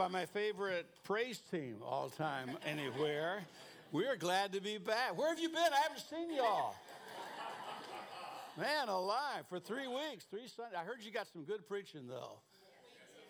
by 0.00 0.08
my 0.08 0.24
favorite 0.24 0.86
praise 1.04 1.42
team 1.50 1.76
all 1.84 2.08
time 2.08 2.56
anywhere. 2.64 3.40
We're 3.92 4.16
glad 4.16 4.50
to 4.54 4.60
be 4.62 4.78
back. 4.78 5.14
Where 5.14 5.28
have 5.28 5.38
you 5.38 5.50
been? 5.50 5.58
I 5.58 5.80
haven't 5.82 6.00
seen 6.08 6.34
y'all. 6.34 6.74
Man 8.58 8.88
alive, 8.88 9.44
for 9.50 9.60
three 9.60 9.86
weeks, 9.86 10.24
three 10.30 10.48
Sundays. 10.48 10.78
I 10.80 10.84
heard 10.84 11.02
you 11.02 11.12
got 11.12 11.26
some 11.30 11.44
good 11.44 11.68
preaching 11.68 12.08
though. 12.08 12.38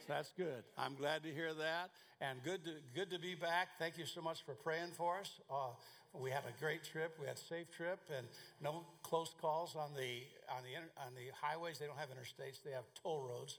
That's 0.06 0.30
good. 0.36 0.62
I'm 0.78 0.94
glad 0.94 1.24
to 1.24 1.30
hear 1.30 1.52
that, 1.54 1.90
and 2.20 2.38
good 2.44 2.64
to 2.64 2.70
good 2.94 3.10
to 3.10 3.18
be 3.18 3.34
back. 3.34 3.70
Thank 3.80 3.98
you 3.98 4.06
so 4.06 4.20
much 4.20 4.44
for 4.44 4.54
praying 4.54 4.92
for 4.96 5.18
us. 5.18 5.40
Uh, 5.50 5.74
we 6.12 6.30
had 6.30 6.44
a 6.44 6.60
great 6.60 6.84
trip. 6.84 7.16
We 7.20 7.26
had 7.26 7.34
a 7.34 7.40
safe 7.40 7.66
trip, 7.76 7.98
and 8.16 8.28
no 8.62 8.84
close 9.02 9.34
calls 9.40 9.74
on 9.74 9.90
the 9.94 10.22
on 10.54 10.62
the 10.62 11.02
on 11.04 11.14
the 11.16 11.34
highways. 11.40 11.80
They 11.80 11.86
don't 11.86 11.98
have 11.98 12.10
interstates; 12.10 12.62
they 12.64 12.70
have 12.70 12.84
toll 13.02 13.26
roads. 13.28 13.58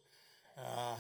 Uh, 0.57 0.95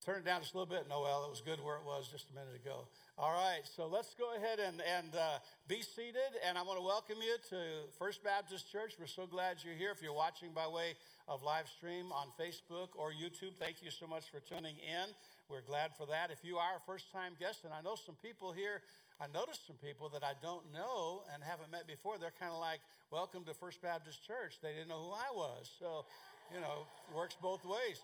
Turn 0.00 0.16
it 0.16 0.24
down 0.24 0.40
just 0.40 0.54
a 0.54 0.56
little 0.56 0.72
bit, 0.72 0.88
Noel. 0.88 1.28
It 1.28 1.30
was 1.30 1.44
good 1.44 1.60
where 1.60 1.76
it 1.76 1.84
was 1.84 2.08
just 2.08 2.32
a 2.32 2.34
minute 2.34 2.56
ago. 2.56 2.88
All 3.20 3.36
right, 3.36 3.60
so 3.68 3.84
let's 3.84 4.16
go 4.16 4.32
ahead 4.32 4.56
and, 4.56 4.80
and 4.80 5.12
uh, 5.12 5.44
be 5.68 5.84
seated. 5.84 6.40
And 6.40 6.56
I 6.56 6.62
want 6.64 6.80
to 6.80 6.84
welcome 6.84 7.20
you 7.20 7.36
to 7.52 7.84
First 7.98 8.24
Baptist 8.24 8.72
Church. 8.72 8.96
We're 8.98 9.12
so 9.12 9.28
glad 9.28 9.60
you're 9.60 9.76
here. 9.76 9.92
If 9.92 10.00
you're 10.00 10.16
watching 10.16 10.56
by 10.56 10.66
way 10.66 10.96
of 11.28 11.42
live 11.42 11.68
stream 11.68 12.16
on 12.16 12.32
Facebook 12.40 12.96
or 12.96 13.12
YouTube, 13.12 13.60
thank 13.60 13.84
you 13.84 13.92
so 13.92 14.06
much 14.08 14.24
for 14.32 14.40
tuning 14.40 14.80
in. 14.80 15.12
We're 15.52 15.60
glad 15.68 15.92
for 15.92 16.06
that. 16.08 16.32
If 16.32 16.40
you 16.48 16.56
are 16.56 16.80
a 16.80 16.82
first 16.88 17.12
time 17.12 17.36
guest, 17.38 17.68
and 17.68 17.74
I 17.76 17.84
know 17.84 17.92
some 17.94 18.16
people 18.24 18.56
here, 18.56 18.80
I 19.20 19.28
noticed 19.28 19.66
some 19.66 19.76
people 19.84 20.08
that 20.16 20.24
I 20.24 20.32
don't 20.40 20.64
know 20.72 21.28
and 21.34 21.44
haven't 21.44 21.70
met 21.70 21.84
before, 21.86 22.16
they're 22.16 22.32
kind 22.40 22.56
of 22.56 22.58
like, 22.58 22.80
Welcome 23.12 23.44
to 23.44 23.54
First 23.54 23.82
Baptist 23.82 24.24
Church. 24.24 24.62
They 24.62 24.72
didn't 24.72 24.88
know 24.88 25.02
who 25.02 25.12
I 25.12 25.34
was. 25.34 25.68
So, 25.78 26.06
you 26.54 26.60
know, 26.62 26.86
works 27.12 27.36
both 27.42 27.66
ways. 27.66 28.00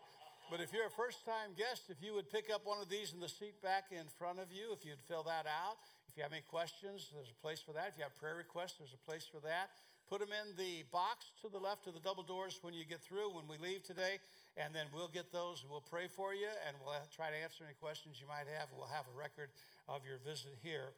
But 0.50 0.60
if 0.60 0.72
you're 0.72 0.86
a 0.86 0.94
first 0.94 1.26
time 1.26 1.58
guest, 1.58 1.90
if 1.90 1.98
you 1.98 2.14
would 2.14 2.30
pick 2.30 2.54
up 2.54 2.62
one 2.64 2.78
of 2.80 2.88
these 2.88 3.12
in 3.12 3.18
the 3.18 3.28
seat 3.28 3.60
back 3.62 3.90
in 3.90 4.06
front 4.18 4.38
of 4.38 4.52
you, 4.54 4.70
if 4.70 4.86
you'd 4.86 5.02
fill 5.08 5.24
that 5.24 5.46
out. 5.46 5.74
If 6.06 6.14
you 6.16 6.22
have 6.22 6.32
any 6.32 6.46
questions, 6.46 7.10
there's 7.12 7.34
a 7.34 7.40
place 7.42 7.58
for 7.58 7.74
that. 7.74 7.90
If 7.90 7.98
you 7.98 8.04
have 8.06 8.14
prayer 8.14 8.38
requests, 8.38 8.78
there's 8.78 8.94
a 8.94 9.04
place 9.04 9.26
for 9.26 9.42
that. 9.42 9.74
Put 10.08 10.22
them 10.22 10.30
in 10.30 10.54
the 10.54 10.86
box 10.94 11.34
to 11.42 11.50
the 11.50 11.58
left 11.58 11.90
of 11.90 11.94
the 11.98 12.00
double 12.00 12.22
doors 12.22 12.62
when 12.62 12.72
you 12.72 12.86
get 12.86 13.02
through, 13.02 13.34
when 13.34 13.50
we 13.50 13.58
leave 13.58 13.82
today, 13.82 14.22
and 14.56 14.70
then 14.70 14.86
we'll 14.94 15.10
get 15.10 15.34
those 15.34 15.66
and 15.66 15.68
we'll 15.68 15.82
pray 15.82 16.06
for 16.06 16.32
you 16.32 16.46
and 16.62 16.78
we'll 16.78 16.94
try 17.10 17.28
to 17.28 17.36
answer 17.36 17.66
any 17.66 17.74
questions 17.82 18.22
you 18.22 18.30
might 18.30 18.46
have. 18.46 18.70
We'll 18.70 18.86
have 18.86 19.10
a 19.10 19.18
record 19.18 19.50
of 19.90 20.06
your 20.06 20.22
visit 20.22 20.54
here. 20.62 20.94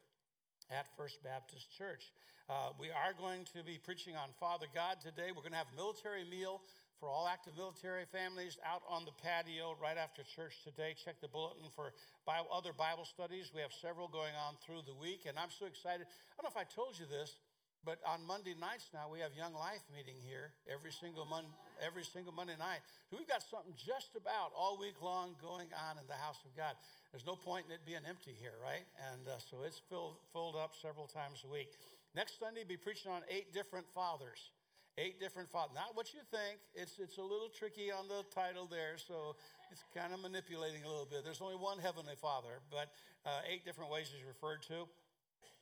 at 0.70 0.84
First 0.96 1.24
Baptist 1.24 1.72
Church. 1.72 2.12
Uh, 2.48 2.76
we 2.78 2.88
are 2.88 3.16
going 3.16 3.44
to 3.56 3.64
be 3.64 3.80
preaching 3.80 4.16
on 4.16 4.28
Father 4.38 4.66
God 4.74 5.00
today. 5.00 5.32
We're 5.32 5.40
going 5.40 5.56
to 5.56 5.60
have 5.64 5.72
a 5.72 5.76
military 5.76 6.24
meal 6.28 6.60
for 6.98 7.08
all 7.08 7.30
active 7.30 7.54
military 7.56 8.04
families 8.10 8.58
out 8.66 8.82
on 8.90 9.06
the 9.06 9.14
patio 9.22 9.78
right 9.78 9.96
after 9.96 10.22
church 10.26 10.58
today. 10.66 10.94
Check 10.98 11.22
the 11.22 11.30
bulletin 11.30 11.70
for 11.74 11.94
Bible, 12.26 12.50
other 12.50 12.74
Bible 12.74 13.06
studies. 13.06 13.54
We 13.54 13.62
have 13.62 13.72
several 13.72 14.10
going 14.10 14.34
on 14.34 14.58
through 14.66 14.82
the 14.86 14.94
week, 14.98 15.26
and 15.30 15.38
I'm 15.38 15.50
so 15.54 15.66
excited. 15.66 16.06
I 16.10 16.30
don't 16.34 16.50
know 16.50 16.54
if 16.54 16.58
I 16.58 16.66
told 16.66 16.98
you 16.98 17.06
this, 17.06 17.38
but 17.86 18.02
on 18.02 18.26
Monday 18.26 18.58
nights 18.58 18.90
now 18.90 19.06
we 19.06 19.22
have 19.22 19.30
Young 19.38 19.54
Life 19.54 19.86
meeting 19.94 20.18
here 20.26 20.50
every 20.66 20.90
single 20.90 21.24
Mon- 21.24 21.54
every 21.78 22.02
single 22.02 22.34
Monday 22.34 22.58
night. 22.58 22.82
So 23.06 23.14
we've 23.14 23.30
got 23.30 23.46
something 23.46 23.72
just 23.78 24.18
about 24.18 24.50
all 24.58 24.74
week 24.74 24.98
long 24.98 25.38
going 25.38 25.70
on 25.70 26.02
in 26.02 26.06
the 26.10 26.18
house 26.18 26.42
of 26.42 26.50
God. 26.58 26.74
There's 27.14 27.24
no 27.24 27.38
point 27.38 27.70
in 27.70 27.78
it 27.78 27.86
being 27.86 28.02
empty 28.02 28.34
here, 28.34 28.58
right? 28.58 28.84
And 29.14 29.22
uh, 29.30 29.38
so 29.38 29.62
it's 29.62 29.78
filled 29.86 30.18
filled 30.34 30.58
up 30.58 30.74
several 30.74 31.06
times 31.06 31.46
a 31.46 31.50
week. 31.50 31.70
Next 32.18 32.42
Sunday, 32.42 32.66
be 32.66 32.76
preaching 32.76 33.14
on 33.14 33.22
eight 33.30 33.54
different 33.54 33.86
fathers. 33.94 34.50
Eight 34.98 35.20
different 35.20 35.48
fathers. 35.48 35.78
Not 35.78 35.94
what 35.94 36.12
you 36.12 36.18
think. 36.26 36.58
It's, 36.74 36.98
it's 36.98 37.18
a 37.18 37.22
little 37.22 37.46
tricky 37.46 37.92
on 37.94 38.08
the 38.08 38.26
title 38.34 38.66
there, 38.66 38.98
so 38.98 39.36
it's 39.70 39.84
kind 39.94 40.12
of 40.12 40.18
manipulating 40.18 40.82
a 40.82 40.88
little 40.88 41.06
bit. 41.06 41.22
There's 41.22 41.40
only 41.40 41.54
one 41.54 41.78
Heavenly 41.78 42.18
Father, 42.20 42.58
but 42.66 42.90
uh, 43.24 43.46
eight 43.46 43.64
different 43.64 43.92
ways 43.92 44.10
is 44.10 44.26
referred 44.26 44.66
to. 44.74 44.90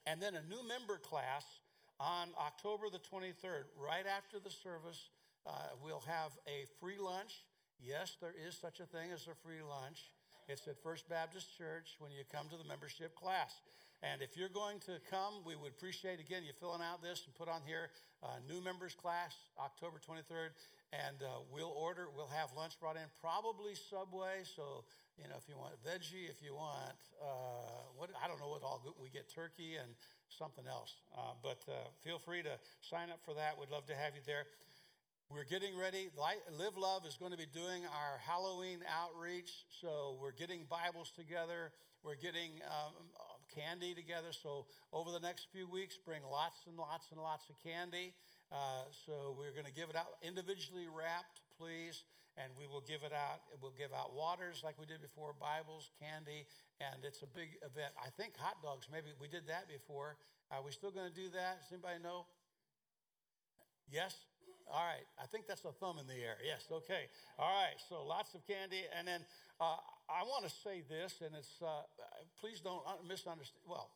And 0.06 0.22
then 0.22 0.40
a 0.40 0.42
new 0.48 0.66
member 0.66 0.96
class 0.96 1.44
on 2.00 2.28
October 2.40 2.88
the 2.88 3.04
23rd, 3.04 3.68
right 3.76 4.08
after 4.08 4.40
the 4.40 4.48
service. 4.48 5.12
Uh, 5.44 5.52
we'll 5.84 6.04
have 6.08 6.32
a 6.48 6.64
free 6.80 6.96
lunch. 6.98 7.44
Yes, 7.76 8.16
there 8.20 8.34
is 8.34 8.56
such 8.56 8.80
a 8.80 8.86
thing 8.86 9.12
as 9.12 9.28
a 9.28 9.36
free 9.44 9.60
lunch. 9.60 10.16
It's 10.48 10.66
at 10.66 10.80
First 10.82 11.08
Baptist 11.08 11.52
Church 11.58 11.96
when 11.98 12.10
you 12.10 12.24
come 12.32 12.48
to 12.48 12.56
the 12.56 12.64
membership 12.64 13.14
class. 13.14 13.52
And 14.02 14.20
if 14.20 14.37
you're 14.37 14.52
going 14.52 14.78
to 14.87 15.00
come, 15.10 15.40
we 15.44 15.56
would 15.56 15.72
appreciate, 15.72 16.20
again, 16.20 16.44
you 16.44 16.52
filling 16.60 16.82
out 16.82 17.02
this 17.02 17.25
and 17.25 17.34
put 17.34 17.48
on 17.48 17.60
here 17.66 17.88
uh, 18.22 18.37
new 18.48 18.60
members 18.60 18.94
class, 18.94 19.34
October 19.58 19.96
23rd. 19.96 20.52
And 20.93 21.22
uh, 21.22 21.43
we'll 21.50 21.72
order, 21.72 22.06
we'll 22.14 22.31
have 22.31 22.50
lunch 22.56 22.78
brought 22.78 22.96
in, 22.96 23.08
probably 23.20 23.75
Subway. 23.75 24.44
So, 24.44 24.84
you 25.19 25.28
know, 25.28 25.34
if 25.40 25.48
you 25.48 25.56
want 25.56 25.75
veggie, 25.82 26.28
if 26.28 26.44
you 26.44 26.54
want, 26.54 27.00
uh, 27.20 27.90
what 27.96 28.10
I 28.22 28.28
don't 28.28 28.38
know 28.38 28.48
what 28.48 28.62
all 28.62 28.84
we 29.02 29.08
get 29.08 29.32
turkey 29.32 29.76
and 29.81 29.90
something 30.28 30.64
else. 30.69 30.92
Uh, 31.16 31.34
but 31.42 31.64
uh, 31.69 31.88
feel 32.04 32.19
free 32.19 32.42
to 32.42 32.54
sign 32.81 33.10
up 33.10 33.20
for 33.25 33.34
that. 33.34 33.58
We'd 33.58 33.70
love 33.70 33.87
to 33.87 33.96
have 33.96 34.14
you 34.14 34.22
there. 34.26 34.44
We're 35.28 35.44
getting 35.44 35.76
ready. 35.76 36.08
Live 36.14 36.78
Love 36.78 37.04
is 37.04 37.16
going 37.16 37.32
to 37.32 37.38
be 37.38 37.50
doing 37.50 37.82
our 37.82 38.22
Halloween 38.22 38.78
outreach. 38.87 39.66
So 39.81 40.16
we're 40.22 40.37
getting 40.37 40.66
Bibles 40.70 41.10
together. 41.10 41.72
We're 42.04 42.14
getting 42.14 42.62
um, 42.70 42.94
candy 43.56 43.96
together. 43.96 44.36
So 44.36 44.68
over 44.92 45.10
the 45.10 45.20
next 45.20 45.48
few 45.50 45.64
weeks, 45.64 45.96
bring 45.96 46.20
lots 46.28 46.68
and 46.68 46.76
lots 46.76 47.08
and 47.10 47.20
lots 47.20 47.48
of 47.48 47.56
candy. 47.64 48.12
Uh, 48.52 48.84
so 48.92 49.34
we're 49.34 49.56
going 49.56 49.66
to 49.66 49.72
give 49.72 49.88
it 49.88 49.96
out 49.96 50.20
individually 50.22 50.86
wrapped, 50.86 51.40
please, 51.58 52.04
and 52.36 52.52
we 52.54 52.68
will 52.68 52.84
give 52.84 53.02
it 53.02 53.16
out. 53.16 53.40
We'll 53.58 53.74
give 53.74 53.90
out 53.96 54.14
waters 54.14 54.60
like 54.60 54.78
we 54.78 54.84
did 54.84 55.00
before, 55.00 55.32
Bibles, 55.34 55.90
candy, 55.98 56.44
and 56.78 57.02
it's 57.02 57.24
a 57.24 57.30
big 57.32 57.56
event. 57.64 57.96
I 57.96 58.12
think 58.14 58.36
hot 58.36 58.60
dogs. 58.62 58.86
Maybe 58.92 59.16
we 59.16 59.26
did 59.26 59.48
that 59.48 59.66
before. 59.66 60.20
Are 60.52 60.62
we 60.62 60.70
still 60.70 60.92
going 60.92 61.08
to 61.08 61.16
do 61.16 61.32
that? 61.34 61.64
Does 61.64 61.72
anybody 61.72 61.98
know? 62.04 62.28
Yes. 63.90 64.14
All 64.70 64.84
right. 64.84 65.06
I 65.18 65.26
think 65.26 65.46
that's 65.46 65.64
a 65.64 65.72
thumb 65.72 65.98
in 65.98 66.06
the 66.06 66.18
air. 66.18 66.38
Yes. 66.44 66.66
Okay. 66.70 67.10
All 67.38 67.50
right. 67.50 67.78
So 67.88 68.04
lots 68.06 68.34
of 68.34 68.46
candy, 68.46 68.86
and 68.94 69.06
then 69.06 69.26
uh, 69.58 69.82
I 70.06 70.22
want 70.22 70.46
to 70.46 70.52
say 70.62 70.86
this, 70.86 71.18
and 71.18 71.34
it's 71.34 71.58
uh, 71.58 71.82
please 72.38 72.62
don't 72.62 72.82
misunderstand. 73.02 73.58
Well, 73.66 73.90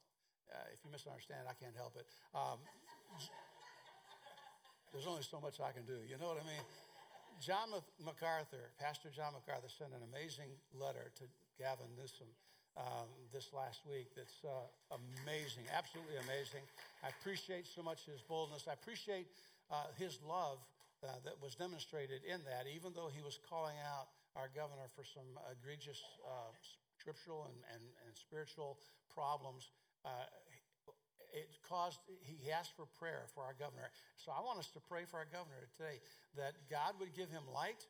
uh, 0.51 0.75
if 0.75 0.83
you 0.83 0.91
misunderstand, 0.91 1.47
I 1.47 1.55
can't 1.55 1.77
help 1.79 1.95
it. 1.95 2.07
Um, 2.35 2.59
there's 4.91 5.07
only 5.07 5.23
so 5.23 5.39
much 5.39 5.63
I 5.63 5.71
can 5.71 5.87
do. 5.87 6.03
You 6.11 6.19
know 6.19 6.35
what 6.35 6.43
I 6.43 6.47
mean? 6.51 6.65
John 7.39 7.71
MacArthur, 8.05 8.75
Pastor 8.77 9.09
John 9.09 9.33
MacArthur, 9.39 9.71
sent 9.71 9.95
an 9.95 10.03
amazing 10.11 10.51
letter 10.75 11.09
to 11.23 11.25
Gavin 11.57 11.89
Newsom 11.97 12.29
um, 12.77 13.09
this 13.33 13.55
last 13.55 13.87
week. 13.87 14.11
That's 14.13 14.43
uh, 14.45 14.67
amazing, 14.93 15.71
absolutely 15.71 16.19
amazing. 16.27 16.67
I 17.07 17.15
appreciate 17.15 17.65
so 17.71 17.87
much 17.87 18.05
his 18.05 18.21
boldness. 18.21 18.67
I 18.69 18.75
appreciate 18.75 19.31
uh, 19.71 19.89
his 19.97 20.19
love 20.27 20.59
uh, 21.01 21.17
that 21.25 21.41
was 21.41 21.55
demonstrated 21.55 22.21
in 22.29 22.43
that, 22.45 22.67
even 22.69 22.93
though 22.93 23.09
he 23.09 23.23
was 23.23 23.39
calling 23.49 23.79
out 23.87 24.13
our 24.37 24.51
governor 24.55 24.87
for 24.95 25.03
some 25.03 25.27
egregious 25.51 25.99
uh, 26.23 26.51
scriptural 26.99 27.49
and, 27.49 27.59
and, 27.75 27.85
and, 28.07 28.13
spiritual 28.15 28.79
problems. 29.09 29.73
Uh, 30.05 30.29
it 31.33 31.49
caused, 31.67 31.99
he 32.23 32.51
asked 32.51 32.75
for 32.77 32.87
prayer 32.99 33.27
for 33.35 33.43
our 33.43 33.55
governor. 33.55 33.91
So 34.19 34.35
I 34.35 34.43
want 34.43 34.59
us 34.59 34.71
to 34.75 34.81
pray 34.83 35.07
for 35.07 35.19
our 35.19 35.31
governor 35.31 35.63
today 35.79 36.03
that 36.37 36.59
God 36.69 36.99
would 36.99 37.15
give 37.15 37.31
him 37.31 37.47
light, 37.55 37.87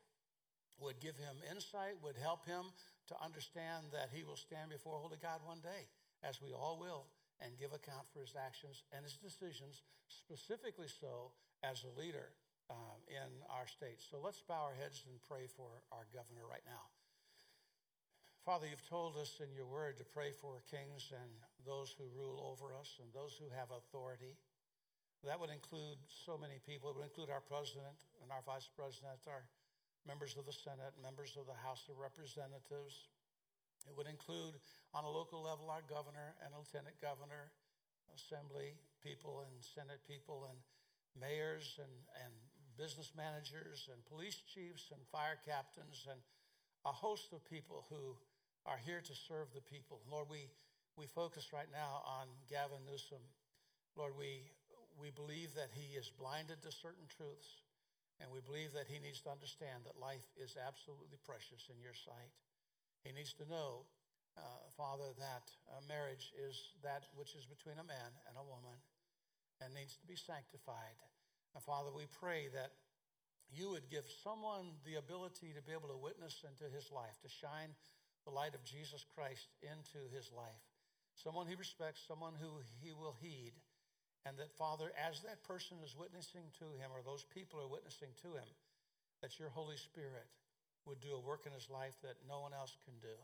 would 0.77 1.01
give 1.01 1.17
him 1.17 1.41
insight, 1.49 1.97
would 2.01 2.17
help 2.17 2.45
him 2.45 2.69
to 3.09 3.15
understand 3.17 3.89
that 3.93 4.13
he 4.13 4.23
will 4.23 4.37
stand 4.37 4.69
before 4.69 5.01
holy 5.01 5.17
God 5.21 5.41
one 5.43 5.59
day, 5.61 5.89
as 6.21 6.41
we 6.41 6.53
all 6.53 6.77
will, 6.77 7.09
and 7.41 7.57
give 7.57 7.73
account 7.73 8.05
for 8.13 8.21
his 8.21 8.37
actions 8.37 8.85
and 8.93 9.01
his 9.01 9.17
decisions, 9.17 9.81
specifically 10.07 10.87
so 10.87 11.33
as 11.65 11.81
a 11.81 11.93
leader 11.99 12.29
um, 12.71 13.03
in 13.11 13.29
our 13.51 13.67
state. 13.67 13.99
So 13.99 14.23
let's 14.23 14.39
bow 14.39 14.63
our 14.63 14.77
heads 14.79 15.03
and 15.03 15.19
pray 15.27 15.51
for 15.51 15.83
our 15.91 16.07
governor 16.15 16.47
right 16.47 16.63
now. 16.63 16.87
Father, 18.47 18.65
you've 18.65 18.87
told 18.89 19.19
us 19.19 19.37
in 19.43 19.51
your 19.53 19.69
word 19.69 19.99
to 19.99 20.07
pray 20.07 20.33
for 20.33 20.63
kings 20.65 21.13
and 21.13 21.29
those 21.61 21.93
who 21.93 22.09
rule 22.15 22.41
over 22.41 22.73
us 22.73 22.97
and 22.97 23.11
those 23.13 23.37
who 23.37 23.45
have 23.53 23.69
authority. 23.69 24.33
That 25.21 25.37
would 25.37 25.53
include 25.53 26.01
so 26.09 26.33
many 26.41 26.57
people. 26.65 26.89
It 26.89 26.97
would 26.97 27.05
include 27.05 27.29
our 27.29 27.45
president 27.45 27.93
and 28.25 28.33
our 28.33 28.41
vice 28.41 28.65
president, 28.65 29.21
our 29.29 29.45
members 30.09 30.33
of 30.33 30.49
the 30.49 30.55
Senate, 30.55 30.97
members 30.97 31.37
of 31.37 31.45
the 31.45 31.59
House 31.61 31.85
of 31.85 32.01
Representatives. 32.01 33.13
It 33.85 33.93
would 33.93 34.09
include, 34.09 34.57
on 34.97 35.05
a 35.05 35.11
local 35.11 35.45
level, 35.45 35.69
our 35.69 35.85
governor 35.85 36.33
and 36.41 36.49
lieutenant 36.57 36.97
governor, 36.97 37.53
assembly 38.17 38.73
people 39.05 39.45
and 39.45 39.53
Senate 39.61 40.01
people 40.09 40.49
and 40.49 40.57
mayors 41.13 41.77
and, 41.77 41.93
and 42.25 42.33
business 42.77 43.11
managers 43.15 43.89
and 43.91 43.99
police 44.05 44.41
chiefs 44.47 44.91
and 44.91 45.01
fire 45.11 45.39
captains 45.47 46.07
and 46.09 46.19
a 46.85 46.93
host 46.93 47.33
of 47.33 47.45
people 47.45 47.85
who 47.89 48.17
are 48.65 48.79
here 48.81 49.01
to 49.01 49.15
serve 49.15 49.49
the 49.53 49.65
people. 49.65 50.01
Lord, 50.09 50.29
we, 50.29 50.49
we 50.97 51.05
focus 51.05 51.53
right 51.53 51.69
now 51.69 52.01
on 52.05 52.29
Gavin 52.49 52.81
Newsom. 52.85 53.21
Lord, 53.97 54.13
we, 54.17 54.49
we 54.97 55.09
believe 55.11 55.53
that 55.57 55.73
he 55.73 55.97
is 55.97 56.09
blinded 56.09 56.61
to 56.61 56.71
certain 56.71 57.05
truths, 57.09 57.61
and 58.21 58.29
we 58.29 58.41
believe 58.41 58.73
that 58.73 58.85
he 58.85 59.01
needs 59.01 59.21
to 59.25 59.33
understand 59.33 59.85
that 59.85 59.97
life 59.97 60.25
is 60.37 60.57
absolutely 60.57 61.17
precious 61.25 61.69
in 61.73 61.77
your 61.81 61.97
sight. 61.97 62.33
He 63.01 63.09
needs 63.13 63.33
to 63.41 63.45
know, 63.49 63.89
uh, 64.37 64.69
Father, 64.77 65.09
that 65.17 65.45
uh, 65.69 65.81
marriage 65.89 66.29
is 66.37 66.77
that 66.85 67.09
which 67.17 67.33
is 67.33 67.49
between 67.49 67.81
a 67.81 67.85
man 67.85 68.11
and 68.29 68.37
a 68.37 68.45
woman 68.45 68.77
and 69.61 69.73
needs 69.73 69.97
to 69.97 70.05
be 70.05 70.17
sanctified. 70.17 70.97
And 71.53 71.63
Father, 71.63 71.91
we 71.91 72.07
pray 72.19 72.47
that 72.53 72.71
you 73.51 73.75
would 73.75 73.91
give 73.91 74.07
someone 74.23 74.79
the 74.87 74.95
ability 74.95 75.51
to 75.51 75.61
be 75.61 75.75
able 75.75 75.91
to 75.91 75.99
witness 75.99 76.39
into 76.47 76.71
his 76.71 76.87
life, 76.91 77.19
to 77.23 77.29
shine 77.29 77.75
the 78.23 78.31
light 78.31 78.55
of 78.55 78.63
Jesus 78.63 79.03
Christ 79.11 79.51
into 79.59 79.99
his 80.15 80.31
life. 80.31 80.63
Someone 81.19 81.47
he 81.47 81.59
respects, 81.59 81.99
someone 82.07 82.39
who 82.39 82.63
he 82.79 82.95
will 82.95 83.17
heed. 83.19 83.51
And 84.23 84.37
that, 84.37 84.53
Father, 84.53 84.93
as 84.95 85.19
that 85.25 85.43
person 85.43 85.81
is 85.81 85.97
witnessing 85.97 86.45
to 86.61 86.77
him, 86.77 86.93
or 86.93 87.01
those 87.01 87.25
people 87.33 87.57
are 87.57 87.67
witnessing 87.67 88.13
to 88.21 88.37
him, 88.37 88.45
that 89.19 89.35
your 89.41 89.49
Holy 89.49 89.77
Spirit 89.77 90.29
would 90.85 91.01
do 91.01 91.17
a 91.17 91.25
work 91.25 91.49
in 91.49 91.53
his 91.53 91.67
life 91.69 91.97
that 92.05 92.21
no 92.29 92.39
one 92.39 92.53
else 92.53 92.77
can 92.85 92.93
do. 93.01 93.17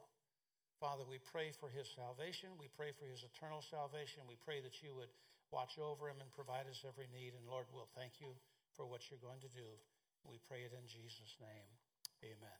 Father, 0.82 1.06
we 1.06 1.18
pray 1.18 1.54
for 1.58 1.70
his 1.70 1.90
salvation. 1.94 2.54
We 2.58 2.70
pray 2.74 2.94
for 2.94 3.06
his 3.10 3.26
eternal 3.26 3.66
salvation. 3.66 4.26
We 4.30 4.38
pray 4.42 4.62
that 4.62 4.82
you 4.82 4.94
would 4.94 5.10
watch 5.52 5.80
over 5.80 6.10
him 6.10 6.20
and 6.20 6.30
provide 6.34 6.68
us 6.68 6.84
every 6.84 7.08
need. 7.12 7.34
And 7.36 7.44
Lord, 7.48 7.66
we'll 7.72 7.92
thank 7.96 8.20
you 8.20 8.36
for 8.76 8.86
what 8.86 9.08
you're 9.10 9.22
going 9.22 9.42
to 9.42 9.52
do. 9.52 9.68
We 10.28 10.40
pray 10.44 10.68
it 10.68 10.74
in 10.76 10.86
Jesus' 10.86 11.40
name. 11.40 11.70
Amen. 12.24 12.60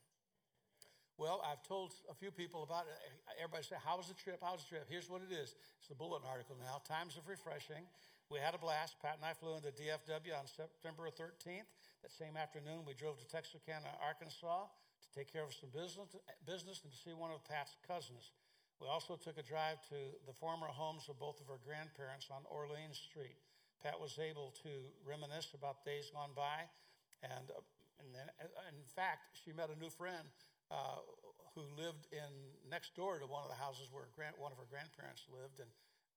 Well, 1.18 1.42
I've 1.42 1.66
told 1.66 1.98
a 2.08 2.14
few 2.14 2.30
people 2.30 2.62
about 2.62 2.86
it. 2.86 2.94
Everybody 3.42 3.66
say, 3.66 3.82
How 3.82 3.98
was 3.98 4.06
the 4.06 4.14
trip? 4.14 4.38
How 4.38 4.54
was 4.54 4.62
the 4.64 4.78
trip? 4.78 4.86
Here's 4.86 5.10
what 5.10 5.26
it 5.26 5.34
is 5.34 5.58
it's 5.82 5.90
the 5.90 5.98
bulletin 5.98 6.30
article 6.30 6.56
now. 6.62 6.80
Times 6.86 7.18
of 7.18 7.26
refreshing. 7.26 7.90
We 8.30 8.38
had 8.38 8.54
a 8.54 8.62
blast. 8.62 9.00
Pat 9.02 9.18
and 9.18 9.26
I 9.26 9.34
flew 9.34 9.56
into 9.56 9.72
DFW 9.72 10.36
on 10.36 10.46
September 10.46 11.08
13th. 11.08 11.66
That 12.04 12.12
same 12.12 12.36
afternoon, 12.36 12.84
we 12.86 12.94
drove 12.94 13.18
to 13.18 13.28
Texarkana, 13.28 13.88
Arkansas 14.04 14.68
to 14.68 15.10
take 15.16 15.32
care 15.32 15.48
of 15.48 15.56
some 15.56 15.72
business, 15.72 16.12
business 16.46 16.84
and 16.84 16.92
to 16.92 17.00
see 17.00 17.16
one 17.16 17.32
of 17.32 17.42
Pat's 17.48 17.74
cousins. 17.88 18.36
We 18.78 18.86
also 18.86 19.18
took 19.18 19.42
a 19.42 19.46
drive 19.46 19.82
to 19.90 20.00
the 20.30 20.34
former 20.38 20.70
homes 20.70 21.10
of 21.10 21.18
both 21.18 21.42
of 21.42 21.50
her 21.50 21.58
grandparents 21.66 22.30
on 22.30 22.46
Orleans 22.46 23.02
Street. 23.02 23.38
Pat 23.82 23.98
was 23.98 24.22
able 24.22 24.54
to 24.62 24.70
reminisce 25.02 25.54
about 25.58 25.82
days 25.86 26.10
gone 26.14 26.34
by, 26.38 26.66
and, 27.26 27.50
uh, 27.50 27.62
and 28.02 28.14
then, 28.14 28.30
uh, 28.38 28.70
in 28.70 28.86
fact, 28.94 29.34
she 29.34 29.54
met 29.54 29.74
a 29.74 29.78
new 29.78 29.90
friend 29.90 30.30
uh, 30.70 31.02
who 31.58 31.66
lived 31.74 32.06
in 32.14 32.30
next 32.70 32.94
door 32.94 33.18
to 33.18 33.26
one 33.26 33.42
of 33.42 33.50
the 33.50 33.58
houses 33.58 33.90
where 33.90 34.06
grand, 34.14 34.38
one 34.38 34.54
of 34.54 34.62
her 34.62 34.70
grandparents 34.70 35.26
lived. 35.34 35.58
And 35.58 35.70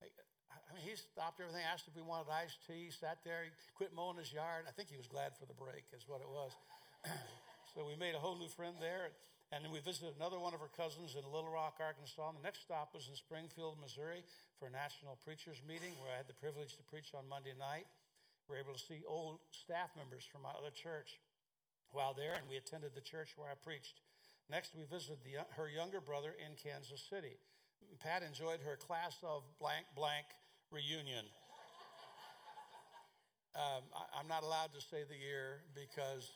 I 0.04 0.76
mean, 0.76 0.84
he 0.84 0.92
stopped 1.00 1.40
everything, 1.40 1.64
asked 1.64 1.88
if 1.88 1.96
we 1.96 2.04
wanted 2.04 2.28
iced 2.28 2.60
tea, 2.68 2.92
sat 2.92 3.24
there, 3.24 3.48
he 3.48 3.52
quit 3.72 3.96
mowing 3.96 4.20
his 4.20 4.32
yard. 4.32 4.68
I 4.68 4.72
think 4.76 4.92
he 4.92 5.00
was 5.00 5.08
glad 5.08 5.32
for 5.40 5.48
the 5.48 5.56
break, 5.56 5.88
is 5.96 6.04
what 6.04 6.20
it 6.20 6.28
was. 6.28 6.52
so 7.72 7.88
we 7.88 7.96
made 7.96 8.12
a 8.12 8.20
whole 8.20 8.36
new 8.36 8.52
friend 8.52 8.76
there. 8.80 9.16
And 9.50 9.66
then 9.66 9.74
we 9.74 9.82
visited 9.82 10.14
another 10.14 10.38
one 10.38 10.54
of 10.54 10.62
her 10.62 10.70
cousins 10.78 11.18
in 11.18 11.26
Little 11.26 11.50
Rock, 11.50 11.82
Arkansas. 11.82 12.22
And 12.22 12.38
the 12.38 12.46
next 12.46 12.62
stop 12.62 12.94
was 12.94 13.10
in 13.10 13.18
Springfield, 13.18 13.82
Missouri 13.82 14.22
for 14.62 14.70
a 14.70 14.72
national 14.72 15.18
preachers 15.26 15.58
meeting 15.66 15.90
where 15.98 16.14
I 16.14 16.22
had 16.22 16.30
the 16.30 16.38
privilege 16.38 16.78
to 16.78 16.84
preach 16.86 17.10
on 17.18 17.26
Monday 17.26 17.58
night. 17.58 17.90
We 18.46 18.54
were 18.54 18.62
able 18.62 18.78
to 18.78 18.82
see 18.82 19.02
old 19.10 19.42
staff 19.50 19.90
members 19.98 20.22
from 20.22 20.46
my 20.46 20.54
other 20.54 20.70
church 20.70 21.18
while 21.90 22.14
there, 22.14 22.38
and 22.38 22.46
we 22.46 22.62
attended 22.62 22.94
the 22.94 23.02
church 23.02 23.34
where 23.34 23.50
I 23.50 23.58
preached. 23.58 23.98
Next, 24.46 24.70
we 24.78 24.86
visited 24.86 25.18
the, 25.26 25.42
her 25.58 25.66
younger 25.66 25.98
brother 25.98 26.34
in 26.38 26.54
Kansas 26.54 27.02
City. 27.10 27.34
Pat 27.98 28.22
enjoyed 28.22 28.62
her 28.62 28.78
class 28.78 29.18
of 29.26 29.42
blank 29.58 29.86
blank 29.98 30.26
reunion. 30.70 31.26
Um, 33.58 33.82
I, 33.90 34.20
am 34.20 34.28
not 34.28 34.44
allowed 34.44 34.70
to 34.78 34.80
say 34.80 35.02
the 35.02 35.18
year 35.18 35.66
because 35.74 36.30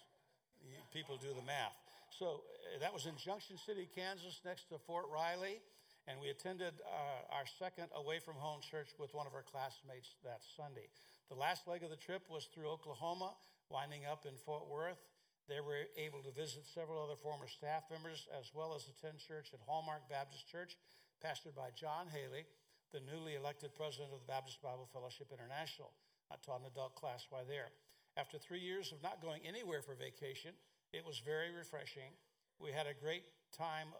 people 0.92 1.14
do 1.16 1.30
the 1.30 1.47
math. 1.47 1.83
So 2.18 2.47
uh, 2.47 2.78
that 2.78 2.94
was 2.94 3.06
in 3.11 3.18
Junction 3.18 3.59
City, 3.59 3.90
Kansas, 3.90 4.38
next 4.47 4.71
to 4.71 4.78
Fort 4.87 5.11
Riley. 5.11 5.59
And 6.06 6.21
we 6.21 6.30
attended 6.30 6.78
uh, 6.85 7.35
our 7.35 7.49
second 7.59 7.90
away 7.97 8.21
from 8.23 8.38
home 8.38 8.61
church 8.62 8.94
with 9.00 9.11
one 9.16 9.26
of 9.26 9.35
our 9.35 9.42
classmates 9.42 10.14
that 10.23 10.44
Sunday. 10.54 10.87
The 11.26 11.35
last 11.35 11.66
leg 11.66 11.83
of 11.83 11.90
the 11.90 11.99
trip 11.99 12.28
was 12.30 12.47
through 12.52 12.71
Oklahoma, 12.71 13.35
winding 13.66 14.06
up 14.06 14.28
in 14.28 14.37
Fort 14.37 14.68
Worth. 14.71 15.00
They 15.49 15.59
were 15.59 15.90
able 15.99 16.23
to 16.23 16.30
visit 16.30 16.68
several 16.71 17.02
other 17.02 17.18
former 17.18 17.49
staff 17.49 17.90
members 17.90 18.28
as 18.30 18.52
well 18.54 18.76
as 18.76 18.87
attend 18.87 19.18
church 19.18 19.50
at 19.50 19.64
Hallmark 19.66 20.06
Baptist 20.06 20.47
Church, 20.47 20.76
pastored 21.25 21.56
by 21.56 21.75
John 21.75 22.06
Haley, 22.12 22.47
the 22.92 23.02
newly 23.02 23.35
elected 23.35 23.75
president 23.75 24.12
of 24.14 24.23
the 24.23 24.30
Baptist 24.30 24.62
Bible 24.62 24.87
Fellowship 24.92 25.35
International. 25.35 25.90
I 26.30 26.37
taught 26.44 26.62
an 26.62 26.71
adult 26.71 26.94
class 26.94 27.26
while 27.33 27.49
there. 27.49 27.75
After 28.16 28.38
three 28.38 28.61
years 28.61 28.92
of 28.92 29.02
not 29.02 29.18
going 29.18 29.42
anywhere 29.42 29.83
for 29.83 29.99
vacation, 29.99 30.54
it 30.94 31.04
was 31.04 31.18
very 31.18 31.50
refreshing. 31.50 32.14
We 32.62 32.70
had 32.70 32.86
a 32.86 32.94
great 32.94 33.26
time, 33.50 33.90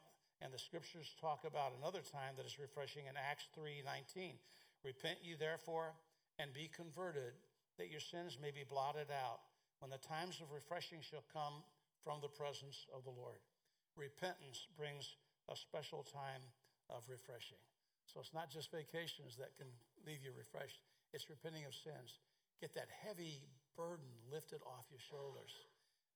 and 0.41 0.55
the 0.55 0.63
scriptures 0.63 1.11
talk 1.21 1.43
about 1.43 1.75
another 1.75 2.07
time 2.07 2.39
that 2.39 2.47
is 2.47 2.63
refreshing 2.63 3.07
in 3.11 3.17
Acts 3.19 3.49
3:19. 3.53 4.39
Repent 4.85 5.19
you 5.23 5.37
therefore 5.37 5.97
and 6.39 6.55
be 6.55 6.69
converted, 6.69 7.35
that 7.79 7.91
your 7.91 8.01
sins 8.01 8.39
may 8.39 8.53
be 8.53 8.63
blotted 8.63 9.11
out, 9.11 9.43
when 9.81 9.91
the 9.91 9.99
times 9.99 10.41
of 10.41 10.53
refreshing 10.53 11.03
shall 11.03 11.25
come 11.33 11.65
from 12.05 12.21
the 12.21 12.29
presence 12.29 12.87
of 12.93 13.03
the 13.03 13.11
Lord. 13.11 13.41
Repentance 13.97 14.67
brings 14.77 15.17
a 15.49 15.57
special 15.57 16.05
time 16.05 16.43
of 16.91 17.09
refreshing. 17.09 17.59
So 18.07 18.21
it's 18.21 18.35
not 18.35 18.51
just 18.51 18.71
vacations 18.71 19.37
that 19.37 19.57
can 19.57 19.67
leave 20.07 20.23
you 20.23 20.33
refreshed, 20.33 20.81
it's 21.13 21.29
repenting 21.29 21.65
of 21.65 21.75
sins. 21.75 22.21
Get 22.61 22.75
that 22.75 22.91
heavy 22.91 23.43
burden 23.75 24.07
lifted 24.31 24.63
off 24.63 24.91
your 24.91 25.01
shoulders 25.01 25.67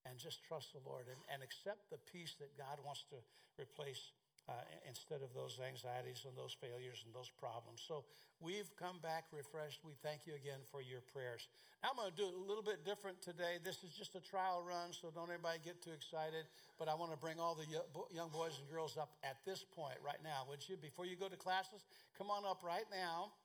and 0.09 0.19
just 0.19 0.41
trust 0.49 0.73
the 0.73 0.81
Lord 0.89 1.07
and, 1.07 1.21
and 1.29 1.45
accept 1.45 1.93
the 1.93 2.01
peace 2.09 2.35
that 2.41 2.57
God 2.57 2.81
wants 2.81 3.05
to 3.13 3.21
replace 3.61 4.11
uh, 4.49 4.57
instead 4.89 5.21
of 5.21 5.29
those 5.37 5.61
anxieties 5.61 6.25
and 6.25 6.33
those 6.33 6.57
failures 6.57 7.05
and 7.05 7.13
those 7.13 7.29
problems. 7.29 7.85
So 7.85 8.09
we've 8.41 8.73
come 8.81 8.97
back 9.05 9.29
refreshed. 9.29 9.85
We 9.85 9.93
thank 10.01 10.25
you 10.25 10.33
again 10.41 10.65
for 10.73 10.81
your 10.81 11.05
prayers. 11.13 11.45
Now 11.85 11.93
I'm 11.93 12.01
going 12.01 12.09
to 12.09 12.17
do 12.17 12.27
it 12.33 12.35
a 12.35 12.47
little 12.49 12.65
bit 12.65 12.81
different 12.81 13.21
today. 13.21 13.61
This 13.61 13.85
is 13.85 13.93
just 13.93 14.17
a 14.17 14.25
trial 14.25 14.65
run, 14.65 14.97
so 14.97 15.13
don't 15.13 15.29
everybody 15.29 15.61
get 15.61 15.85
too 15.85 15.93
excited. 15.93 16.49
But 16.81 16.89
I 16.89 16.97
want 16.97 17.13
to 17.13 17.21
bring 17.21 17.37
all 17.37 17.53
the 17.53 17.69
young 18.09 18.33
boys 18.33 18.57
and 18.57 18.65
girls 18.73 18.97
up 18.97 19.13
at 19.21 19.37
this 19.45 19.69
point 19.69 20.01
right 20.01 20.21
now. 20.25 20.49
Would 20.49 20.65
you, 20.65 20.81
before 20.81 21.05
you 21.05 21.15
go 21.15 21.29
to 21.29 21.37
classes, 21.37 21.85
come 22.17 22.33
on 22.33 22.49
up 22.49 22.65
right 22.65 22.89
now. 22.89 23.37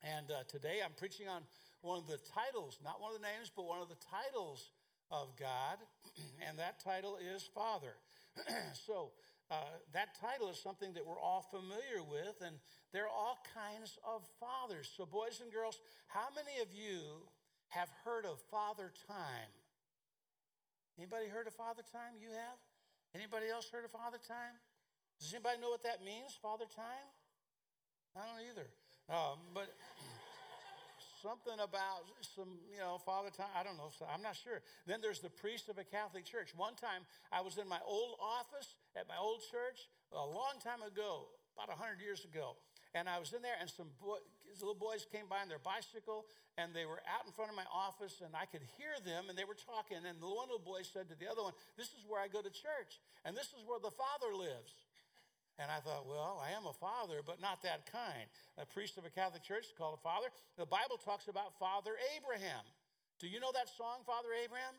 And 0.00 0.32
uh, 0.32 0.48
today 0.48 0.80
I'm 0.80 0.96
preaching 0.96 1.28
on 1.28 1.44
one 1.84 1.98
of 2.00 2.06
the 2.08 2.18
titles, 2.24 2.80
not 2.80 3.04
one 3.04 3.12
of 3.14 3.20
the 3.20 3.26
names, 3.26 3.52
but 3.52 3.68
one 3.68 3.84
of 3.84 3.92
the 3.92 4.00
titles 4.00 4.70
of 5.10 5.34
God, 5.38 5.78
and 6.48 6.58
that 6.58 6.82
title 6.82 7.16
is 7.16 7.48
Father. 7.54 7.96
so 8.72 9.10
uh, 9.50 9.80
that 9.92 10.18
title 10.20 10.50
is 10.50 10.60
something 10.60 10.92
that 10.92 11.06
we're 11.06 11.20
all 11.20 11.46
familiar 11.50 12.04
with, 12.04 12.36
and 12.44 12.56
there 12.92 13.04
are 13.04 13.16
all 13.16 13.38
kinds 13.54 13.98
of 14.04 14.22
fathers. 14.38 14.90
So, 14.96 15.06
boys 15.06 15.40
and 15.42 15.52
girls, 15.52 15.80
how 16.06 16.28
many 16.36 16.60
of 16.60 16.68
you 16.72 17.24
have 17.68 17.88
heard 18.04 18.26
of 18.26 18.40
Father 18.50 18.92
Time? 19.08 19.52
Anybody 20.98 21.28
heard 21.28 21.46
of 21.46 21.54
Father 21.54 21.82
Time? 21.92 22.20
You 22.20 22.28
have? 22.28 22.58
Anybody 23.14 23.48
else 23.48 23.70
heard 23.72 23.84
of 23.84 23.92
Father 23.92 24.18
Time? 24.20 24.60
Does 25.20 25.32
anybody 25.32 25.60
know 25.60 25.70
what 25.70 25.82
that 25.82 26.04
means, 26.04 26.36
Father 26.40 26.66
Time? 26.76 27.08
I 28.12 28.20
don't 28.28 28.44
either. 28.52 28.68
Um, 29.08 29.40
but 29.54 29.72
something 31.22 31.58
about 31.58 32.06
some, 32.22 32.58
you 32.70 32.78
know, 32.78 32.98
Father 33.02 33.30
Time. 33.30 33.50
I 33.54 33.62
don't 33.62 33.76
know. 33.76 33.90
I'm 34.06 34.22
not 34.22 34.36
sure. 34.36 34.62
Then 34.86 35.00
there's 35.00 35.20
the 35.20 35.30
priest 35.30 35.68
of 35.68 35.78
a 35.78 35.84
Catholic 35.84 36.24
church. 36.24 36.54
One 36.56 36.74
time 36.74 37.02
I 37.32 37.40
was 37.40 37.58
in 37.58 37.68
my 37.68 37.80
old 37.86 38.18
office 38.22 38.74
at 38.94 39.08
my 39.08 39.18
old 39.18 39.42
church 39.50 39.90
a 40.12 40.24
long 40.24 40.56
time 40.62 40.82
ago, 40.82 41.28
about 41.54 41.68
100 41.68 42.00
years 42.00 42.24
ago. 42.24 42.56
And 42.94 43.08
I 43.08 43.18
was 43.20 43.36
in 43.36 43.42
there, 43.42 43.58
and 43.60 43.68
some 43.68 43.92
boy, 44.00 44.16
little 44.60 44.78
boys 44.78 45.04
came 45.04 45.28
by 45.28 45.44
on 45.44 45.48
their 45.52 45.60
bicycle, 45.60 46.24
and 46.56 46.72
they 46.72 46.88
were 46.88 47.04
out 47.04 47.28
in 47.28 47.32
front 47.36 47.52
of 47.52 47.56
my 47.56 47.68
office, 47.68 48.24
and 48.24 48.32
I 48.32 48.48
could 48.48 48.64
hear 48.80 48.96
them, 49.04 49.28
and 49.28 49.36
they 49.36 49.44
were 49.44 49.58
talking. 49.58 50.00
And 50.00 50.18
the 50.18 50.26
one 50.26 50.48
little 50.48 50.64
boy 50.64 50.82
said 50.82 51.06
to 51.12 51.16
the 51.18 51.28
other 51.28 51.44
one, 51.44 51.52
This 51.76 51.92
is 51.94 52.02
where 52.08 52.18
I 52.18 52.26
go 52.26 52.40
to 52.40 52.50
church, 52.50 52.98
and 53.28 53.36
this 53.36 53.52
is 53.52 53.60
where 53.68 53.78
the 53.78 53.92
Father 53.92 54.32
lives. 54.32 54.72
And 55.58 55.70
I 55.70 55.82
thought, 55.82 56.06
well, 56.06 56.38
I 56.38 56.54
am 56.54 56.66
a 56.66 56.72
father, 56.72 57.18
but 57.26 57.42
not 57.42 57.62
that 57.62 57.90
kind. 57.90 58.30
A 58.58 58.66
priest 58.66 58.96
of 58.96 59.04
a 59.04 59.10
Catholic 59.10 59.42
church 59.42 59.66
is 59.66 59.74
called 59.76 59.98
a 59.98 60.02
father. 60.02 60.30
The 60.56 60.66
Bible 60.66 60.96
talks 61.02 61.26
about 61.26 61.58
Father 61.58 61.98
Abraham. 62.14 62.62
Do 63.18 63.26
you 63.26 63.40
know 63.42 63.50
that 63.52 63.66
song, 63.66 64.06
Father 64.06 64.30
Abraham? 64.30 64.78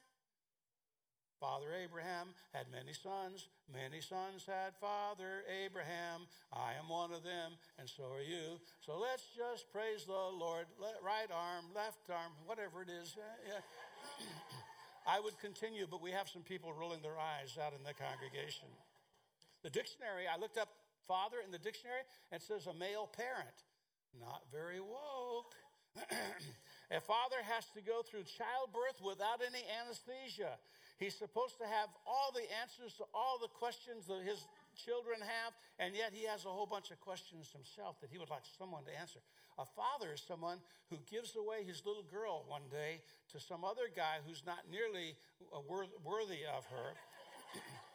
Father 1.40 1.72
Abraham 1.72 2.36
had 2.52 2.68
many 2.68 2.92
sons, 2.92 3.48
many 3.72 4.04
sons 4.04 4.44
had 4.44 4.76
Father 4.76 5.48
Abraham. 5.48 6.28
I 6.52 6.76
am 6.76 6.92
one 6.92 7.16
of 7.16 7.24
them, 7.24 7.56
and 7.80 7.88
so 7.88 8.12
are 8.12 8.24
you. 8.24 8.60
So 8.84 9.00
let's 9.00 9.24
just 9.36 9.72
praise 9.72 10.04
the 10.04 10.12
Lord. 10.12 10.68
right 11.00 11.32
arm, 11.32 11.72
left 11.74 12.12
arm, 12.12 12.36
whatever 12.44 12.84
it 12.84 12.92
is. 12.92 13.16
Uh, 13.16 13.24
yeah. 13.48 13.64
I 15.08 15.20
would 15.20 15.40
continue, 15.40 15.88
but 15.90 16.04
we 16.04 16.12
have 16.12 16.28
some 16.28 16.44
people 16.44 16.74
rolling 16.74 17.02
their 17.02 17.18
eyes 17.18 17.56
out 17.56 17.72
in 17.72 17.84
the 17.88 17.96
congregation. 17.96 18.68
The 19.64 19.70
dictionary, 19.70 20.24
I 20.28 20.40
looked 20.40 20.58
up 20.58 20.70
father 21.08 21.38
in 21.44 21.52
the 21.52 21.60
dictionary, 21.60 22.06
and 22.32 22.42
it 22.42 22.46
says 22.46 22.68
a 22.68 22.74
male 22.74 23.10
parent. 23.12 23.58
Not 24.16 24.44
very 24.52 24.80
woke. 24.80 25.54
a 26.92 27.02
father 27.02 27.42
has 27.44 27.66
to 27.76 27.82
go 27.82 28.02
through 28.06 28.24
childbirth 28.24 29.02
without 29.02 29.42
any 29.42 29.66
anesthesia. 29.82 30.56
He's 31.02 31.16
supposed 31.16 31.58
to 31.60 31.68
have 31.68 31.90
all 32.06 32.32
the 32.36 32.46
answers 32.62 32.94
to 33.00 33.06
all 33.14 33.40
the 33.40 33.48
questions 33.48 34.06
that 34.08 34.22
his 34.22 34.44
children 34.76 35.20
have, 35.20 35.56
and 35.80 35.96
yet 35.96 36.12
he 36.14 36.28
has 36.28 36.46
a 36.46 36.52
whole 36.52 36.68
bunch 36.68 36.92
of 36.92 37.00
questions 37.00 37.50
himself 37.52 38.00
that 38.02 38.12
he 38.12 38.18
would 38.18 38.30
like 38.30 38.44
someone 38.58 38.84
to 38.84 38.94
answer. 39.00 39.20
A 39.58 39.66
father 39.66 40.14
is 40.14 40.22
someone 40.22 40.60
who 40.90 40.98
gives 41.10 41.36
away 41.36 41.64
his 41.64 41.84
little 41.86 42.04
girl 42.04 42.46
one 42.48 42.68
day 42.70 43.02
to 43.32 43.40
some 43.40 43.64
other 43.64 43.88
guy 43.92 44.20
who's 44.28 44.44
not 44.46 44.68
nearly 44.70 45.16
worthy 46.04 46.44
of 46.46 46.66
her. 46.68 46.94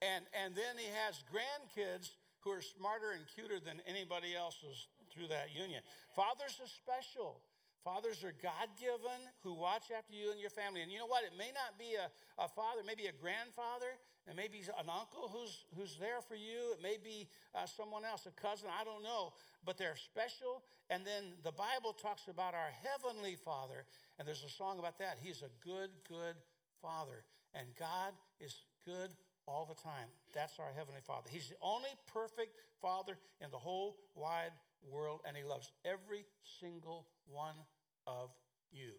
And, 0.00 0.24
and 0.32 0.56
then 0.56 0.80
he 0.80 0.88
has 1.04 1.20
grandkids 1.28 2.16
who 2.40 2.50
are 2.50 2.64
smarter 2.64 3.12
and 3.12 3.24
cuter 3.28 3.60
than 3.60 3.84
anybody 3.84 4.32
else's 4.32 4.88
through 5.12 5.28
that 5.28 5.52
union. 5.52 5.82
Fathers 6.16 6.56
are 6.56 6.68
special. 6.68 7.40
Fathers 7.84 8.24
are 8.24 8.36
God 8.42 8.68
given 8.76 9.20
who 9.40 9.54
watch 9.54 9.88
after 9.92 10.12
you 10.12 10.30
and 10.30 10.40
your 10.40 10.52
family. 10.52 10.80
And 10.80 10.92
you 10.92 10.98
know 10.98 11.08
what? 11.08 11.24
It 11.24 11.32
may 11.36 11.48
not 11.52 11.80
be 11.80 11.96
a, 11.96 12.12
a 12.40 12.48
father, 12.48 12.80
maybe 12.84 13.08
a 13.08 13.16
grandfather, 13.16 13.96
and 14.28 14.36
maybe 14.36 14.60
an 14.76 14.88
uncle 14.88 15.32
who's, 15.32 15.64
who's 15.76 15.96
there 15.96 16.20
for 16.20 16.36
you. 16.36 16.76
It 16.76 16.82
may 16.82 16.96
be 17.00 17.28
uh, 17.54 17.64
someone 17.64 18.04
else, 18.04 18.28
a 18.28 18.36
cousin, 18.36 18.68
I 18.68 18.84
don't 18.84 19.02
know. 19.02 19.32
But 19.64 19.76
they're 19.76 19.96
special. 19.96 20.62
And 20.88 21.04
then 21.04 21.36
the 21.42 21.52
Bible 21.52 21.96
talks 21.96 22.28
about 22.28 22.52
our 22.52 22.72
heavenly 22.84 23.36
Father. 23.36 23.84
And 24.18 24.28
there's 24.28 24.44
a 24.44 24.52
song 24.52 24.78
about 24.78 24.98
that. 24.98 25.16
He's 25.20 25.40
a 25.40 25.52
good, 25.64 25.88
good 26.08 26.36
Father. 26.80 27.24
And 27.54 27.66
God 27.78 28.12
is 28.40 28.54
good 28.84 29.08
all 29.50 29.66
the 29.66 29.74
time. 29.74 30.06
That's 30.32 30.58
our 30.62 30.70
Heavenly 30.76 31.02
Father. 31.02 31.26
He's 31.26 31.50
the 31.50 31.58
only 31.60 31.90
perfect 32.06 32.54
Father 32.80 33.18
in 33.42 33.50
the 33.50 33.58
whole 33.58 33.98
wide 34.14 34.54
world, 34.86 35.20
and 35.26 35.36
He 35.36 35.42
loves 35.42 35.72
every 35.84 36.24
single 36.62 37.10
one 37.26 37.58
of 38.06 38.30
you 38.70 38.94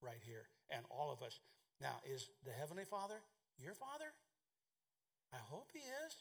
right 0.00 0.22
here 0.22 0.46
and 0.70 0.86
all 0.90 1.10
of 1.10 1.26
us. 1.26 1.40
Now, 1.82 1.98
is 2.06 2.30
the 2.46 2.54
Heavenly 2.54 2.86
Father 2.86 3.18
your 3.58 3.74
Father? 3.74 4.14
I 5.34 5.42
hope 5.42 5.74
He 5.74 5.82
is. 6.06 6.14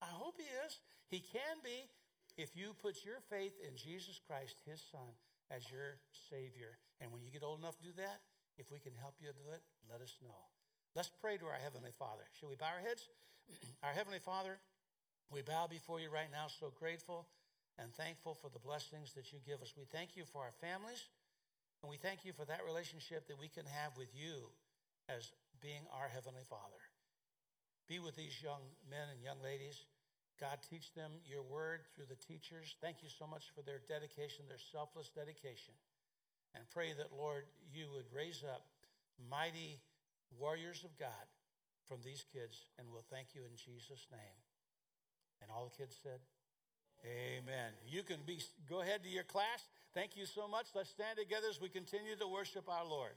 I 0.00 0.08
hope 0.14 0.38
He 0.38 0.46
is. 0.64 0.78
He 1.10 1.18
can 1.18 1.58
be 1.64 1.90
if 2.38 2.54
you 2.54 2.72
put 2.78 3.04
your 3.04 3.18
faith 3.28 3.58
in 3.66 3.74
Jesus 3.74 4.22
Christ, 4.22 4.62
His 4.64 4.80
Son, 4.94 5.10
as 5.50 5.66
your 5.70 5.98
Savior. 6.30 6.78
And 7.02 7.10
when 7.10 7.22
you 7.26 7.34
get 7.34 7.42
old 7.42 7.58
enough 7.58 7.76
to 7.82 7.90
do 7.90 7.94
that, 7.98 8.22
if 8.56 8.70
we 8.70 8.78
can 8.78 8.94
help 8.94 9.18
you 9.18 9.28
do 9.34 9.50
it, 9.50 9.62
let 9.90 10.00
us 10.00 10.14
know. 10.22 10.59
Let's 10.98 11.10
pray 11.22 11.38
to 11.38 11.46
our 11.46 11.62
Heavenly 11.62 11.94
Father. 11.94 12.26
Shall 12.34 12.50
we 12.50 12.58
bow 12.58 12.74
our 12.74 12.82
heads? 12.82 13.06
our 13.86 13.94
Heavenly 13.94 14.18
Father, 14.18 14.58
we 15.30 15.38
bow 15.38 15.70
before 15.70 16.02
you 16.02 16.10
right 16.10 16.26
now, 16.34 16.50
so 16.50 16.74
grateful 16.74 17.30
and 17.78 17.94
thankful 17.94 18.34
for 18.34 18.50
the 18.50 18.58
blessings 18.58 19.14
that 19.14 19.30
you 19.30 19.38
give 19.46 19.62
us. 19.62 19.78
We 19.78 19.86
thank 19.86 20.18
you 20.18 20.26
for 20.26 20.42
our 20.42 20.50
families, 20.58 21.06
and 21.78 21.86
we 21.86 21.94
thank 21.94 22.26
you 22.26 22.34
for 22.34 22.42
that 22.50 22.66
relationship 22.66 23.30
that 23.30 23.38
we 23.38 23.46
can 23.46 23.70
have 23.70 23.94
with 23.94 24.10
you 24.18 24.50
as 25.06 25.30
being 25.62 25.86
our 25.94 26.10
Heavenly 26.10 26.42
Father. 26.50 26.82
Be 27.86 28.02
with 28.02 28.18
these 28.18 28.34
young 28.42 28.66
men 28.90 29.14
and 29.14 29.22
young 29.22 29.38
ladies. 29.46 29.86
God, 30.42 30.58
teach 30.66 30.90
them 30.98 31.22
your 31.22 31.46
word 31.46 31.86
through 31.94 32.10
the 32.10 32.18
teachers. 32.18 32.74
Thank 32.82 33.06
you 33.06 33.14
so 33.14 33.30
much 33.30 33.54
for 33.54 33.62
their 33.62 33.78
dedication, 33.86 34.50
their 34.50 34.58
selfless 34.58 35.14
dedication. 35.14 35.78
And 36.58 36.66
pray 36.74 36.98
that, 36.98 37.14
Lord, 37.14 37.46
you 37.70 37.86
would 37.94 38.10
raise 38.10 38.42
up 38.42 38.66
mighty 39.30 39.78
warriors 40.38 40.84
of 40.84 40.96
God 40.98 41.26
from 41.86 41.98
these 42.04 42.24
kids, 42.32 42.66
and 42.78 42.86
we'll 42.90 43.06
thank 43.10 43.34
you 43.34 43.42
in 43.42 43.56
Jesus' 43.56 44.06
name. 44.12 44.38
And 45.42 45.50
all 45.50 45.70
the 45.70 45.76
kids 45.76 45.96
said, 46.02 46.20
Amen. 47.04 47.72
You 47.88 48.02
can 48.02 48.20
be 48.26 48.40
go 48.68 48.82
ahead 48.82 49.02
to 49.02 49.08
your 49.08 49.24
class. 49.24 49.64
Thank 49.94 50.16
you 50.16 50.26
so 50.26 50.46
much. 50.46 50.66
Let's 50.74 50.90
stand 50.90 51.18
together 51.18 51.48
as 51.48 51.60
we 51.60 51.68
continue 51.68 52.14
to 52.14 52.28
worship 52.28 52.68
our 52.68 52.84
Lord. 52.84 53.16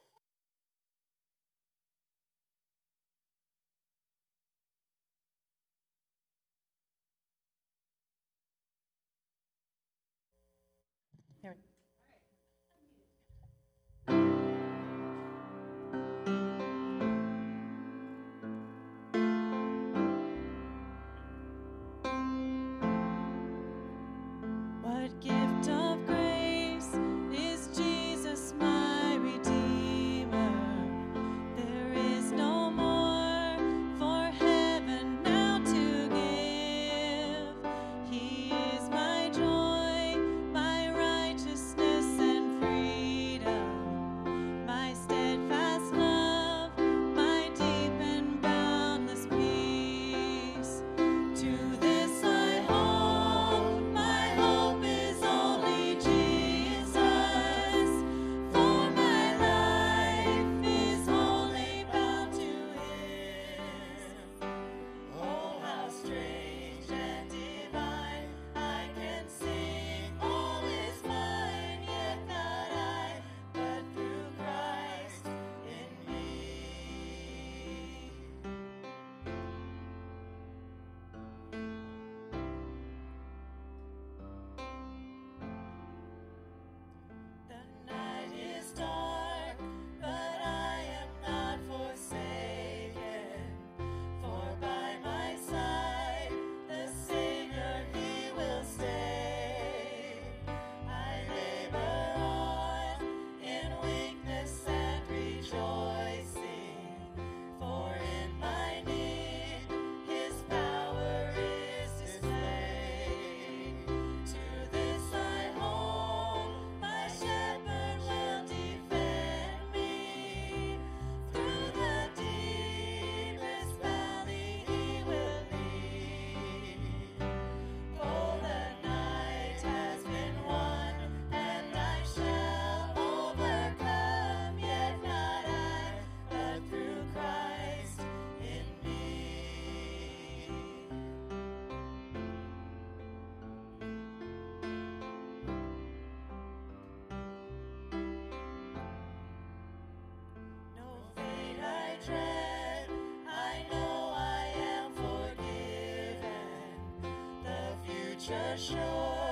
Sure 158.25 158.55
the 158.55 159.22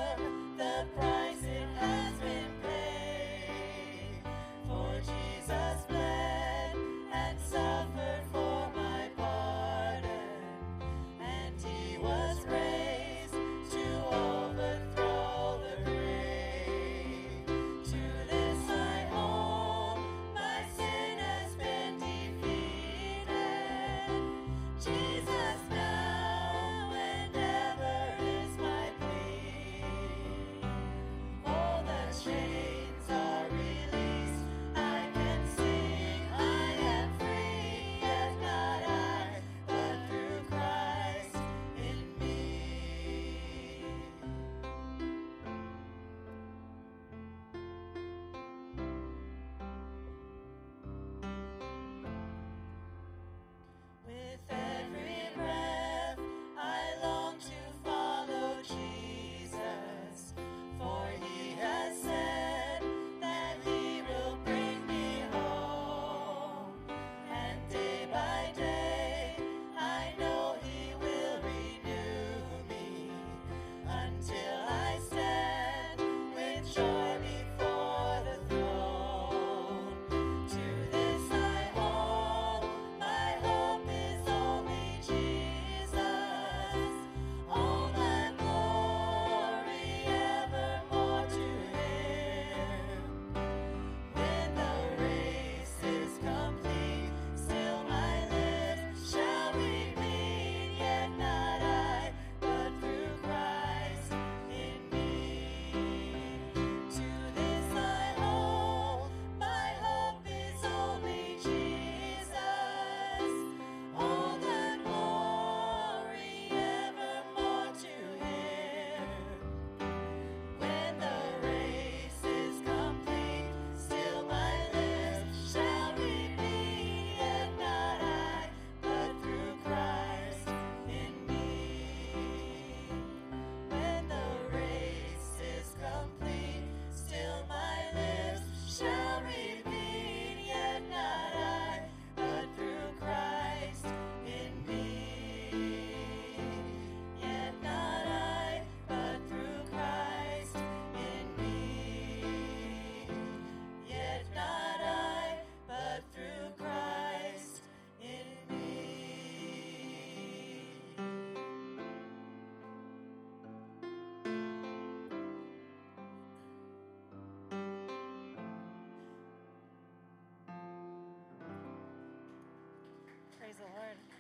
Praise 173.51 173.67
the 173.67 173.75
Lord. 173.75 174.10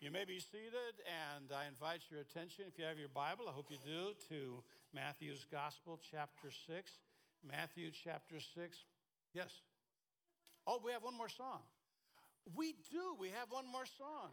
You 0.00 0.10
may 0.10 0.24
be 0.24 0.40
seated, 0.40 0.96
and 1.04 1.52
I 1.52 1.68
invite 1.68 2.08
your 2.08 2.20
attention, 2.20 2.64
if 2.66 2.78
you 2.78 2.86
have 2.88 2.98
your 2.98 3.12
Bible, 3.12 3.44
I 3.46 3.52
hope 3.52 3.68
you 3.68 3.76
do, 3.84 4.16
to 4.32 4.64
Matthew's 4.94 5.44
Gospel, 5.52 6.00
chapter 6.10 6.48
6. 6.48 6.90
Matthew, 7.44 7.90
chapter 7.92 8.40
6. 8.40 8.78
Yes. 9.34 9.52
Oh, 10.66 10.80
we 10.82 10.92
have 10.92 11.02
one 11.04 11.18
more 11.18 11.28
song. 11.28 11.60
We 12.56 12.72
do. 12.90 13.12
We 13.20 13.28
have 13.28 13.52
one 13.52 13.68
more 13.70 13.84
song. 13.84 14.32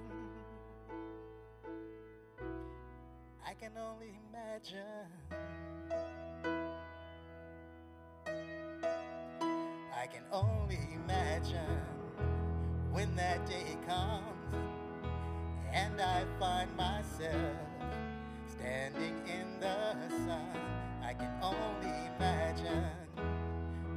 Can 3.61 3.77
only 3.77 4.15
imagine. 4.27 4.79
I 9.95 10.07
can 10.07 10.23
only 10.31 10.79
imagine 10.95 11.77
when 12.91 13.15
that 13.17 13.45
day 13.45 13.77
comes 13.85 14.55
and 15.71 16.01
I 16.01 16.23
find 16.39 16.75
myself 16.75 17.55
standing 18.47 19.21
in 19.27 19.59
the 19.59 20.09
sun. 20.09 20.57
I 21.03 21.13
can 21.13 21.31
only 21.43 21.93
imagine 22.17 22.89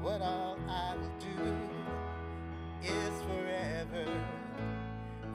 what 0.03 0.21
all 0.21 0.59
I 0.69 0.95
will 0.95 1.19
do 1.19 1.57
is 2.83 3.23
forever, 3.23 4.13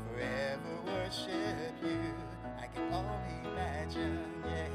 forever 0.06 0.82
worship 0.86 1.74
you. 1.82 2.29
I 2.80 2.82
can 2.82 2.94
only 2.94 3.50
imagine, 3.52 4.20
yeah. 4.46 4.70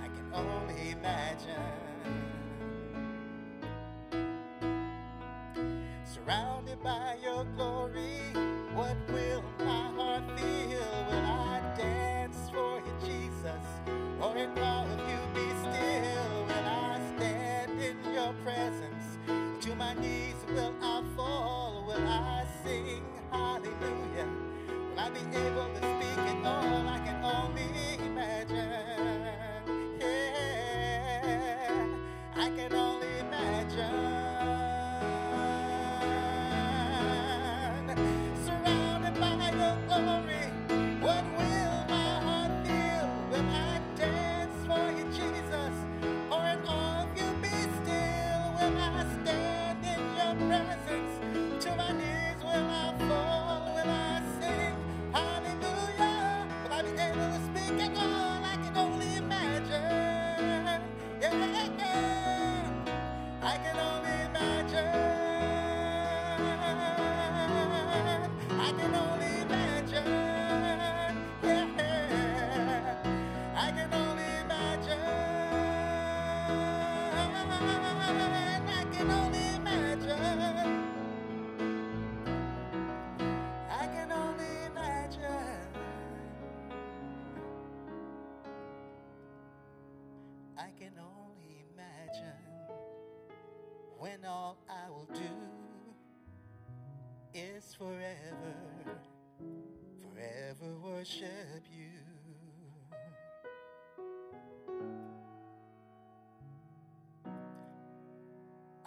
I 0.00 0.06
can 0.08 0.28
only 0.32 0.90
imagine. 0.92 1.74
Surrounded 6.04 6.82
by 6.82 7.18
your 7.22 7.44
glory, 7.56 8.32
what 8.74 8.96
will 9.08 9.23
able 25.36 25.68
to 25.68 25.80
speak 25.80 26.18
at 26.18 26.46
all? 26.46 26.83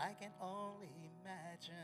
I 0.07 0.13
can 0.13 0.31
only 0.39 0.87
imagine. 1.19 1.75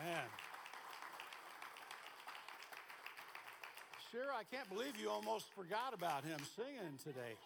Man. 0.00 0.24
Sure, 4.10 4.22
I 4.32 4.44
can't 4.44 4.66
believe 4.70 4.96
you 4.98 5.10
almost 5.10 5.52
forgot 5.54 5.92
about 5.92 6.24
him 6.24 6.38
singing 6.56 6.96
today. 7.02 7.36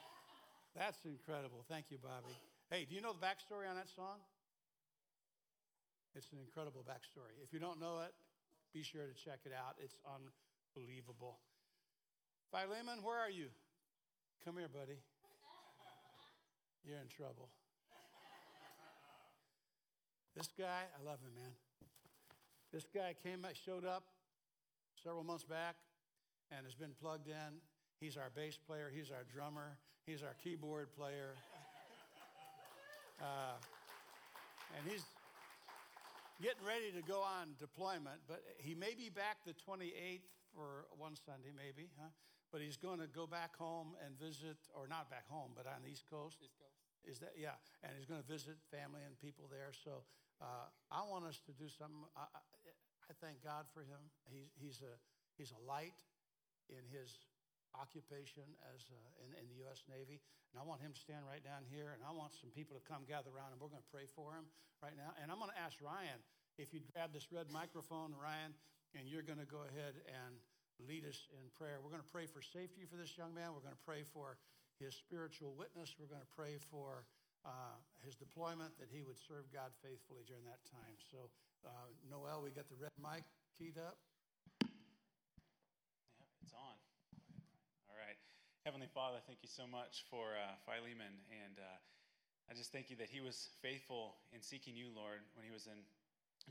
That's 0.77 1.05
incredible. 1.05 1.65
Thank 1.69 1.87
you, 1.91 1.99
Bobby. 2.01 2.37
Hey, 2.71 2.87
do 2.89 2.95
you 2.95 3.01
know 3.01 3.13
the 3.13 3.27
backstory 3.27 3.69
on 3.69 3.75
that 3.75 3.89
song? 3.97 4.19
It's 6.15 6.31
an 6.31 6.39
incredible 6.39 6.85
backstory. 6.89 7.35
If 7.43 7.53
you 7.53 7.59
don't 7.59 7.81
know 7.81 7.99
it, 8.07 8.15
be 8.73 8.83
sure 8.83 9.07
to 9.07 9.15
check 9.15 9.41
it 9.45 9.53
out. 9.53 9.77
It's 9.83 9.97
unbelievable. 10.05 11.39
Philemon, 12.51 13.03
where 13.03 13.19
are 13.19 13.31
you? 13.31 13.49
Come 14.45 14.57
here, 14.57 14.69
buddy. 14.69 14.99
You're 16.85 16.99
in 16.99 17.09
trouble. 17.09 17.49
This 20.37 20.49
guy, 20.57 20.87
I 20.89 21.05
love 21.05 21.19
him, 21.21 21.35
man. 21.37 21.53
This 22.73 22.87
guy 22.95 23.15
came, 23.23 23.45
showed 23.65 23.85
up 23.85 24.05
several 25.03 25.25
months 25.25 25.45
back, 25.45 25.77
and 26.51 26.65
has 26.65 26.75
been 26.75 26.93
plugged 27.01 27.29
in. 27.29 27.61
He's 28.01 28.17
our 28.17 28.31
bass 28.35 28.57
player. 28.57 28.91
He's 28.95 29.11
our 29.11 29.25
drummer. 29.35 29.77
He's 30.07 30.23
our 30.23 30.35
keyboard 30.43 30.89
player. 30.97 31.35
Uh, 33.21 33.59
and 34.77 34.91
he's 34.91 35.03
getting 36.39 36.63
ready 36.63 36.95
to 36.95 37.03
go 37.03 37.21
on 37.21 37.59
deployment, 37.59 38.23
but 38.27 38.43
he 38.59 38.75
may 38.75 38.95
be 38.95 39.11
back 39.11 39.43
the 39.45 39.55
28th 39.55 40.27
for 40.55 40.87
one 40.95 41.19
Sunday, 41.19 41.51
maybe, 41.51 41.91
huh? 41.99 42.11
But 42.51 42.65
he's 42.65 42.81
going 42.81 42.99
to 43.01 43.11
go 43.11 43.27
back 43.27 43.55
home 43.59 43.93
and 44.01 44.17
visit, 44.17 44.57
or 44.73 44.89
not 44.89 45.11
back 45.11 45.29
home, 45.29 45.53
but 45.53 45.67
on 45.69 45.85
the 45.85 45.91
East 45.93 46.09
Coast. 46.09 46.41
East 46.41 46.57
Coast. 46.57 46.79
Is 47.05 47.21
that 47.21 47.37
yeah? 47.37 47.61
And 47.85 47.93
he's 47.97 48.09
going 48.09 48.21
to 48.21 48.27
visit 48.27 48.57
family 48.73 49.05
and 49.05 49.15
people 49.21 49.47
there. 49.53 49.71
So 49.71 50.03
uh, 50.41 50.69
I 50.91 51.05
want 51.05 51.29
us 51.29 51.41
to 51.47 51.53
do 51.53 51.69
something. 51.69 52.09
I, 52.17 52.25
I, 52.25 52.41
I 53.09 53.13
thank 53.21 53.45
God 53.45 53.69
for 53.73 53.81
him. 53.81 54.01
He's 54.29 54.49
he's 54.57 54.81
a 54.81 54.97
he's 55.37 55.53
a 55.53 55.61
light 55.63 55.97
in 56.69 56.85
his 56.89 57.29
occupation 57.77 58.47
as 58.73 58.89
uh, 58.89 59.25
in, 59.25 59.35
in 59.37 59.45
the 59.51 59.57
U.S. 59.69 59.85
Navy, 59.89 60.21
and 60.53 60.57
I 60.57 60.65
want 60.65 60.81
him 60.81 60.93
to 60.95 61.01
stand 61.01 61.27
right 61.29 61.43
down 61.43 61.67
here, 61.69 61.93
and 61.93 62.01
I 62.01 62.13
want 62.15 62.33
some 62.33 62.49
people 62.53 62.79
to 62.79 62.85
come 62.85 63.05
gather 63.05 63.29
around, 63.29 63.53
and 63.53 63.59
we're 63.61 63.73
going 63.73 63.85
to 63.85 63.93
pray 63.93 64.09
for 64.09 64.33
him 64.33 64.49
right 64.81 64.97
now. 64.97 65.13
And 65.21 65.29
I'm 65.29 65.41
going 65.43 65.53
to 65.53 65.61
ask 65.61 65.77
Ryan 65.83 66.21
if 66.57 66.73
you'd 66.73 66.89
grab 66.95 67.13
this 67.13 67.29
red 67.31 67.53
microphone, 67.53 68.17
Ryan, 68.17 68.57
and 68.97 69.05
you're 69.07 69.27
going 69.27 69.43
to 69.43 69.49
go 69.49 69.69
ahead 69.69 70.01
and 70.09 70.41
lead 70.81 71.05
us 71.05 71.29
in 71.35 71.45
prayer. 71.59 71.83
We're 71.83 71.93
going 71.93 72.05
to 72.05 72.15
pray 72.15 72.27
for 72.27 72.41
safety 72.41 72.87
for 72.87 72.97
this 72.97 73.19
young 73.19 73.35
man. 73.35 73.53
We're 73.53 73.67
going 73.67 73.77
to 73.77 73.87
pray 73.87 74.07
for 74.15 74.39
his 74.79 74.95
spiritual 74.95 75.55
witness. 75.59 75.95
We're 75.99 76.11
going 76.11 76.23
to 76.23 76.35
pray 76.35 76.59
for 76.71 77.05
uh, 77.47 77.79
his 78.05 78.15
deployment, 78.15 78.75
that 78.79 78.89
he 78.91 79.03
would 79.03 79.19
serve 79.19 79.47
God 79.53 79.71
faithfully 79.83 80.23
during 80.27 80.45
that 80.47 80.63
time. 80.71 80.95
So, 81.11 81.31
uh, 81.67 81.91
Noel, 82.11 82.43
we 82.43 82.51
got 82.51 82.69
the 82.69 82.79
red 82.79 82.95
mic 82.99 83.25
keyed 83.59 83.79
up. 83.79 83.99
Yeah, 84.63 86.43
it's 86.43 86.55
on. 86.55 86.77
All 87.91 87.99
right. 87.99 88.19
Heavenly 88.69 88.93
Father, 88.93 89.17
thank 89.25 89.41
you 89.41 89.49
so 89.49 89.65
much 89.65 90.05
for 90.13 90.37
uh, 90.37 90.53
Philemon. 90.69 91.17
And 91.33 91.57
uh, 91.57 91.81
I 92.45 92.53
just 92.53 92.69
thank 92.69 92.93
you 92.93 93.01
that 93.01 93.09
he 93.09 93.25
was 93.25 93.49
faithful 93.65 94.21
in 94.29 94.45
seeking 94.45 94.77
you, 94.77 94.93
Lord, 94.93 95.25
when 95.33 95.41
he 95.41 95.49
was 95.49 95.65
in 95.65 95.81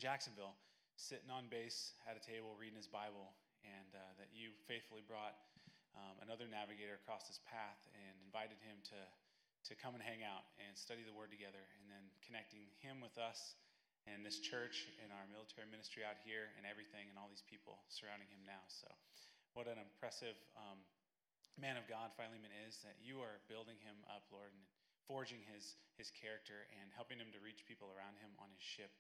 Jacksonville, 0.01 0.58
sitting 0.97 1.30
on 1.30 1.45
base 1.45 1.93
at 2.10 2.17
a 2.17 2.23
table 2.25 2.58
reading 2.58 2.73
his 2.73 2.89
Bible, 2.89 3.38
and 3.62 3.93
uh, 3.93 4.01
that 4.17 4.34
you 4.34 4.49
faithfully 4.65 5.06
brought 5.06 5.38
um, 5.93 6.17
another 6.25 6.49
navigator 6.49 6.97
across 6.97 7.30
his 7.30 7.38
path 7.45 7.86
and 7.93 8.17
invited 8.25 8.58
him 8.65 8.82
to, 8.89 8.97
to 9.69 9.77
come 9.77 9.93
and 9.93 10.01
hang 10.01 10.25
out 10.25 10.49
and 10.58 10.73
study 10.73 11.06
the 11.06 11.13
Word 11.13 11.30
together, 11.30 11.62
and 11.77 11.86
then 11.86 12.01
connecting 12.25 12.65
him 12.82 12.97
with 12.97 13.13
us 13.21 13.53
and 14.10 14.25
this 14.25 14.41
church 14.41 14.89
and 15.06 15.13
our 15.13 15.30
military 15.30 15.69
ministry 15.69 16.01
out 16.01 16.17
here 16.25 16.49
and 16.58 16.65
everything 16.65 17.13
and 17.13 17.21
all 17.21 17.30
these 17.30 17.45
people 17.45 17.77
surrounding 17.93 18.25
him 18.34 18.41
now. 18.41 18.65
So, 18.73 18.89
what 19.53 19.69
an 19.69 19.77
impressive 19.77 20.34
um, 20.58 20.82
man 21.58 21.74
of 21.74 21.89
God 21.89 22.13
Philemon 22.13 22.54
is 22.70 22.78
that 22.86 23.02
you 23.02 23.17
are 23.26 23.41
building 23.50 23.82
him 23.82 23.98
up, 24.06 24.30
Lord, 24.30 24.54
and 24.54 24.65
forging 25.10 25.41
his, 25.50 25.74
his 25.98 26.13
character 26.13 26.70
and 26.78 26.93
helping 26.93 27.17
him 27.17 27.34
to 27.34 27.41
reach 27.41 27.65
people 27.65 27.89
around 27.89 28.13
him 28.22 28.30
on 28.38 28.54
his 28.54 28.62
ship. 28.62 28.93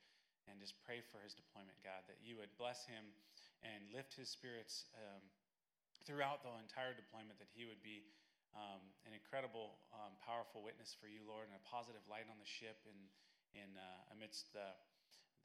And 0.49 0.57
just 0.57 0.79
pray 0.81 1.03
for 1.03 1.19
his 1.21 1.35
deployment, 1.35 1.75
God, 1.83 2.07
that 2.07 2.23
you 2.23 2.39
would 2.39 2.49
bless 2.55 2.87
him 2.87 3.03
and 3.61 3.83
lift 3.91 4.15
his 4.15 4.31
spirits 4.31 4.87
um, 4.95 5.19
throughout 6.07 6.39
the 6.39 6.49
entire 6.55 6.95
deployment, 6.95 7.35
that 7.43 7.51
he 7.51 7.67
would 7.67 7.83
be 7.83 8.07
um, 8.55 8.79
an 9.03 9.11
incredible, 9.11 9.75
um, 9.91 10.15
powerful 10.23 10.63
witness 10.63 10.95
for 10.95 11.11
you, 11.11 11.27
Lord, 11.27 11.51
and 11.51 11.55
a 11.59 11.63
positive 11.67 12.01
light 12.07 12.31
on 12.31 12.39
the 12.39 12.47
ship 12.47 12.79
and 12.87 13.01
in, 13.51 13.75
uh, 13.75 14.15
amidst 14.15 14.55
the, 14.55 14.71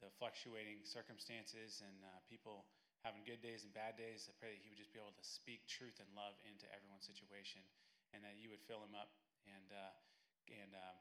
the 0.01 0.09
fluctuating 0.23 0.87
circumstances 0.87 1.83
and 1.83 1.99
uh, 2.07 2.23
people 2.31 2.63
having 3.03 3.27
good 3.27 3.43
days 3.43 3.67
and 3.67 3.71
bad 3.75 3.99
days. 3.99 4.31
I 4.31 4.35
pray 4.39 4.55
that 4.55 4.63
he 4.63 4.71
would 4.71 4.79
just 4.79 4.95
be 4.95 5.03
able 5.03 5.15
to 5.15 5.27
speak 5.27 5.67
truth 5.67 5.99
and 5.99 6.07
love 6.15 6.39
into 6.47 6.67
everyone's 6.71 7.07
situation 7.07 7.63
and 8.15 8.23
that 8.23 8.39
you 8.39 8.49
would 8.51 8.63
fill 8.71 8.83
him 8.83 8.95
up. 8.95 9.11
And, 9.47 9.69
uh, 9.75 9.95
and 10.51 10.71
um, 10.75 10.97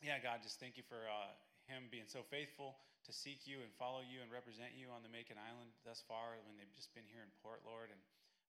yeah, 0.00 0.16
God, 0.16 0.40
just 0.40 0.56
thank 0.56 0.80
you 0.80 0.86
for 0.88 1.04
uh, 1.04 1.36
him 1.68 1.92
being 1.92 2.08
so 2.08 2.24
faithful 2.32 2.80
to 3.04 3.12
seek 3.12 3.44
you 3.44 3.60
and 3.60 3.68
follow 3.76 4.00
you 4.00 4.24
and 4.24 4.32
represent 4.32 4.72
you 4.76 4.88
on 4.88 5.04
the 5.04 5.12
Makin 5.12 5.36
Island 5.36 5.72
thus 5.84 6.00
far 6.08 6.40
when 6.48 6.56
they've 6.56 6.72
just 6.72 6.92
been 6.96 7.06
here 7.08 7.20
in 7.20 7.32
Port, 7.44 7.60
Lord, 7.68 7.92
and 7.92 8.00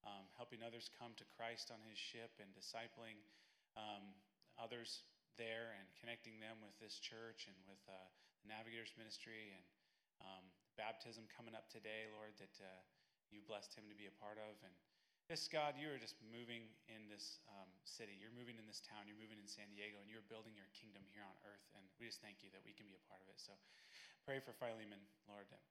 um, 0.08 0.26
helping 0.40 0.64
others 0.64 0.88
come 0.96 1.12
to 1.20 1.26
Christ 1.38 1.70
on 1.70 1.80
his 1.86 2.00
ship 2.00 2.32
and 2.40 2.50
discipling 2.56 3.20
um, 3.76 4.16
others 4.56 5.04
there 5.40 5.76
and 5.76 5.88
connecting 6.00 6.40
them 6.40 6.60
with 6.64 6.76
this 6.80 7.00
church 7.00 7.48
and 7.48 7.58
with 7.68 7.80
uh, 7.88 7.96
the 8.44 8.48
Navigators 8.52 8.92
Ministry 8.98 9.54
and 9.56 9.66
um, 10.22 10.46
baptism 10.80 11.28
coming 11.32 11.56
up 11.56 11.68
today, 11.72 12.08
Lord, 12.16 12.36
that 12.40 12.56
uh, 12.62 12.68
you 13.32 13.44
blessed 13.44 13.76
him 13.76 13.88
to 13.88 13.96
be 13.96 14.08
a 14.08 14.16
part 14.20 14.38
of. 14.38 14.60
And 14.64 14.74
this, 15.32 15.48
God, 15.48 15.80
you 15.80 15.88
are 15.88 16.02
just 16.02 16.20
moving 16.28 16.68
in 16.92 17.08
this 17.08 17.40
um, 17.48 17.70
city. 17.88 18.20
You're 18.20 18.36
moving 18.36 18.60
in 18.60 18.68
this 18.68 18.84
town. 18.84 19.08
You're 19.08 19.20
moving 19.20 19.40
in 19.40 19.48
San 19.48 19.72
Diego, 19.72 20.00
and 20.04 20.12
you're 20.12 20.26
building 20.28 20.52
your 20.58 20.68
kingdom 20.76 21.04
here 21.16 21.24
on 21.24 21.36
earth. 21.48 21.68
And 21.76 21.84
we 22.00 22.12
just 22.12 22.20
thank 22.20 22.44
you 22.44 22.52
that 22.52 22.64
we 22.68 22.76
can 22.76 22.88
be 22.88 23.00
a 23.00 23.04
part 23.08 23.24
of 23.24 23.32
it. 23.32 23.40
So 23.40 23.56
pray 24.28 24.44
for 24.44 24.52
Philemon, 24.52 25.00
Lord, 25.32 25.48
that 25.52 25.64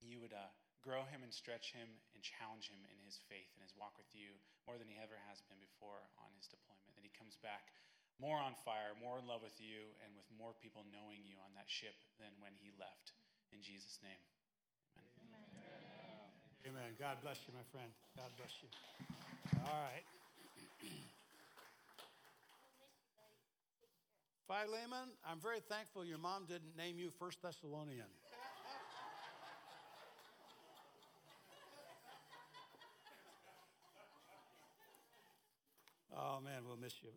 you 0.00 0.20
would 0.24 0.32
uh, 0.32 0.52
grow 0.80 1.04
him 1.08 1.20
and 1.26 1.34
stretch 1.34 1.76
him 1.76 1.88
and 2.16 2.24
challenge 2.24 2.72
him 2.72 2.80
in 2.88 2.98
his 3.04 3.20
faith 3.28 3.50
and 3.56 3.60
his 3.60 3.76
walk 3.76 3.98
with 4.00 4.08
you 4.16 4.32
more 4.64 4.80
than 4.80 4.88
he 4.88 4.96
ever 4.96 5.20
has 5.28 5.44
been 5.50 5.60
before 5.60 6.00
on 6.22 6.30
his 6.38 6.48
deployment. 6.48 6.92
That 6.96 7.04
he 7.04 7.12
comes 7.12 7.36
back 7.44 7.74
more 8.16 8.40
on 8.40 8.56
fire, 8.64 8.96
more 8.96 9.20
in 9.20 9.28
love 9.28 9.44
with 9.44 9.60
you, 9.60 9.92
and 10.00 10.16
with 10.16 10.24
more 10.32 10.56
people 10.56 10.88
knowing 10.88 11.20
you 11.28 11.36
on 11.44 11.52
that 11.52 11.68
ship 11.68 11.96
than 12.16 12.32
when 12.40 12.56
he 12.56 12.72
left. 12.80 13.12
In 13.52 13.62
Jesus' 13.62 13.98
name. 14.02 14.22
Amen. 16.66 16.96
God 16.98 17.16
bless 17.22 17.38
you, 17.46 17.54
my 17.54 17.62
friend. 17.70 17.90
God 18.16 18.30
bless 18.36 18.50
you. 18.62 18.68
All 19.64 19.82
right. 19.86 20.02
Philemon, 24.46 25.10
I'm 25.26 25.40
very 25.40 25.60
thankful 25.60 26.04
your 26.04 26.18
mom 26.18 26.46
didn't 26.46 26.76
name 26.76 26.98
you 26.98 27.10
First 27.18 27.42
Thessalonian. 27.42 28.06
oh 36.16 36.40
man, 36.40 36.62
we'll 36.66 36.76
miss 36.76 36.94
you. 37.02 37.10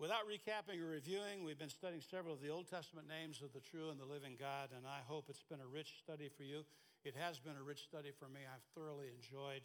Without 0.00 0.24
recapping 0.24 0.80
or 0.80 0.96
reviewing, 0.96 1.44
we've 1.44 1.60
been 1.60 1.68
studying 1.68 2.00
several 2.00 2.32
of 2.32 2.40
the 2.40 2.48
Old 2.48 2.64
Testament 2.64 3.04
names 3.04 3.44
of 3.44 3.52
the 3.52 3.60
true 3.60 3.92
and 3.92 4.00
the 4.00 4.08
living 4.08 4.32
God, 4.32 4.72
and 4.72 4.88
I 4.88 5.04
hope 5.04 5.28
it's 5.28 5.44
been 5.44 5.60
a 5.60 5.68
rich 5.68 6.00
study 6.00 6.32
for 6.32 6.40
you. 6.40 6.64
It 7.04 7.12
has 7.20 7.36
been 7.36 7.60
a 7.60 7.62
rich 7.62 7.84
study 7.84 8.08
for 8.08 8.24
me. 8.24 8.48
I've 8.48 8.64
thoroughly 8.72 9.12
enjoyed 9.12 9.60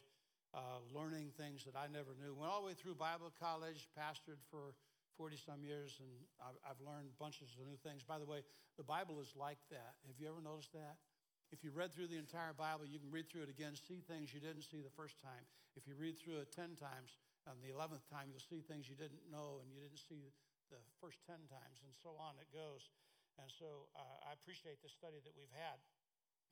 uh, 0.51 0.83
learning 0.91 1.31
things 1.39 1.63
that 1.63 1.79
I 1.79 1.87
never 1.87 2.19
knew. 2.19 2.35
Went 2.35 2.51
all 2.51 2.59
the 2.59 2.67
way 2.67 2.75
through 2.75 2.99
Bible 2.99 3.31
college, 3.39 3.87
pastored 3.95 4.43
for 4.51 4.75
40 5.15 5.39
some 5.39 5.63
years, 5.63 6.03
and 6.03 6.11
I've, 6.43 6.59
I've 6.67 6.81
learned 6.83 7.15
bunches 7.15 7.55
of 7.55 7.63
new 7.63 7.79
things. 7.79 8.03
By 8.03 8.19
the 8.19 8.27
way, 8.27 8.43
the 8.75 8.83
Bible 8.83 9.23
is 9.23 9.31
like 9.39 9.63
that. 9.71 9.95
Have 10.03 10.19
you 10.19 10.27
ever 10.27 10.43
noticed 10.43 10.75
that? 10.75 10.99
If 11.55 11.63
you 11.63 11.71
read 11.71 11.95
through 11.95 12.11
the 12.11 12.19
entire 12.19 12.51
Bible, 12.51 12.83
you 12.83 12.99
can 12.99 13.07
read 13.07 13.31
through 13.31 13.47
it 13.47 13.51
again, 13.55 13.71
see 13.79 14.03
things 14.03 14.35
you 14.35 14.43
didn't 14.43 14.67
see 14.67 14.83
the 14.83 14.91
first 14.99 15.15
time. 15.23 15.47
If 15.79 15.87
you 15.87 15.95
read 15.95 16.19
through 16.19 16.43
it 16.43 16.51
10 16.51 16.75
times, 16.75 17.23
on 17.45 17.61
the 17.61 17.69
11th 17.69 18.05
time, 18.09 18.33
you'll 18.33 18.43
see 18.43 18.65
things 18.65 18.89
you 18.89 18.97
didn't 18.97 19.21
know 19.29 19.61
and 19.61 19.69
you 19.69 19.81
didn't 19.81 20.01
see 20.01 20.33
the 20.73 20.81
first 20.97 21.21
10 21.29 21.37
times, 21.49 21.77
and 21.85 21.93
so 22.01 22.17
on 22.17 22.37
it 22.41 22.49
goes. 22.49 22.89
And 23.37 23.49
so 23.51 23.89
uh, 23.93 24.29
I 24.29 24.33
appreciate 24.33 24.81
the 24.81 24.89
study 24.89 25.21
that 25.21 25.35
we've 25.37 25.53
had. 25.53 25.77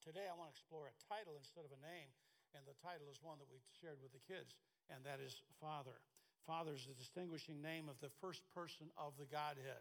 Today, 0.03 0.27
I 0.27 0.35
want 0.35 0.51
to 0.51 0.55
explore 0.55 0.91
a 0.91 0.95
title 1.07 1.39
instead 1.39 1.63
of 1.63 1.71
a 1.71 1.81
name, 1.81 2.11
and 2.53 2.61
the 2.67 2.77
title 2.83 3.07
is 3.09 3.23
one 3.23 3.39
that 3.39 3.49
we 3.49 3.63
shared 3.79 4.03
with 4.03 4.11
the 4.11 4.21
kids, 4.27 4.53
and 4.91 5.01
that 5.07 5.23
is 5.23 5.41
Father. 5.63 5.95
Father 6.43 6.75
is 6.75 6.85
the 6.85 6.97
distinguishing 6.99 7.63
name 7.63 7.87
of 7.87 7.95
the 8.03 8.11
first 8.19 8.43
person 8.51 8.91
of 8.99 9.15
the 9.15 9.25
Godhead. 9.31 9.79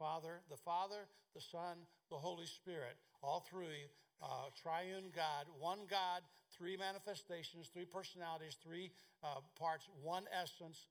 Father, 0.00 0.40
the 0.48 0.56
Father, 0.56 1.06
the 1.36 1.44
Son, 1.44 1.84
the 2.08 2.16
Holy 2.16 2.48
Spirit, 2.48 2.96
all 3.20 3.44
three, 3.44 3.92
uh, 4.22 4.48
triune 4.56 5.12
God, 5.14 5.46
one 5.60 5.84
God, 5.84 6.24
three 6.58 6.76
manifestations, 6.76 7.70
three 7.72 7.86
personalities, 7.86 8.58
three 8.62 8.90
uh, 9.22 9.40
parts, 9.58 9.88
one 10.02 10.24
essence. 10.34 10.86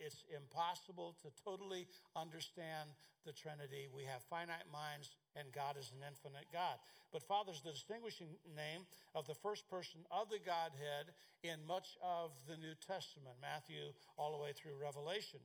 It's 0.00 0.24
impossible 0.34 1.14
to 1.22 1.28
totally 1.44 1.86
understand 2.16 2.90
the 3.24 3.32
Trinity. 3.32 3.86
We 3.94 4.04
have 4.04 4.26
finite 4.26 4.66
minds, 4.72 5.14
and 5.36 5.48
God 5.54 5.76
is 5.78 5.92
an 5.94 6.02
infinite 6.02 6.50
God. 6.52 6.76
But 7.12 7.22
Father 7.22 7.52
is 7.52 7.62
the 7.62 7.70
distinguishing 7.70 8.34
name 8.56 8.84
of 9.14 9.26
the 9.26 9.38
first 9.38 9.70
person 9.70 10.02
of 10.10 10.28
the 10.28 10.42
Godhead 10.42 11.14
in 11.46 11.62
much 11.62 11.94
of 12.02 12.34
the 12.48 12.56
New 12.56 12.74
Testament, 12.82 13.36
Matthew 13.40 13.94
all 14.18 14.32
the 14.34 14.42
way 14.42 14.50
through 14.50 14.74
Revelation. 14.80 15.40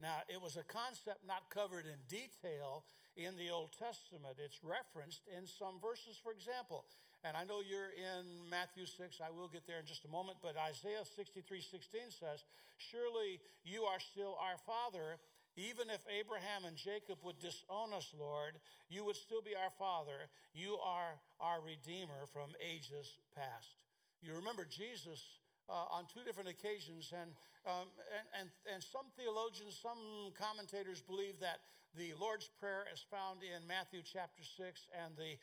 Now, 0.00 0.24
it 0.28 0.40
was 0.40 0.56
a 0.56 0.64
concept 0.64 1.24
not 1.26 1.48
covered 1.52 1.84
in 1.84 2.00
detail 2.08 2.84
in 3.16 3.36
the 3.36 3.50
Old 3.50 3.72
Testament. 3.76 4.40
It's 4.40 4.60
referenced 4.64 5.28
in 5.28 5.44
some 5.44 5.76
verses, 5.80 6.16
for 6.16 6.32
example. 6.32 6.84
And 7.24 7.36
I 7.36 7.44
know 7.44 7.60
you're 7.60 7.92
in 7.92 8.24
Matthew 8.48 8.86
6. 8.88 9.20
I 9.20 9.28
will 9.28 9.48
get 9.48 9.66
there 9.66 9.78
in 9.78 9.86
just 9.86 10.04
a 10.04 10.12
moment. 10.12 10.38
But 10.40 10.56
Isaiah 10.56 11.04
63 11.04 11.60
16 11.60 12.16
says, 12.16 12.44
Surely 12.78 13.40
you 13.64 13.84
are 13.84 14.00
still 14.00 14.40
our 14.40 14.56
Father. 14.64 15.20
Even 15.58 15.90
if 15.90 16.00
Abraham 16.08 16.64
and 16.64 16.78
Jacob 16.78 17.18
would 17.20 17.36
disown 17.42 17.92
us, 17.92 18.14
Lord, 18.16 18.56
you 18.88 19.04
would 19.04 19.16
still 19.16 19.42
be 19.42 19.52
our 19.52 19.74
Father. 19.76 20.30
You 20.54 20.78
are 20.80 21.18
our 21.42 21.60
Redeemer 21.60 22.24
from 22.32 22.54
ages 22.62 23.18
past. 23.36 23.76
You 24.22 24.32
remember 24.32 24.64
Jesus 24.64 25.20
uh, 25.68 25.96
on 25.96 26.06
two 26.08 26.22
different 26.24 26.48
occasions, 26.48 27.12
and, 27.12 27.30
um, 27.66 27.90
and, 28.14 28.26
and, 28.40 28.48
and 28.72 28.80
some 28.80 29.10
theologians, 29.18 29.76
some 29.76 30.32
commentators 30.38 31.02
believe 31.02 31.36
that 31.40 31.60
the 31.98 32.14
Lord's 32.20 32.48
Prayer 32.62 32.86
is 32.94 33.02
found 33.10 33.42
in 33.42 33.66
Matthew 33.66 34.00
chapter 34.06 34.46
6, 34.46 34.86
and 34.94 35.16
the 35.18 35.34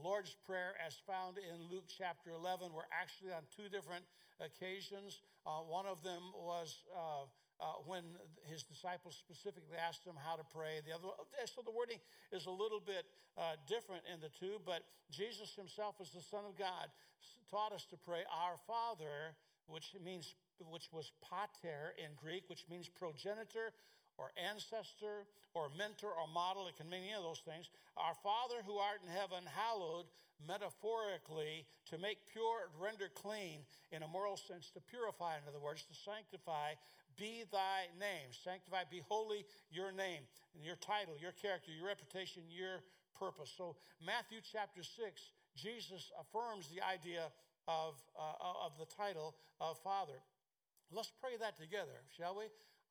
Lord's 0.00 0.34
Prayer 0.46 0.72
as 0.80 0.96
found 1.06 1.36
in 1.36 1.68
Luke 1.70 1.84
chapter 1.86 2.30
11 2.32 2.72
were 2.72 2.88
actually 2.88 3.32
on 3.32 3.44
two 3.52 3.68
different 3.68 4.04
occasions. 4.40 5.20
Uh, 5.44 5.60
one 5.66 5.86
of 5.86 6.02
them 6.02 6.22
was 6.34 6.82
uh, 6.96 7.28
uh, 7.60 7.78
when 7.86 8.02
his 8.48 8.62
disciples 8.62 9.14
specifically 9.14 9.76
asked 9.76 10.04
him 10.04 10.16
how 10.18 10.34
to 10.34 10.46
pray. 10.50 10.80
The 10.82 10.94
other, 10.94 11.14
so 11.46 11.62
the 11.62 11.70
wording 11.70 11.98
is 12.32 12.46
a 12.46 12.54
little 12.54 12.80
bit 12.80 13.06
uh, 13.38 13.60
different 13.68 14.02
in 14.12 14.20
the 14.20 14.30
two, 14.34 14.58
but 14.66 14.82
Jesus 15.10 15.54
himself, 15.54 15.96
as 16.00 16.10
the 16.10 16.24
Son 16.24 16.42
of 16.48 16.58
God, 16.58 16.90
taught 17.50 17.72
us 17.72 17.86
to 17.90 17.96
pray, 17.96 18.24
Our 18.32 18.56
Father, 18.66 19.36
which 19.66 19.94
means 20.02 20.34
which 20.70 20.90
was 20.92 21.10
pater 21.22 21.94
in 21.98 22.14
Greek, 22.14 22.44
which 22.46 22.64
means 22.70 22.88
progenitor 22.88 23.74
or 24.18 24.32
ancestor 24.36 25.26
or 25.54 25.68
mentor 25.76 26.12
or 26.12 26.26
model. 26.32 26.66
It 26.68 26.76
can 26.76 26.88
mean 26.88 27.04
any 27.04 27.16
of 27.16 27.22
those 27.22 27.42
things. 27.44 27.68
Our 27.96 28.14
Father 28.22 28.60
who 28.64 28.76
art 28.76 29.00
in 29.04 29.10
heaven, 29.10 29.44
hallowed, 29.44 30.06
metaphorically, 30.46 31.66
to 31.90 31.98
make 31.98 32.18
pure, 32.32 32.70
render 32.80 33.08
clean, 33.14 33.64
in 33.92 34.02
a 34.02 34.08
moral 34.08 34.36
sense, 34.36 34.70
to 34.74 34.80
purify, 34.80 35.36
in 35.38 35.44
other 35.48 35.60
words, 35.60 35.84
to 35.86 35.94
sanctify, 35.94 36.74
be 37.18 37.44
thy 37.52 37.92
name. 38.00 38.32
Sanctify, 38.32 38.88
be 38.90 39.02
holy, 39.08 39.44
your 39.70 39.92
name, 39.92 40.24
your 40.56 40.76
title, 40.76 41.14
your 41.20 41.32
character, 41.32 41.70
your 41.70 41.86
reputation, 41.86 42.42
your 42.48 42.80
purpose. 43.18 43.52
So, 43.56 43.76
Matthew 44.04 44.40
chapter 44.40 44.82
6, 44.82 44.96
Jesus 45.56 46.10
affirms 46.18 46.68
the 46.68 46.80
idea 46.80 47.28
of, 47.68 47.94
uh, 48.18 48.66
of 48.66 48.72
the 48.78 48.86
title 48.86 49.36
of 49.60 49.78
Father. 49.84 50.18
Let's 50.90 51.12
pray 51.20 51.36
that 51.40 51.58
together, 51.58 52.04
shall 52.16 52.36
we? 52.36 52.44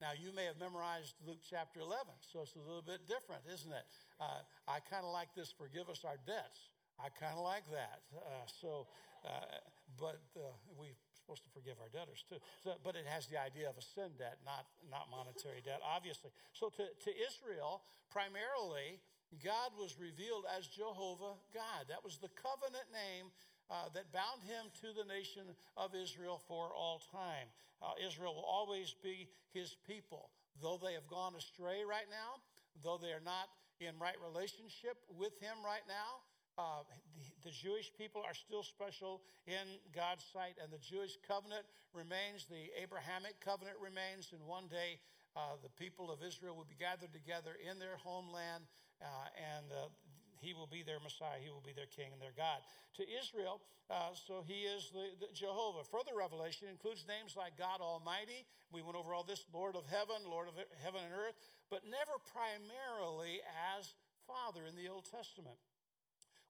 Now, 0.00 0.12
you 0.12 0.28
may 0.36 0.44
have 0.44 0.60
memorized 0.60 1.16
Luke 1.24 1.40
chapter 1.40 1.80
11, 1.80 2.04
so 2.20 2.44
it's 2.44 2.52
a 2.52 2.60
little 2.60 2.84
bit 2.84 3.08
different, 3.08 3.48
isn't 3.48 3.72
it? 3.72 3.86
Uh, 4.20 4.44
I 4.68 4.84
kind 4.84 5.08
of 5.08 5.12
like 5.12 5.32
this 5.32 5.48
forgive 5.56 5.88
us 5.88 6.04
our 6.04 6.20
debts. 6.28 6.68
I 7.00 7.08
kind 7.16 7.32
of 7.32 7.44
like 7.44 7.64
that. 7.72 8.04
Uh, 8.12 8.44
so, 8.44 8.88
uh, 9.24 9.64
but 9.96 10.20
uh, 10.36 10.52
we're 10.76 10.92
supposed 11.16 11.48
to 11.48 11.52
forgive 11.56 11.80
our 11.80 11.88
debtors 11.88 12.28
too. 12.28 12.36
So, 12.60 12.76
but 12.84 12.92
it 12.92 13.08
has 13.08 13.24
the 13.32 13.40
idea 13.40 13.72
of 13.72 13.76
a 13.80 13.84
sin 13.84 14.12
debt, 14.20 14.36
not, 14.44 14.68
not 14.92 15.08
monetary 15.08 15.64
debt, 15.64 15.80
obviously. 15.80 16.28
So, 16.52 16.68
to, 16.76 16.84
to 16.92 17.10
Israel, 17.16 17.80
primarily, 18.12 19.00
God 19.40 19.72
was 19.80 19.96
revealed 19.96 20.44
as 20.52 20.68
Jehovah 20.68 21.40
God. 21.56 21.88
That 21.88 22.04
was 22.04 22.20
the 22.20 22.30
covenant 22.36 22.92
name 22.92 23.32
uh, 23.70 23.88
that 23.94 24.12
bound 24.12 24.42
him 24.46 24.70
to 24.80 24.94
the 24.94 25.06
nation 25.06 25.42
of 25.76 25.94
Israel 25.94 26.40
for 26.46 26.70
all 26.74 27.02
time. 27.12 27.48
Uh, 27.82 27.92
Israel 28.00 28.34
will 28.34 28.48
always 28.48 28.94
be 29.02 29.28
his 29.52 29.76
people. 29.86 30.30
Though 30.62 30.80
they 30.80 30.94
have 30.94 31.06
gone 31.06 31.34
astray 31.36 31.84
right 31.84 32.08
now, 32.08 32.40
though 32.82 32.96
they 32.96 33.12
are 33.12 33.24
not 33.24 33.48
in 33.80 33.98
right 34.00 34.16
relationship 34.24 34.96
with 35.12 35.36
him 35.40 35.60
right 35.64 35.84
now, 35.84 36.24
uh, 36.56 36.80
the, 36.88 37.50
the, 37.50 37.52
Jewish 37.52 37.92
people 38.00 38.24
are 38.24 38.32
still 38.32 38.64
special 38.64 39.20
in 39.44 39.76
God's 39.92 40.24
sight, 40.32 40.56
and 40.56 40.72
the 40.72 40.80
Jewish 40.80 41.20
covenant 41.28 41.68
remains, 41.92 42.48
the 42.48 42.72
Abrahamic 42.80 43.36
covenant 43.44 43.76
remains, 43.76 44.32
and 44.32 44.40
one 44.48 44.64
day 44.72 44.96
uh, 45.36 45.60
the 45.60 45.68
people 45.76 46.08
of 46.08 46.24
Israel 46.24 46.56
will 46.56 46.64
be 46.64 46.80
gathered 46.80 47.12
together 47.12 47.60
in 47.60 47.76
their 47.76 48.00
homeland, 48.00 48.64
uh, 49.04 49.28
and 49.36 49.68
uh, 49.68 49.92
he 50.40 50.54
will 50.54 50.66
be 50.66 50.82
their 50.82 51.00
Messiah. 51.00 51.40
He 51.42 51.50
will 51.50 51.64
be 51.64 51.72
their 51.72 51.90
King 51.90 52.12
and 52.12 52.20
their 52.20 52.36
God. 52.36 52.60
To 53.00 53.04
Israel, 53.04 53.60
uh, 53.90 54.12
so 54.14 54.42
he 54.46 54.66
is 54.66 54.90
the, 54.90 55.14
the, 55.20 55.28
Jehovah. 55.32 55.84
Further 55.84 56.16
revelation 56.16 56.68
includes 56.68 57.04
names 57.06 57.36
like 57.36 57.58
God 57.58 57.80
Almighty. 57.80 58.44
We 58.72 58.82
went 58.82 58.96
over 58.96 59.14
all 59.14 59.24
this 59.24 59.44
Lord 59.52 59.76
of 59.76 59.86
heaven, 59.86 60.26
Lord 60.26 60.48
of 60.48 60.56
heaven 60.82 61.00
and 61.04 61.14
earth, 61.14 61.36
but 61.70 61.84
never 61.84 62.18
primarily 62.32 63.40
as 63.78 63.94
Father 64.26 64.66
in 64.66 64.74
the 64.74 64.88
Old 64.90 65.06
Testament. 65.06 65.56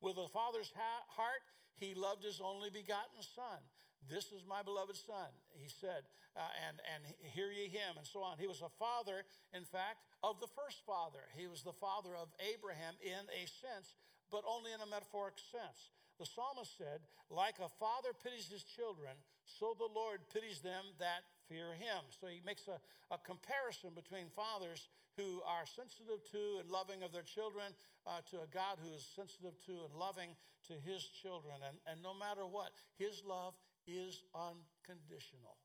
With 0.00 0.16
a 0.16 0.28
father's 0.28 0.72
ha- 0.76 1.06
heart, 1.08 1.44
he 1.76 1.94
loved 1.94 2.24
his 2.24 2.40
only 2.40 2.70
begotten 2.70 3.20
Son. 3.20 3.60
This 4.04 4.30
is 4.30 4.46
my 4.46 4.62
beloved 4.62 4.94
Son, 4.94 5.32
he 5.56 5.68
said, 5.68 6.06
uh, 6.36 6.46
and, 6.68 6.78
and 6.84 7.02
hear 7.32 7.50
ye 7.50 7.66
him, 7.66 7.98
and 7.98 8.06
so 8.06 8.22
on. 8.22 8.38
He 8.38 8.46
was 8.46 8.62
a 8.62 8.70
father, 8.78 9.24
in 9.50 9.64
fact, 9.64 10.04
of 10.22 10.38
the 10.38 10.52
first 10.54 10.84
father. 10.86 11.26
He 11.34 11.48
was 11.48 11.62
the 11.62 11.74
father 11.74 12.14
of 12.14 12.28
Abraham 12.38 12.94
in 13.02 13.26
a 13.34 13.44
sense, 13.48 13.98
but 14.30 14.46
only 14.46 14.70
in 14.70 14.80
a 14.80 14.86
metaphoric 14.86 15.42
sense. 15.42 15.90
The 16.18 16.26
psalmist 16.26 16.78
said, 16.78 17.02
Like 17.28 17.58
a 17.58 17.68
father 17.68 18.14
pities 18.14 18.48
his 18.48 18.62
children, 18.62 19.12
so 19.44 19.74
the 19.76 19.90
Lord 19.90 20.22
pities 20.32 20.60
them 20.60 20.94
that 20.98 21.26
fear 21.48 21.74
him. 21.74 22.06
So 22.20 22.26
he 22.26 22.40
makes 22.44 22.68
a, 22.68 22.78
a 23.12 23.18
comparison 23.18 23.90
between 23.94 24.32
fathers 24.32 24.88
who 25.16 25.40
are 25.48 25.64
sensitive 25.64 26.20
to 26.32 26.60
and 26.60 26.68
loving 26.68 27.02
of 27.02 27.12
their 27.12 27.24
children 27.24 27.72
uh, 28.06 28.20
to 28.30 28.44
a 28.44 28.48
God 28.52 28.76
who 28.80 28.92
is 28.92 29.04
sensitive 29.16 29.56
to 29.64 29.88
and 29.88 29.94
loving 29.96 30.36
to 30.68 30.74
his 30.84 31.04
children. 31.22 31.56
And, 31.64 31.76
and 31.88 32.02
no 32.02 32.12
matter 32.12 32.44
what, 32.44 32.72
his 32.98 33.22
love 33.24 33.54
is 33.86 34.22
unconditional. 34.34 35.56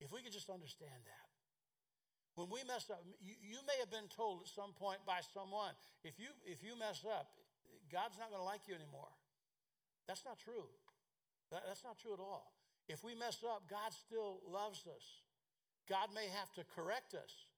If 0.00 0.12
we 0.12 0.22
could 0.22 0.32
just 0.32 0.48
understand 0.48 1.04
that. 1.04 1.28
When 2.36 2.48
we 2.48 2.62
mess 2.64 2.88
up, 2.88 3.02
you, 3.20 3.34
you 3.42 3.58
may 3.66 3.76
have 3.80 3.90
been 3.90 4.08
told 4.08 4.46
at 4.46 4.48
some 4.48 4.72
point 4.72 5.02
by 5.04 5.20
someone, 5.34 5.74
if 6.04 6.16
you, 6.16 6.30
if 6.46 6.62
you 6.62 6.78
mess 6.78 7.04
up, 7.04 7.36
God's 7.90 8.16
not 8.16 8.30
going 8.30 8.40
to 8.40 8.46
like 8.46 8.64
you 8.70 8.74
anymore. 8.74 9.10
That's 10.06 10.24
not 10.24 10.38
true. 10.38 10.70
That, 11.50 11.66
that's 11.66 11.82
not 11.82 11.98
true 11.98 12.14
at 12.14 12.22
all. 12.22 12.54
If 12.88 13.02
we 13.04 13.14
mess 13.14 13.42
up, 13.44 13.68
God 13.68 13.92
still 13.92 14.40
loves 14.46 14.86
us. 14.86 15.04
God 15.88 16.14
may 16.14 16.30
have 16.30 16.54
to 16.54 16.62
correct 16.70 17.14
us. 17.14 17.50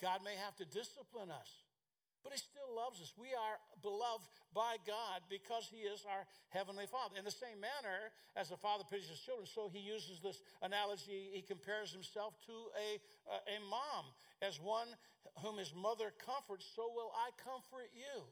God 0.00 0.20
may 0.22 0.38
have 0.38 0.54
to 0.56 0.64
discipline 0.64 1.30
us 1.30 1.65
but 2.26 2.34
he 2.34 2.42
still 2.42 2.74
loves 2.74 2.98
us. 2.98 3.14
We 3.14 3.30
are 3.38 3.54
beloved 3.86 4.26
by 4.50 4.82
God 4.82 5.22
because 5.30 5.70
he 5.70 5.86
is 5.86 6.02
our 6.10 6.26
heavenly 6.50 6.90
Father. 6.90 7.14
In 7.14 7.22
the 7.22 7.30
same 7.30 7.62
manner 7.62 8.10
as 8.34 8.50
a 8.50 8.58
father 8.58 8.82
pities 8.82 9.06
his 9.06 9.22
children, 9.22 9.46
so 9.46 9.70
he 9.70 9.78
uses 9.78 10.18
this 10.18 10.42
analogy. 10.58 11.30
He 11.30 11.46
compares 11.46 11.94
himself 11.94 12.34
to 12.50 12.56
a, 12.74 12.98
a 13.46 13.62
mom. 13.70 14.10
As 14.42 14.58
one 14.58 14.90
whom 15.38 15.54
his 15.54 15.70
mother 15.70 16.10
comforts, 16.18 16.66
so 16.74 16.90
will 16.90 17.14
I 17.14 17.30
comfort 17.38 17.94
you. 17.94 18.26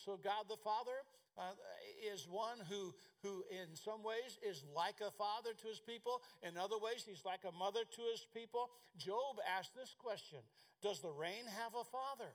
So 0.00 0.16
God 0.16 0.48
the 0.48 0.56
Father 0.64 1.04
uh, 1.36 1.52
is 2.00 2.24
one 2.24 2.64
who, 2.72 2.96
who, 3.20 3.44
in 3.52 3.76
some 3.76 4.00
ways, 4.00 4.40
is 4.40 4.64
like 4.72 5.04
a 5.04 5.12
father 5.12 5.52
to 5.52 5.66
his 5.68 5.84
people. 5.84 6.24
In 6.40 6.56
other 6.56 6.80
ways, 6.80 7.04
he's 7.04 7.28
like 7.28 7.44
a 7.44 7.52
mother 7.52 7.84
to 7.84 8.02
his 8.08 8.24
people. 8.32 8.72
Job 8.96 9.36
asked 9.44 9.76
this 9.76 9.92
question 10.00 10.40
Does 10.80 11.04
the 11.04 11.12
rain 11.12 11.44
have 11.44 11.76
a 11.76 11.84
father? 11.84 12.32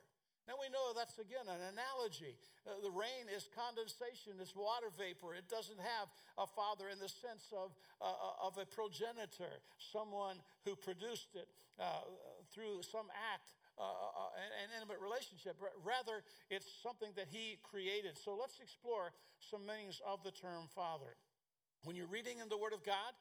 Now 0.50 0.58
we 0.58 0.66
know 0.74 0.98
that's 0.98 1.22
again 1.22 1.46
an 1.46 1.62
analogy. 1.62 2.34
Uh, 2.66 2.82
the 2.82 2.90
rain 2.90 3.30
is 3.30 3.46
condensation, 3.54 4.42
it's 4.42 4.58
water 4.58 4.90
vapor. 4.98 5.38
It 5.38 5.46
doesn't 5.46 5.78
have 5.78 6.10
a 6.42 6.50
father 6.50 6.90
in 6.90 6.98
the 6.98 7.06
sense 7.06 7.54
of, 7.54 7.78
uh, 8.02 8.10
uh 8.10 8.50
of 8.50 8.58
a 8.58 8.66
progenitor, 8.66 9.62
someone 9.78 10.42
who 10.66 10.74
produced 10.74 11.38
it 11.38 11.46
uh, 11.78 12.02
through 12.50 12.82
some 12.82 13.14
act. 13.14 13.54
Uh, 13.78 13.86
uh, 13.86 14.36
an 14.36 14.76
intimate 14.76 15.00
relationship. 15.00 15.56
Rather, 15.88 16.20
it's 16.52 16.68
something 16.84 17.16
that 17.16 17.32
he 17.32 17.56
created. 17.64 18.20
So 18.20 18.36
let's 18.36 18.60
explore 18.60 19.16
some 19.40 19.64
meanings 19.64 20.04
of 20.04 20.20
the 20.20 20.36
term 20.36 20.68
father. 20.76 21.16
When 21.88 21.96
you're 21.96 22.12
reading 22.12 22.44
in 22.44 22.52
the 22.52 22.60
Word 22.60 22.76
of 22.76 22.84
God, 22.84 23.16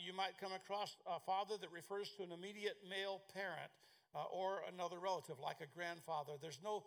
you 0.00 0.16
might 0.16 0.40
come 0.40 0.56
across 0.56 0.96
a 1.04 1.20
father 1.20 1.60
that 1.60 1.68
refers 1.68 2.08
to 2.16 2.24
an 2.24 2.32
immediate 2.32 2.80
male 2.88 3.20
parent 3.36 3.68
uh, 4.14 4.24
or 4.32 4.62
another 4.72 4.98
relative, 4.98 5.38
like 5.38 5.60
a 5.60 5.70
grandfather. 5.74 6.34
There's 6.40 6.60
no 6.62 6.84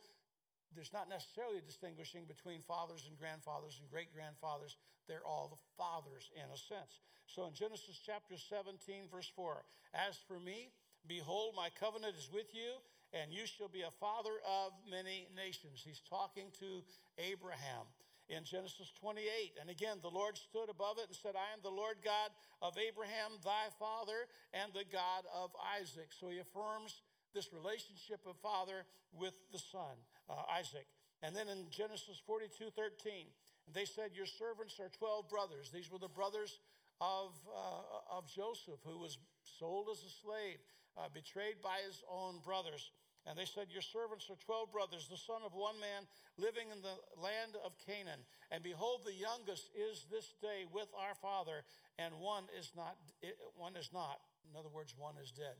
there's 0.73 0.93
not 0.93 1.09
necessarily 1.09 1.59
distinguishing 1.59 2.23
between 2.31 2.61
fathers 2.63 3.03
and 3.07 3.19
grandfathers 3.19 3.75
and 3.79 3.91
great 3.91 4.13
grandfathers. 4.15 4.77
They're 5.07 5.25
all 5.27 5.51
the 5.51 5.59
fathers 5.75 6.31
in 6.31 6.47
a 6.47 6.55
sense. 6.55 7.03
So 7.27 7.43
in 7.43 7.53
Genesis 7.53 7.99
chapter 7.99 8.39
17, 8.39 9.11
verse 9.11 9.29
4, 9.35 9.63
as 9.93 10.15
for 10.27 10.39
me, 10.39 10.71
behold, 11.07 11.55
my 11.55 11.67
covenant 11.75 12.15
is 12.15 12.31
with 12.31 12.55
you, 12.55 12.79
and 13.11 13.33
you 13.33 13.43
shall 13.43 13.67
be 13.67 13.83
a 13.83 13.91
father 13.99 14.39
of 14.47 14.71
many 14.87 15.27
nations. 15.35 15.83
He's 15.83 15.99
talking 16.07 16.47
to 16.63 16.83
Abraham 17.19 17.83
in 18.31 18.43
Genesis 18.43 18.91
28. 18.99 19.59
And 19.59 19.69
again, 19.69 19.99
the 20.01 20.09
Lord 20.09 20.37
stood 20.37 20.71
above 20.71 20.97
it 20.97 21.11
and 21.11 21.15
said, 21.15 21.35
I 21.35 21.51
am 21.51 21.59
the 21.63 21.75
Lord 21.75 21.99
God 22.03 22.31
of 22.61 22.77
Abraham, 22.79 23.35
thy 23.43 23.67
father, 23.75 24.31
and 24.55 24.71
the 24.71 24.87
God 24.87 25.27
of 25.35 25.51
Isaac. 25.75 26.15
So 26.15 26.31
he 26.31 26.39
affirms 26.39 27.03
this 27.33 27.49
relationship 27.53 28.21
of 28.25 28.35
father 28.41 28.85
with 29.13 29.33
the 29.51 29.59
son, 29.59 29.95
uh, 30.29 30.43
Isaac. 30.57 30.87
And 31.23 31.35
then 31.35 31.49
in 31.49 31.69
Genesis 31.69 32.21
42 32.25 32.71
13, 32.75 33.27
they 33.73 33.85
said, 33.85 34.11
Your 34.13 34.25
servants 34.25 34.79
are 34.79 34.89
12 34.89 35.29
brothers. 35.29 35.69
These 35.69 35.91
were 35.91 35.99
the 35.99 36.09
brothers 36.09 36.59
of, 36.99 37.33
uh, 37.49 38.17
of 38.17 38.27
Joseph, 38.27 38.81
who 38.85 38.97
was 38.99 39.17
sold 39.59 39.87
as 39.91 40.01
a 40.03 40.13
slave, 40.21 40.57
uh, 40.97 41.07
betrayed 41.13 41.61
by 41.61 41.77
his 41.85 42.03
own 42.09 42.39
brothers. 42.43 42.91
And 43.25 43.37
they 43.37 43.45
said, 43.45 43.69
Your 43.69 43.85
servants 43.85 44.29
are 44.29 44.39
12 44.45 44.71
brothers, 44.71 45.07
the 45.07 45.17
son 45.17 45.45
of 45.45 45.53
one 45.53 45.77
man 45.79 46.09
living 46.37 46.73
in 46.73 46.81
the 46.81 46.97
land 47.21 47.53
of 47.63 47.77
Canaan. 47.85 48.25
And 48.49 48.63
behold, 48.63 49.05
the 49.05 49.13
youngest 49.13 49.69
is 49.77 50.05
this 50.09 50.33
day 50.41 50.65
with 50.73 50.89
our 50.97 51.13
father, 51.21 51.61
and 51.99 52.17
one 52.17 52.49
is 52.57 52.73
not, 52.75 52.97
one 53.55 53.75
is 53.77 53.89
not. 53.93 54.17
In 54.49 54.57
other 54.57 54.73
words, 54.73 54.95
one 54.97 55.15
is 55.21 55.29
dead. 55.29 55.53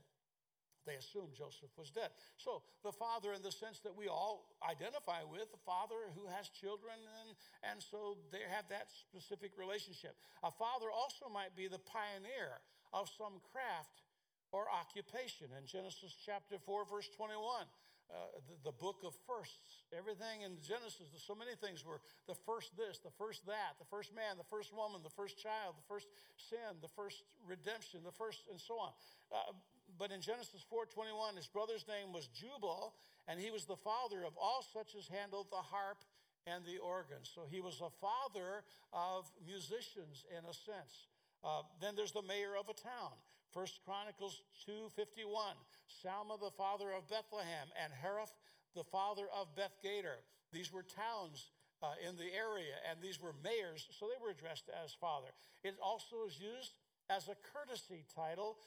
They 0.86 0.98
assumed 0.98 1.34
Joseph 1.34 1.70
was 1.78 1.90
dead. 1.90 2.10
So 2.36 2.62
the 2.82 2.92
father, 2.92 3.32
in 3.32 3.42
the 3.42 3.54
sense 3.54 3.80
that 3.86 3.94
we 3.94 4.08
all 4.08 4.50
identify 4.62 5.22
with, 5.22 5.50
the 5.50 5.62
father 5.62 6.10
who 6.14 6.26
has 6.26 6.48
children, 6.50 6.98
and, 7.22 7.36
and 7.62 7.78
so 7.78 8.18
they 8.30 8.42
have 8.50 8.66
that 8.70 8.90
specific 8.90 9.54
relationship. 9.54 10.18
A 10.42 10.50
father 10.50 10.90
also 10.90 11.30
might 11.30 11.54
be 11.54 11.68
the 11.68 11.82
pioneer 11.82 12.58
of 12.92 13.08
some 13.08 13.38
craft 13.52 14.02
or 14.52 14.66
occupation. 14.68 15.48
In 15.56 15.64
Genesis 15.64 16.12
chapter 16.12 16.58
4, 16.58 16.84
verse 16.84 17.08
21, 17.16 17.64
uh, 18.12 18.28
the, 18.44 18.68
the, 18.68 18.76
book 18.76 19.00
of 19.08 19.16
firsts. 19.24 19.88
Everything 19.96 20.44
in 20.44 20.60
Genesis, 20.60 21.08
so 21.16 21.32
many 21.32 21.56
things 21.56 21.80
were 21.80 21.96
the 22.28 22.36
first 22.44 22.76
this, 22.76 23.00
the 23.00 23.14
first 23.16 23.40
that, 23.48 23.80
the 23.80 23.88
first 23.88 24.12
man, 24.12 24.36
the 24.36 24.44
first 24.52 24.68
woman, 24.68 25.00
the 25.00 25.16
first 25.16 25.40
child, 25.40 25.80
the 25.80 25.88
first 25.88 26.12
sin, 26.36 26.76
the 26.84 26.92
first 26.92 27.24
redemption, 27.40 28.04
the 28.04 28.12
first, 28.12 28.44
and 28.52 28.60
so 28.60 28.76
on. 28.76 28.92
Uh, 29.32 29.56
but 30.02 30.10
in 30.10 30.20
Genesis 30.20 30.64
4:21, 30.68 31.36
his 31.36 31.46
brother's 31.46 31.86
name 31.86 32.12
was 32.12 32.26
Jubal, 32.26 32.96
and 33.28 33.38
he 33.38 33.52
was 33.52 33.66
the 33.66 33.76
father 33.76 34.24
of 34.24 34.36
all 34.36 34.60
such 34.74 34.96
as 34.96 35.06
handled 35.06 35.46
the 35.48 35.62
harp 35.62 35.98
and 36.44 36.64
the 36.66 36.78
organ. 36.78 37.22
So 37.22 37.46
he 37.48 37.60
was 37.60 37.80
a 37.80 37.88
father 37.88 38.64
of 38.92 39.30
musicians 39.46 40.24
in 40.36 40.44
a 40.44 40.52
sense. 40.52 41.06
Uh, 41.44 41.62
then 41.80 41.94
there's 41.94 42.10
the 42.10 42.22
mayor 42.22 42.56
of 42.56 42.68
a 42.68 42.74
town. 42.74 43.14
First 43.54 43.78
Chronicles 43.84 44.42
2:51. 44.66 45.54
Salma 46.02 46.36
the 46.40 46.50
father 46.50 46.90
of 46.90 47.08
Bethlehem 47.08 47.70
and 47.78 47.92
Hareph 47.92 48.34
the 48.74 48.82
father 48.82 49.28
of 49.30 49.54
Bethgader. 49.54 50.18
These 50.50 50.72
were 50.72 50.82
towns 50.82 51.52
uh, 51.80 51.94
in 52.02 52.16
the 52.16 52.34
area, 52.34 52.74
and 52.90 53.00
these 53.00 53.20
were 53.20 53.34
mayors, 53.44 53.86
so 53.92 54.08
they 54.08 54.20
were 54.20 54.30
addressed 54.30 54.68
as 54.68 54.94
father. 54.94 55.32
It 55.62 55.78
also 55.80 56.24
is 56.26 56.40
used 56.40 56.74
as 57.08 57.28
a 57.28 57.36
courtesy 57.54 58.04
title 58.12 58.58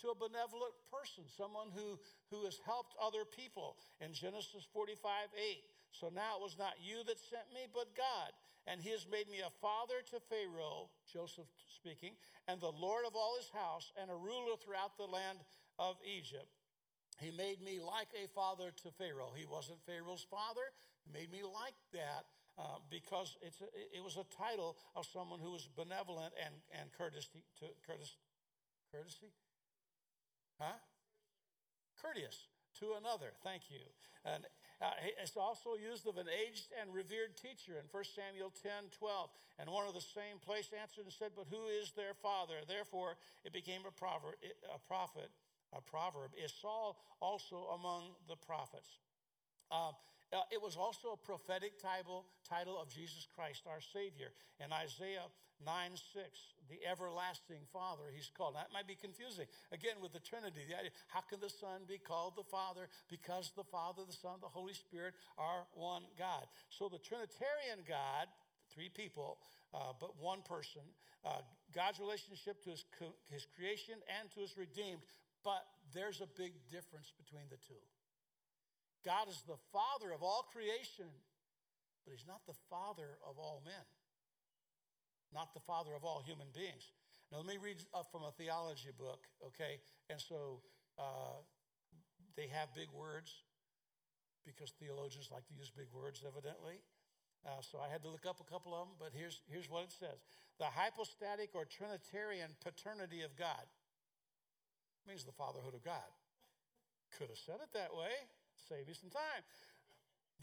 to 0.00 0.10
a 0.10 0.16
benevolent 0.16 0.74
person, 0.90 1.24
someone 1.28 1.68
who, 1.74 1.98
who 2.30 2.44
has 2.44 2.58
helped 2.64 2.94
other 3.00 3.24
people. 3.24 3.76
In 4.00 4.12
Genesis 4.12 4.66
45 4.72 5.00
8, 5.32 5.64
so 5.94 6.10
now 6.10 6.36
it 6.36 6.42
was 6.42 6.58
not 6.58 6.74
you 6.82 7.04
that 7.06 7.18
sent 7.18 7.46
me, 7.54 7.70
but 7.70 7.94
God. 7.94 8.34
And 8.66 8.80
he 8.80 8.90
has 8.90 9.06
made 9.06 9.28
me 9.28 9.44
a 9.44 9.52
father 9.60 10.00
to 10.10 10.18
Pharaoh, 10.32 10.88
Joseph 11.04 11.46
speaking, 11.68 12.16
and 12.48 12.60
the 12.60 12.72
Lord 12.72 13.04
of 13.04 13.14
all 13.14 13.36
his 13.36 13.52
house, 13.52 13.92
and 14.00 14.10
a 14.10 14.16
ruler 14.16 14.56
throughout 14.56 14.96
the 14.96 15.06
land 15.06 15.38
of 15.78 16.00
Egypt. 16.02 16.48
He 17.20 17.30
made 17.30 17.62
me 17.62 17.78
like 17.78 18.10
a 18.16 18.26
father 18.34 18.72
to 18.82 18.88
Pharaoh. 18.98 19.32
He 19.36 19.46
wasn't 19.46 19.78
Pharaoh's 19.86 20.26
father. 20.26 20.66
He 21.06 21.12
made 21.12 21.30
me 21.30 21.44
like 21.44 21.76
that 21.92 22.26
uh, 22.58 22.80
because 22.90 23.36
it's 23.42 23.60
a, 23.60 23.68
it 23.92 24.02
was 24.02 24.16
a 24.16 24.26
title 24.34 24.76
of 24.96 25.06
someone 25.06 25.38
who 25.38 25.52
was 25.52 25.68
benevolent 25.76 26.32
and, 26.42 26.54
and 26.80 26.90
courtesy 26.96 27.44
to 27.60 27.66
courtesy, 27.86 28.18
courtesy, 28.90 29.30
huh? 30.58 30.78
Courteous 32.00 32.48
to 32.80 32.98
another. 32.98 33.32
Thank 33.42 33.70
you. 33.70 33.84
And 34.24 34.44
uh, 34.82 34.90
it's 35.22 35.36
also 35.36 35.78
used 35.78 36.06
of 36.06 36.16
an 36.18 36.26
aged 36.28 36.74
and 36.80 36.92
revered 36.92 37.36
teacher 37.36 37.78
in 37.78 37.86
1 37.90 38.04
Samuel 38.16 38.52
10 38.62 38.90
12. 38.98 39.30
And 39.58 39.70
one 39.70 39.86
of 39.86 39.94
the 39.94 40.02
same 40.02 40.42
place 40.42 40.68
answered 40.74 41.04
and 41.04 41.14
said, 41.14 41.32
But 41.36 41.46
who 41.48 41.70
is 41.70 41.92
their 41.94 42.14
father? 42.18 42.60
Therefore, 42.66 43.16
it 43.44 43.52
became 43.52 43.82
a 43.86 43.94
proverb, 43.94 44.34
a 44.42 44.80
prophet, 44.82 45.30
a 45.72 45.80
proverb. 45.80 46.32
Is 46.34 46.52
Saul 46.52 46.98
also 47.20 47.70
among 47.78 48.18
the 48.28 48.36
prophets? 48.36 48.98
Uh, 49.70 49.92
uh, 50.32 50.42
it 50.50 50.60
was 50.60 50.76
also 50.76 51.12
a 51.12 51.20
prophetic 51.20 51.78
title, 51.80 52.24
title 52.48 52.80
of 52.80 52.88
Jesus 52.88 53.26
Christ, 53.34 53.62
our 53.66 53.80
Savior. 53.80 54.32
In 54.58 54.72
Isaiah 54.72 55.28
9 55.62 55.94
6, 55.94 56.26
the 56.68 56.80
everlasting 56.88 57.62
Father, 57.72 58.10
he's 58.14 58.30
called. 58.32 58.56
That 58.56 58.72
might 58.72 58.86
be 58.86 58.96
confusing. 58.96 59.46
Again, 59.70 60.00
with 60.02 60.12
the 60.12 60.20
Trinity, 60.20 60.66
the 60.66 60.78
idea, 60.78 60.90
how 61.08 61.20
can 61.20 61.40
the 61.40 61.52
Son 61.52 61.86
be 61.86 61.98
called 61.98 62.34
the 62.36 62.48
Father? 62.48 62.88
Because 63.10 63.52
the 63.56 63.64
Father, 63.64 64.02
the 64.06 64.16
Son, 64.16 64.40
the 64.40 64.50
Holy 64.50 64.74
Spirit 64.74 65.14
are 65.38 65.66
one 65.74 66.02
God. 66.18 66.46
So 66.70 66.88
the 66.88 66.98
Trinitarian 66.98 67.84
God, 67.86 68.26
three 68.72 68.88
people, 68.88 69.38
uh, 69.72 69.92
but 70.00 70.20
one 70.20 70.42
person, 70.42 70.82
uh, 71.24 71.40
God's 71.74 72.00
relationship 72.00 72.62
to 72.64 72.70
his, 72.70 72.84
his 73.30 73.46
creation 73.56 73.94
and 74.20 74.30
to 74.34 74.40
his 74.40 74.56
redeemed, 74.56 75.00
but 75.44 75.64
there's 75.92 76.20
a 76.20 76.28
big 76.36 76.52
difference 76.70 77.12
between 77.16 77.44
the 77.50 77.60
two. 77.68 77.80
God 79.04 79.28
is 79.28 79.44
the 79.46 79.60
Father 79.72 80.12
of 80.12 80.22
all 80.22 80.48
creation, 80.50 81.12
but 82.04 82.12
He's 82.12 82.26
not 82.26 82.42
the 82.46 82.56
Father 82.68 83.20
of 83.28 83.38
all 83.38 83.62
men 83.64 83.84
not 85.34 85.52
the 85.52 85.60
father 85.60 85.90
of 85.98 86.06
all 86.06 86.22
human 86.24 86.46
beings. 86.54 86.94
Now, 87.34 87.42
let 87.42 87.50
me 87.50 87.58
read 87.58 87.82
up 87.92 88.06
from 88.14 88.22
a 88.22 88.30
theology 88.38 88.94
book, 88.94 89.26
okay? 89.42 89.82
And 90.08 90.22
so 90.22 90.62
uh, 90.96 91.42
they 92.38 92.46
have 92.46 92.70
big 92.72 92.88
words 92.94 93.34
because 94.46 94.70
theologians 94.78 95.34
like 95.34 95.44
to 95.50 95.54
use 95.58 95.74
big 95.74 95.90
words, 95.90 96.22
evidently. 96.22 96.78
Uh, 97.42 97.60
so 97.60 97.82
I 97.82 97.90
had 97.90 98.00
to 98.06 98.08
look 98.08 98.24
up 98.24 98.38
a 98.40 98.48
couple 98.48 98.72
of 98.72 98.86
them, 98.86 98.96
but 98.96 99.10
here's, 99.12 99.42
here's 99.50 99.68
what 99.68 99.82
it 99.82 99.92
says 99.92 100.22
The 100.62 100.70
hypostatic 100.70 101.52
or 101.52 101.66
Trinitarian 101.66 102.54
paternity 102.62 103.26
of 103.26 103.34
God 103.36 103.66
means 105.04 105.26
the 105.26 105.34
fatherhood 105.34 105.74
of 105.74 105.82
God. 105.82 106.08
Could 107.18 107.28
have 107.28 107.42
said 107.42 107.58
it 107.60 107.74
that 107.74 107.92
way, 107.92 108.14
save 108.68 108.88
you 108.88 108.96
some 108.96 109.12
time. 109.12 109.44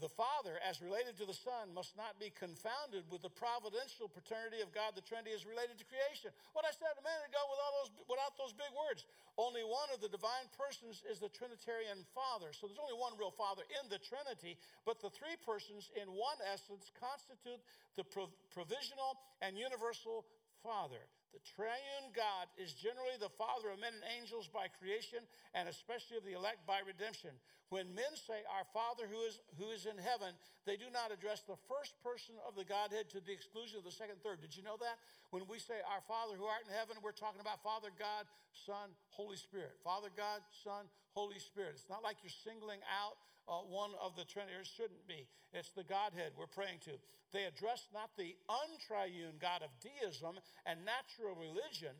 The 0.00 0.08
Father, 0.08 0.56
as 0.64 0.80
related 0.80 1.20
to 1.20 1.28
the 1.28 1.36
Son, 1.36 1.70
must 1.76 1.94
not 2.00 2.16
be 2.18 2.32
confounded 2.32 3.04
with 3.12 3.20
the 3.20 3.30
providential 3.30 4.08
paternity 4.08 4.64
of 4.64 4.72
God. 4.72 4.96
The 4.96 5.04
Trinity 5.04 5.36
is 5.36 5.44
related 5.44 5.76
to 5.78 5.86
creation. 5.86 6.32
What 6.56 6.64
I 6.64 6.72
said 6.72 6.96
a 6.96 7.04
minute 7.04 7.28
ago 7.28 7.38
without 7.46 7.72
those, 7.76 7.90
without 8.08 8.34
those 8.40 8.56
big 8.56 8.72
words. 8.72 9.04
Only 9.36 9.62
one 9.62 9.92
of 9.92 10.00
the 10.00 10.08
divine 10.08 10.48
persons 10.56 11.04
is 11.06 11.20
the 11.20 11.30
Trinitarian 11.30 12.02
Father. 12.16 12.50
So 12.56 12.66
there's 12.66 12.80
only 12.80 12.96
one 12.96 13.14
real 13.20 13.30
Father 13.30 13.62
in 13.78 13.84
the 13.92 14.00
Trinity, 14.00 14.56
but 14.88 14.98
the 14.98 15.12
three 15.12 15.36
persons 15.44 15.92
in 15.94 16.08
one 16.10 16.40
essence 16.50 16.88
constitute 16.96 17.60
the 17.94 18.08
provisional 18.50 19.20
and 19.44 19.60
universal 19.60 20.24
Father. 20.64 21.04
The 21.32 21.40
triune 21.56 22.12
God 22.12 22.52
is 22.60 22.76
generally 22.76 23.16
the 23.16 23.32
Father 23.40 23.72
of 23.72 23.80
men 23.80 23.96
and 23.96 24.04
angels 24.20 24.52
by 24.52 24.68
creation, 24.68 25.24
and 25.56 25.64
especially 25.64 26.20
of 26.20 26.28
the 26.28 26.36
elect 26.36 26.68
by 26.68 26.84
redemption. 26.84 27.32
When 27.72 27.88
men 27.96 28.12
say, 28.12 28.44
Our 28.52 28.68
Father 28.76 29.08
who 29.08 29.16
is, 29.24 29.40
who 29.56 29.72
is 29.72 29.88
in 29.88 29.96
heaven, 29.96 30.36
they 30.68 30.76
do 30.76 30.92
not 30.92 31.08
address 31.08 31.40
the 31.40 31.56
first 31.72 31.96
person 32.04 32.36
of 32.44 32.52
the 32.52 32.68
Godhead 32.68 33.08
to 33.16 33.24
the 33.24 33.32
exclusion 33.32 33.80
of 33.80 33.88
the 33.88 33.96
second 33.96 34.20
third. 34.20 34.44
Did 34.44 34.52
you 34.52 34.60
know 34.60 34.76
that? 34.84 35.00
When 35.32 35.48
we 35.48 35.56
say, 35.56 35.80
Our 35.88 36.04
Father 36.04 36.36
who 36.36 36.44
art 36.44 36.68
in 36.68 36.72
heaven, 36.76 37.00
we're 37.00 37.16
talking 37.16 37.40
about 37.40 37.64
Father 37.64 37.88
God, 37.96 38.28
Son, 38.52 38.92
Holy 39.08 39.40
Spirit. 39.40 39.80
Father 39.80 40.12
God, 40.12 40.44
Son, 40.60 40.84
Holy 41.16 41.40
Spirit. 41.40 41.80
It's 41.80 41.88
not 41.88 42.04
like 42.04 42.20
you're 42.20 42.36
singling 42.44 42.84
out 42.92 43.16
uh, 43.48 43.64
one 43.66 43.90
of 43.98 44.16
the 44.16 44.24
Trinity. 44.24 44.54
It 44.60 44.68
shouldn't 44.68 45.06
be. 45.06 45.26
It's 45.52 45.72
the 45.72 45.84
Godhead 45.84 46.32
we're 46.38 46.50
praying 46.50 46.80
to. 46.86 46.96
They 47.32 47.44
address 47.44 47.88
not 47.92 48.12
the 48.16 48.36
untriune 48.48 49.40
God 49.40 49.64
of 49.64 49.72
deism 49.80 50.36
and 50.66 50.84
natural 50.84 51.34
religion, 51.34 51.96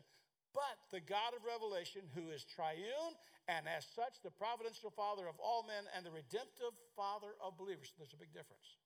but 0.53 0.77
the 0.93 1.01
God 1.01 1.33
of 1.33 1.41
revelation 1.41 2.05
who 2.13 2.29
is 2.29 2.45
triune 2.45 3.17
and 3.49 3.65
as 3.67 3.83
such 3.97 4.21
the 4.21 4.31
providential 4.31 4.93
Father 4.93 5.27
of 5.27 5.35
all 5.41 5.65
men 5.65 5.83
and 5.97 6.05
the 6.05 6.13
redemptive 6.13 6.77
Father 6.95 7.33
of 7.41 7.57
believers. 7.57 7.91
There's 7.97 8.13
a 8.13 8.21
big 8.21 8.31
difference. 8.31 8.77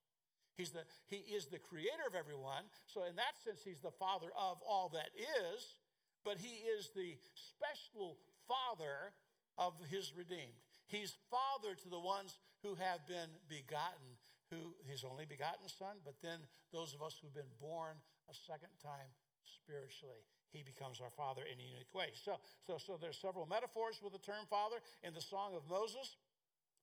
He's 0.56 0.72
the, 0.72 0.88
he 1.06 1.22
is 1.30 1.46
the 1.46 1.62
creator 1.62 2.08
of 2.10 2.16
everyone. 2.16 2.66
So, 2.90 3.06
in 3.06 3.16
that 3.22 3.38
sense, 3.46 3.62
he's 3.62 3.84
the 3.84 3.94
Father 3.94 4.34
of 4.34 4.58
all 4.66 4.90
that 4.98 5.14
is, 5.14 5.78
but 6.26 6.42
he 6.42 6.66
is 6.66 6.90
the 6.96 7.14
special 7.38 8.18
Father 8.50 9.14
of 9.58 9.74
his 9.92 10.14
redeemed. 10.18 10.58
He's 10.88 11.14
Father 11.30 11.76
to 11.76 11.90
the 11.90 12.00
ones 12.00 12.40
who 12.64 12.76
have 12.76 13.06
been 13.08 13.30
begotten, 13.50 14.18
who 14.50 14.74
his 14.90 15.04
only 15.04 15.26
begotten 15.26 15.68
Son, 15.68 15.98
but 16.04 16.16
then 16.22 16.40
those 16.72 16.94
of 16.94 17.02
us 17.02 17.20
who've 17.22 17.34
been 17.34 17.54
born 17.62 17.98
a 18.30 18.36
second 18.48 18.72
time 18.82 19.12
spiritually. 19.44 20.24
He 20.52 20.64
becomes 20.64 21.04
our 21.04 21.12
Father 21.12 21.44
in 21.44 21.60
a 21.60 21.64
unique 21.64 21.92
way. 21.94 22.16
So, 22.16 22.40
so, 22.66 22.80
so 22.80 22.98
there's 23.00 23.20
several 23.20 23.46
metaphors 23.46 24.00
with 24.02 24.14
the 24.14 24.24
term 24.24 24.48
Father 24.50 24.80
in 25.04 25.14
the 25.14 25.22
Song 25.22 25.56
of 25.56 25.68
Moses. 25.70 26.16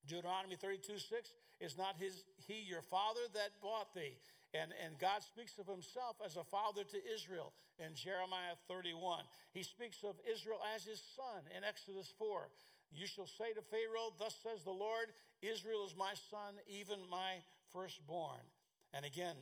Deuteronomy 0.07 0.57
32 0.57 0.99
6 1.01 1.33
is 1.61 1.79
not 1.79 1.97
his, 1.97 2.25
he 2.47 2.61
your 2.61 2.83
father 2.83 3.25
that 3.33 3.57
bought 3.62 3.95
thee. 3.95 4.20
And, 4.53 4.70
and 4.85 4.95
God 5.01 5.22
speaks 5.25 5.59
of 5.59 5.66
himself 5.66 6.16
as 6.25 6.37
a 6.37 6.45
father 6.45 6.85
to 6.85 6.99
Israel 7.11 7.53
in 7.81 7.95
Jeremiah 7.95 8.55
31. 8.68 9.25
He 9.51 9.64
speaks 9.64 10.05
of 10.05 10.14
Israel 10.31 10.61
as 10.77 10.85
his 10.85 11.03
son 11.16 11.43
in 11.57 11.64
Exodus 11.64 12.12
4. 12.18 12.47
You 12.95 13.07
shall 13.07 13.26
say 13.26 13.53
to 13.55 13.62
Pharaoh, 13.62 14.14
Thus 14.18 14.34
says 14.42 14.62
the 14.62 14.70
Lord, 14.70 15.11
Israel 15.42 15.84
is 15.86 15.95
my 15.99 16.14
son, 16.30 16.55
even 16.68 16.99
my 17.11 17.42
firstborn. 17.72 18.40
And 18.95 19.05
again, 19.05 19.36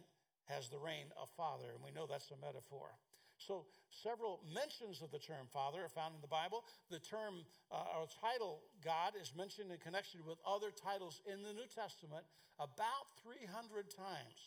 has 0.46 0.68
the 0.68 0.78
rain 0.78 1.07
of 1.20 1.28
father. 1.36 1.68
And 1.72 1.84
we 1.84 1.92
know 1.92 2.07
that's 2.07 2.30
a 2.30 2.40
metaphor. 2.44 2.90
So, 3.38 3.66
several 3.90 4.40
mentions 4.55 5.03
of 5.03 5.11
the 5.11 5.18
term 5.18 5.50
Father 5.53 5.82
are 5.82 5.90
found 5.90 6.14
in 6.14 6.22
the 6.22 6.30
Bible. 6.30 6.64
The 6.90 7.00
term 7.00 7.42
uh, 7.70 7.98
or 7.98 8.07
title 8.07 8.62
God 8.84 9.14
is 9.20 9.32
mentioned 9.36 9.72
in 9.72 9.78
connection 9.78 10.20
with 10.26 10.38
other 10.46 10.70
titles 10.70 11.20
in 11.26 11.42
the 11.42 11.53
New 11.53 11.66
Testament 11.66 12.22
about 12.61 13.11
300 13.26 13.90
times. 13.90 14.38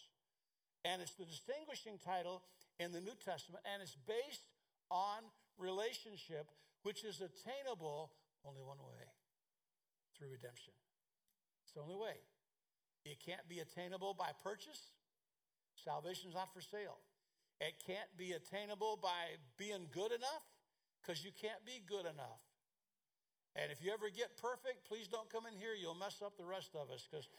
And 0.85 1.01
it's 1.01 1.15
the 1.19 1.25
distinguishing 1.25 1.99
title 1.99 2.43
in 2.79 2.93
the 2.93 3.01
New 3.01 3.17
Testament, 3.19 3.63
and 3.67 3.81
it's 3.81 3.97
based 4.07 4.47
on 4.91 5.27
relationship, 5.57 6.51
which 6.83 7.03
is 7.03 7.19
attainable 7.19 8.11
only 8.47 8.61
one 8.61 8.79
way 8.79 9.03
through 10.17 10.31
redemption. 10.31 10.73
It's 11.65 11.73
the 11.73 11.81
only 11.81 11.95
way. 11.95 12.17
It 13.03 13.21
can't 13.21 13.45
be 13.49 13.59
attainable 13.59 14.13
by 14.13 14.31
purchase. 14.41 14.95
Salvation 15.75 16.29
is 16.29 16.35
not 16.35 16.53
for 16.53 16.61
sale. 16.61 16.97
It 17.59 17.75
can't 17.85 18.09
be 18.17 18.33
attainable 18.33 18.97
by 19.01 19.37
being 19.57 19.87
good 19.91 20.11
enough 20.11 20.45
because 21.01 21.23
you 21.23 21.31
can't 21.31 21.63
be 21.65 21.83
good 21.85 22.05
enough. 22.05 22.41
And 23.55 23.71
if 23.71 23.79
you 23.79 23.93
ever 23.93 24.11
get 24.11 24.35
perfect, 24.35 24.83
please 24.83 25.07
don't 25.07 25.29
come 25.31 25.47
in 25.47 25.55
here. 25.55 25.71
You'll 25.79 25.95
mess 25.95 26.19
up 26.19 26.35
the 26.35 26.43
rest 26.43 26.75
of 26.75 26.91
us 26.91 27.07
because 27.07 27.29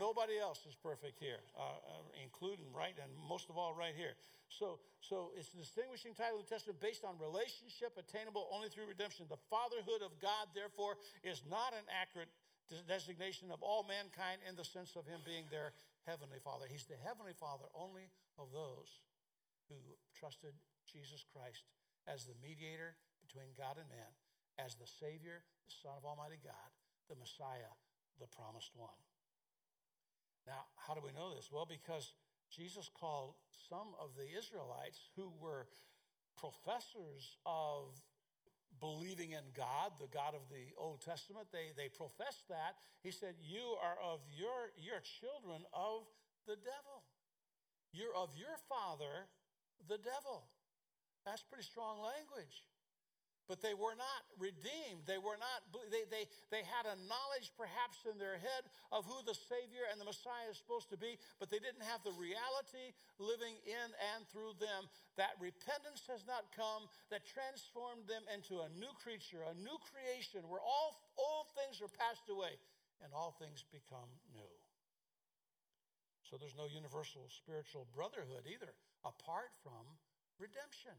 nobody 0.00 0.38
else 0.38 0.64
is 0.66 0.74
perfect 0.74 1.18
here, 1.18 1.42
uh, 1.56 1.78
uh, 1.78 2.22
including 2.22 2.66
right 2.72 2.94
and 3.00 3.10
most 3.28 3.50
of 3.50 3.58
all 3.58 3.74
right 3.74 3.94
here. 3.96 4.14
So, 4.48 4.78
so 5.00 5.34
it's 5.34 5.50
a 5.54 5.58
distinguishing 5.58 6.14
title 6.14 6.38
of 6.38 6.46
the 6.46 6.52
Testament 6.52 6.78
based 6.78 7.02
on 7.02 7.18
relationship 7.18 7.98
attainable 7.98 8.46
only 8.54 8.68
through 8.68 8.86
redemption. 8.86 9.26
The 9.28 9.40
fatherhood 9.50 10.04
of 10.04 10.14
God, 10.22 10.52
therefore, 10.54 10.96
is 11.22 11.42
not 11.48 11.74
an 11.74 11.84
accurate 11.90 12.30
designation 12.88 13.52
of 13.52 13.60
all 13.60 13.84
mankind 13.84 14.40
in 14.48 14.56
the 14.56 14.64
sense 14.64 14.96
of 14.96 15.04
him 15.04 15.20
being 15.26 15.44
their 15.50 15.76
heavenly 16.06 16.40
father. 16.40 16.64
He's 16.68 16.88
the 16.88 17.00
heavenly 17.00 17.36
father 17.36 17.68
only 17.76 18.08
of 18.38 18.52
those 18.52 19.02
who 19.68 19.76
trusted 20.16 20.52
Jesus 20.88 21.24
Christ 21.28 21.64
as 22.08 22.24
the 22.24 22.36
mediator 22.40 22.96
between 23.24 23.52
God 23.56 23.80
and 23.80 23.88
man, 23.88 24.12
as 24.60 24.76
the 24.76 24.88
Savior, 24.88 25.44
the 25.66 25.74
Son 25.82 25.96
of 25.96 26.04
Almighty 26.04 26.40
God, 26.40 26.68
the 27.08 27.16
Messiah, 27.16 27.72
the 28.20 28.28
promised 28.28 28.72
one. 28.76 28.96
Now, 30.46 30.68
how 30.76 30.94
do 30.94 31.00
we 31.04 31.12
know 31.12 31.34
this? 31.34 31.48
Well, 31.52 31.66
because 31.68 32.12
Jesus 32.52 32.90
called 32.92 33.34
some 33.68 33.96
of 34.00 34.10
the 34.16 34.28
Israelites 34.36 35.00
who 35.16 35.32
were 35.40 35.66
professors 36.36 37.36
of 37.46 37.96
believing 38.80 39.32
in 39.32 39.46
God, 39.56 39.96
the 40.00 40.10
God 40.12 40.34
of 40.34 40.44
the 40.50 40.74
Old 40.76 41.00
Testament, 41.00 41.48
they, 41.52 41.72
they 41.76 41.88
professed 41.88 42.44
that. 42.48 42.76
He 43.02 43.10
said, 43.10 43.34
You 43.40 43.76
are 43.80 43.96
of 44.02 44.20
your, 44.28 44.74
your 44.76 45.00
children 45.00 45.64
of 45.72 46.04
the 46.46 46.56
devil. 46.56 47.06
You're 47.92 48.14
of 48.14 48.34
your 48.36 48.58
father, 48.68 49.30
the 49.88 49.98
devil. 49.98 50.44
That's 51.24 51.42
pretty 51.42 51.64
strong 51.64 52.02
language. 52.02 52.66
But 53.44 53.60
they 53.60 53.76
were 53.76 53.92
not 53.92 54.24
redeemed. 54.40 55.04
They 55.04 55.20
were 55.20 55.36
not, 55.36 55.68
they, 55.92 56.08
they, 56.08 56.24
they 56.48 56.64
had 56.64 56.88
a 56.88 56.96
knowledge 57.04 57.52
perhaps 57.60 58.00
in 58.08 58.16
their 58.16 58.40
head 58.40 58.64
of 58.88 59.04
who 59.04 59.20
the 59.28 59.36
Savior 59.36 59.84
and 59.92 60.00
the 60.00 60.08
Messiah 60.08 60.48
is 60.48 60.56
supposed 60.56 60.88
to 60.88 60.96
be, 60.96 61.20
but 61.36 61.52
they 61.52 61.60
didn't 61.60 61.84
have 61.84 62.00
the 62.08 62.16
reality 62.16 62.96
living 63.20 63.52
in 63.68 63.88
and 64.16 64.24
through 64.32 64.56
them. 64.56 64.88
That 65.20 65.36
repentance 65.36 66.08
has 66.08 66.24
not 66.24 66.48
come, 66.56 66.88
that 67.12 67.28
transformed 67.28 68.08
them 68.08 68.24
into 68.32 68.64
a 68.64 68.72
new 68.80 68.90
creature, 68.96 69.44
a 69.44 69.52
new 69.60 69.76
creation, 69.92 70.48
where 70.48 70.64
all 70.64 70.96
old 71.20 71.52
things 71.52 71.84
are 71.84 71.92
passed 71.92 72.32
away 72.32 72.56
and 73.04 73.12
all 73.12 73.36
things 73.36 73.60
become 73.68 74.08
new. 74.32 74.54
So 76.24 76.40
there's 76.40 76.56
no 76.56 76.64
universal 76.64 77.28
spiritual 77.28 77.84
brotherhood 77.92 78.48
either 78.48 78.72
apart 79.04 79.52
from 79.60 79.84
redemption. 80.40 80.96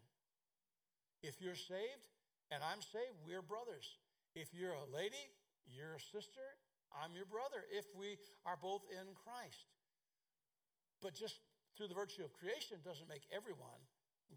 If 1.26 1.42
you're 1.42 1.58
saved 1.58 2.06
and 2.52 2.62
I'm 2.62 2.82
saved, 2.82 3.18
we're 3.26 3.46
brothers. 3.46 3.98
If 4.36 4.54
you're 4.54 4.76
a 4.76 4.88
lady, 4.92 5.32
you're 5.66 5.96
a 5.96 6.04
sister, 6.14 6.44
I'm 6.94 7.16
your 7.16 7.26
brother. 7.28 7.66
If 7.72 7.86
we 7.98 8.16
are 8.46 8.60
both 8.60 8.86
in 8.92 9.08
Christ. 9.16 9.68
But 11.02 11.16
just 11.16 11.42
through 11.76 11.92
the 11.92 11.98
virtue 11.98 12.24
of 12.24 12.32
creation 12.32 12.80
doesn't 12.86 13.10
make 13.12 13.28
everyone 13.36 13.82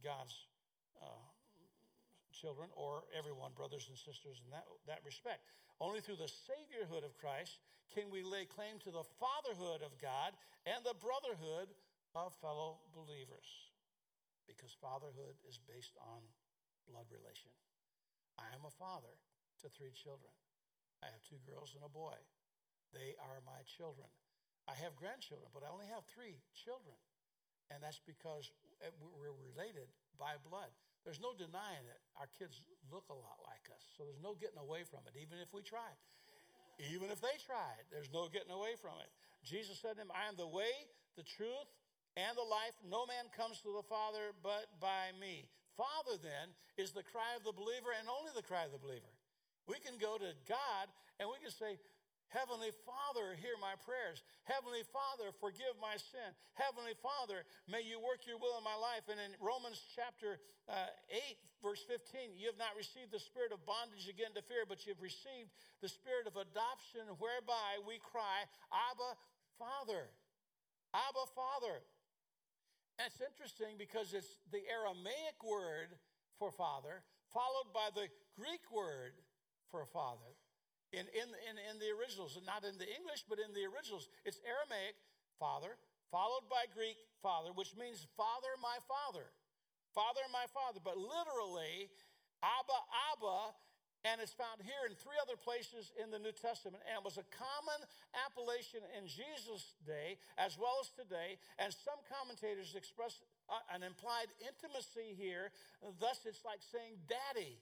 God's 0.02 0.34
uh, 0.98 1.22
children 2.34 2.70
or 2.74 3.06
everyone 3.14 3.54
brothers 3.54 3.86
and 3.88 3.98
sisters 3.98 4.42
in 4.42 4.50
that, 4.50 4.66
that 4.86 5.00
respect. 5.06 5.46
Only 5.78 6.02
through 6.02 6.18
the 6.18 6.30
Saviorhood 6.30 7.06
of 7.06 7.14
Christ 7.18 7.62
can 7.94 8.10
we 8.10 8.26
lay 8.26 8.44
claim 8.44 8.82
to 8.82 8.90
the 8.90 9.06
fatherhood 9.18 9.86
of 9.86 9.94
God 10.02 10.34
and 10.66 10.82
the 10.82 10.98
brotherhood 10.98 11.70
of 12.14 12.34
fellow 12.42 12.82
believers 12.90 13.70
because 14.46 14.74
fatherhood 14.82 15.38
is 15.46 15.60
based 15.68 15.94
on 16.02 16.24
blood 16.90 17.06
relation. 17.12 17.52
I 18.38 18.48
am 18.54 18.62
a 18.62 18.74
father 18.78 19.12
to 19.62 19.66
three 19.74 19.92
children. 19.92 20.30
I 21.02 21.10
have 21.10 21.22
two 21.26 21.38
girls 21.46 21.74
and 21.74 21.82
a 21.82 21.90
boy. 21.90 22.16
They 22.94 23.18
are 23.20 23.42
my 23.44 23.60
children. 23.66 24.08
I 24.70 24.74
have 24.78 24.96
grandchildren, 24.96 25.50
but 25.52 25.66
I 25.66 25.70
only 25.70 25.90
have 25.90 26.06
three 26.08 26.40
children. 26.54 26.96
And 27.68 27.84
that's 27.84 28.00
because 28.00 28.48
we're 29.18 29.36
related 29.36 29.90
by 30.16 30.40
blood. 30.40 30.72
There's 31.04 31.20
no 31.20 31.36
denying 31.36 31.84
it. 31.88 32.00
Our 32.16 32.28
kids 32.38 32.64
look 32.88 33.06
a 33.12 33.16
lot 33.16 33.38
like 33.44 33.68
us. 33.72 33.82
So 33.96 34.08
there's 34.08 34.22
no 34.24 34.34
getting 34.36 34.58
away 34.58 34.84
from 34.88 35.04
it, 35.04 35.14
even 35.20 35.38
if 35.38 35.52
we 35.52 35.60
try. 35.60 35.92
Even 36.78 37.10
if 37.10 37.20
they 37.20 37.34
tried, 37.42 37.82
there's 37.90 38.10
no 38.14 38.30
getting 38.30 38.54
away 38.54 38.78
from 38.78 38.94
it. 39.02 39.10
Jesus 39.42 39.82
said 39.82 39.98
to 39.98 40.02
him, 40.02 40.14
I 40.14 40.30
am 40.30 40.38
the 40.38 40.46
way, 40.46 40.86
the 41.18 41.26
truth, 41.26 41.68
and 42.14 42.34
the 42.38 42.46
life. 42.46 42.74
No 42.86 43.06
man 43.06 43.30
comes 43.34 43.62
to 43.66 43.70
the 43.74 43.86
Father 43.86 44.34
but 44.42 44.70
by 44.78 45.10
me. 45.18 45.50
Father, 45.78 46.18
then, 46.18 46.50
is 46.74 46.90
the 46.90 47.06
cry 47.06 47.38
of 47.38 47.46
the 47.46 47.54
believer 47.54 47.94
and 47.94 48.10
only 48.10 48.34
the 48.34 48.42
cry 48.42 48.66
of 48.66 48.74
the 48.74 48.82
believer. 48.82 49.14
We 49.70 49.78
can 49.78 49.94
go 50.02 50.18
to 50.18 50.34
God 50.50 50.90
and 51.22 51.30
we 51.30 51.38
can 51.38 51.54
say, 51.54 51.78
Heavenly 52.28 52.76
Father, 52.84 53.32
hear 53.40 53.56
my 53.56 53.72
prayers. 53.88 54.20
Heavenly 54.44 54.84
Father, 54.92 55.32
forgive 55.40 55.72
my 55.80 55.96
sin. 55.96 56.28
Heavenly 56.60 56.92
Father, 57.00 57.48
may 57.64 57.80
you 57.80 57.96
work 57.96 58.28
your 58.28 58.36
will 58.36 58.60
in 58.60 58.64
my 58.66 58.76
life. 58.76 59.08
And 59.08 59.16
in 59.16 59.32
Romans 59.40 59.80
chapter 59.96 60.36
uh, 60.68 60.92
8, 61.08 61.40
verse 61.64 61.80
15, 61.88 62.36
you 62.36 62.52
have 62.52 62.60
not 62.60 62.76
received 62.76 63.16
the 63.16 63.22
spirit 63.22 63.48
of 63.48 63.64
bondage 63.64 64.12
again 64.12 64.36
to 64.36 64.44
fear, 64.44 64.68
but 64.68 64.84
you 64.84 64.92
have 64.92 65.00
received 65.00 65.48
the 65.80 65.88
spirit 65.88 66.28
of 66.28 66.36
adoption, 66.36 67.08
whereby 67.16 67.80
we 67.88 67.96
cry, 68.04 68.44
Abba, 68.68 69.16
Father. 69.56 70.12
Abba, 70.92 71.24
Father. 71.32 71.80
That's 72.98 73.22
interesting 73.22 73.78
because 73.78 74.10
it's 74.10 74.42
the 74.50 74.66
Aramaic 74.66 75.38
word 75.46 75.94
for 76.34 76.50
father, 76.50 77.06
followed 77.30 77.70
by 77.70 77.94
the 77.94 78.10
Greek 78.34 78.66
word 78.74 79.14
for 79.70 79.86
father. 79.86 80.34
In, 80.90 81.06
in, 81.14 81.28
in, 81.46 81.56
in 81.70 81.76
the 81.78 81.94
originals, 81.94 82.34
not 82.42 82.66
in 82.66 82.74
the 82.74 82.90
English, 82.90 83.22
but 83.30 83.38
in 83.38 83.54
the 83.54 83.62
originals, 83.70 84.10
it's 84.26 84.42
Aramaic, 84.42 84.98
father, 85.38 85.78
followed 86.10 86.50
by 86.50 86.66
Greek, 86.74 86.98
father, 87.22 87.54
which 87.54 87.78
means 87.78 88.02
father, 88.18 88.50
my 88.58 88.82
father. 88.90 89.30
Father, 89.94 90.24
my 90.34 90.48
father. 90.50 90.80
But 90.82 90.98
literally, 90.98 91.92
Abba, 92.42 92.78
Abba 93.14 93.54
and 94.06 94.20
it's 94.22 94.34
found 94.34 94.62
here 94.62 94.86
in 94.86 94.94
three 94.94 95.18
other 95.18 95.34
places 95.34 95.90
in 95.98 96.10
the 96.10 96.18
New 96.18 96.34
Testament, 96.34 96.82
and 96.86 96.94
it 96.94 97.04
was 97.04 97.18
a 97.18 97.26
common 97.34 97.80
appellation 98.14 98.82
in 98.94 99.10
Jesus' 99.10 99.74
day 99.82 100.18
as 100.38 100.54
well 100.54 100.78
as 100.78 100.90
today. 100.94 101.38
And 101.58 101.74
some 101.74 101.98
commentators 102.06 102.78
express 102.78 103.18
uh, 103.50 103.58
an 103.74 103.82
implied 103.82 104.30
intimacy 104.38 105.18
here. 105.18 105.50
Thus, 105.98 106.22
it's 106.26 106.46
like 106.46 106.62
saying 106.62 107.02
daddy. 107.10 107.58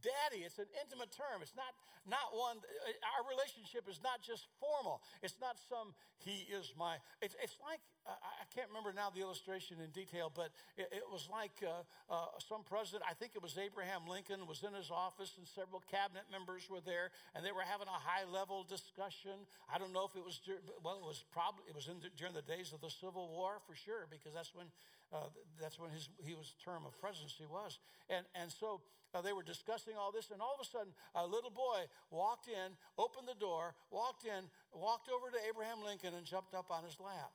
Daddy, 0.00 0.46
it's 0.46 0.58
an 0.58 0.70
intimate 0.80 1.12
term. 1.12 1.44
It's 1.44 1.56
not, 1.58 1.76
not 2.08 2.32
one, 2.32 2.56
our 3.04 3.22
relationship 3.28 3.84
is 3.90 4.00
not 4.00 4.24
just 4.24 4.48
formal. 4.56 5.02
It's 5.20 5.36
not 5.42 5.60
some, 5.68 5.92
he 6.18 6.48
is 6.48 6.72
my, 6.78 6.96
it's, 7.20 7.36
it's 7.42 7.58
like, 7.60 7.82
uh, 8.06 8.16
I 8.16 8.46
can't 8.50 8.66
remember 8.72 8.90
now 8.90 9.10
the 9.10 9.22
illustration 9.22 9.78
in 9.78 9.90
detail, 9.94 10.32
but 10.32 10.50
it, 10.74 10.90
it 10.90 11.06
was 11.06 11.28
like 11.30 11.54
uh, 11.62 11.86
uh, 12.10 12.34
some 12.42 12.66
president, 12.66 13.04
I 13.06 13.14
think 13.14 13.36
it 13.36 13.42
was 13.42 13.58
Abraham 13.58 14.08
Lincoln, 14.08 14.46
was 14.48 14.62
in 14.66 14.74
his 14.74 14.90
office 14.90 15.38
and 15.38 15.46
several 15.46 15.82
cabinet 15.86 16.26
members 16.32 16.66
were 16.66 16.82
there 16.82 17.14
and 17.34 17.44
they 17.44 17.52
were 17.52 17.66
having 17.66 17.86
a 17.86 18.00
high 18.00 18.26
level 18.26 18.66
discussion. 18.66 19.46
I 19.70 19.78
don't 19.78 19.92
know 19.92 20.08
if 20.08 20.16
it 20.18 20.24
was, 20.24 20.40
well, 20.82 20.98
it 20.98 21.06
was 21.06 21.22
probably, 21.30 21.68
it 21.68 21.74
was 21.74 21.86
in 21.86 22.02
the, 22.02 22.10
during 22.18 22.34
the 22.34 22.42
days 22.42 22.74
of 22.74 22.80
the 22.80 22.90
Civil 22.90 23.30
War 23.30 23.62
for 23.66 23.74
sure, 23.78 24.10
because 24.10 24.34
that's 24.34 24.54
when 24.54 24.66
uh, 25.12 25.28
that's 25.60 25.78
when 25.78 25.90
his 25.90 26.08
he 26.24 26.34
was 26.34 26.54
term 26.64 26.84
of 26.86 26.98
presidency 26.98 27.44
was. 27.44 27.78
And 28.08 28.24
and 28.34 28.50
so 28.50 28.80
uh, 29.14 29.20
they 29.20 29.32
were 29.32 29.44
discussing 29.44 29.94
all 30.00 30.10
this, 30.10 30.30
and 30.32 30.40
all 30.40 30.56
of 30.56 30.64
a 30.64 30.68
sudden, 30.68 30.92
a 31.14 31.26
little 31.26 31.52
boy 31.52 31.84
walked 32.10 32.48
in, 32.48 32.72
opened 32.96 33.28
the 33.28 33.36
door, 33.36 33.74
walked 33.90 34.24
in, 34.24 34.48
walked 34.72 35.08
over 35.12 35.28
to 35.28 35.38
Abraham 35.48 35.84
Lincoln, 35.84 36.14
and 36.16 36.24
jumped 36.24 36.54
up 36.54 36.72
on 36.72 36.84
his 36.84 36.96
lap. 36.98 37.32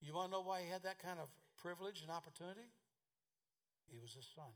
You 0.00 0.14
want 0.14 0.30
to 0.30 0.38
know 0.38 0.46
why 0.46 0.62
he 0.62 0.70
had 0.70 0.84
that 0.84 1.02
kind 1.02 1.18
of 1.18 1.26
privilege 1.58 2.02
and 2.02 2.10
opportunity? 2.10 2.70
He 3.90 3.98
was 3.98 4.14
his 4.14 4.26
son. 4.34 4.52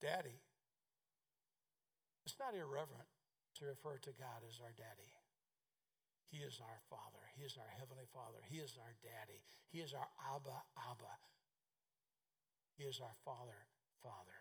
Daddy. 0.00 0.40
It's 2.24 2.38
not 2.38 2.54
irreverent 2.54 3.10
to 3.58 3.66
refer 3.66 3.98
to 3.98 4.10
God 4.16 4.40
as 4.48 4.60
our 4.62 4.72
daddy. 4.72 5.10
He 6.30 6.46
is 6.46 6.62
our 6.62 6.78
Father. 6.86 7.26
He 7.34 7.42
is 7.42 7.58
our 7.58 7.66
Heavenly 7.74 8.06
Father. 8.14 8.38
He 8.46 8.62
is 8.62 8.78
our 8.78 8.94
Daddy. 9.02 9.42
He 9.74 9.82
is 9.82 9.90
our 9.90 10.06
Abba, 10.30 10.62
Abba. 10.78 11.14
He 12.78 12.86
is 12.86 13.02
our 13.02 13.18
Father, 13.26 13.66
Father. 13.98 14.38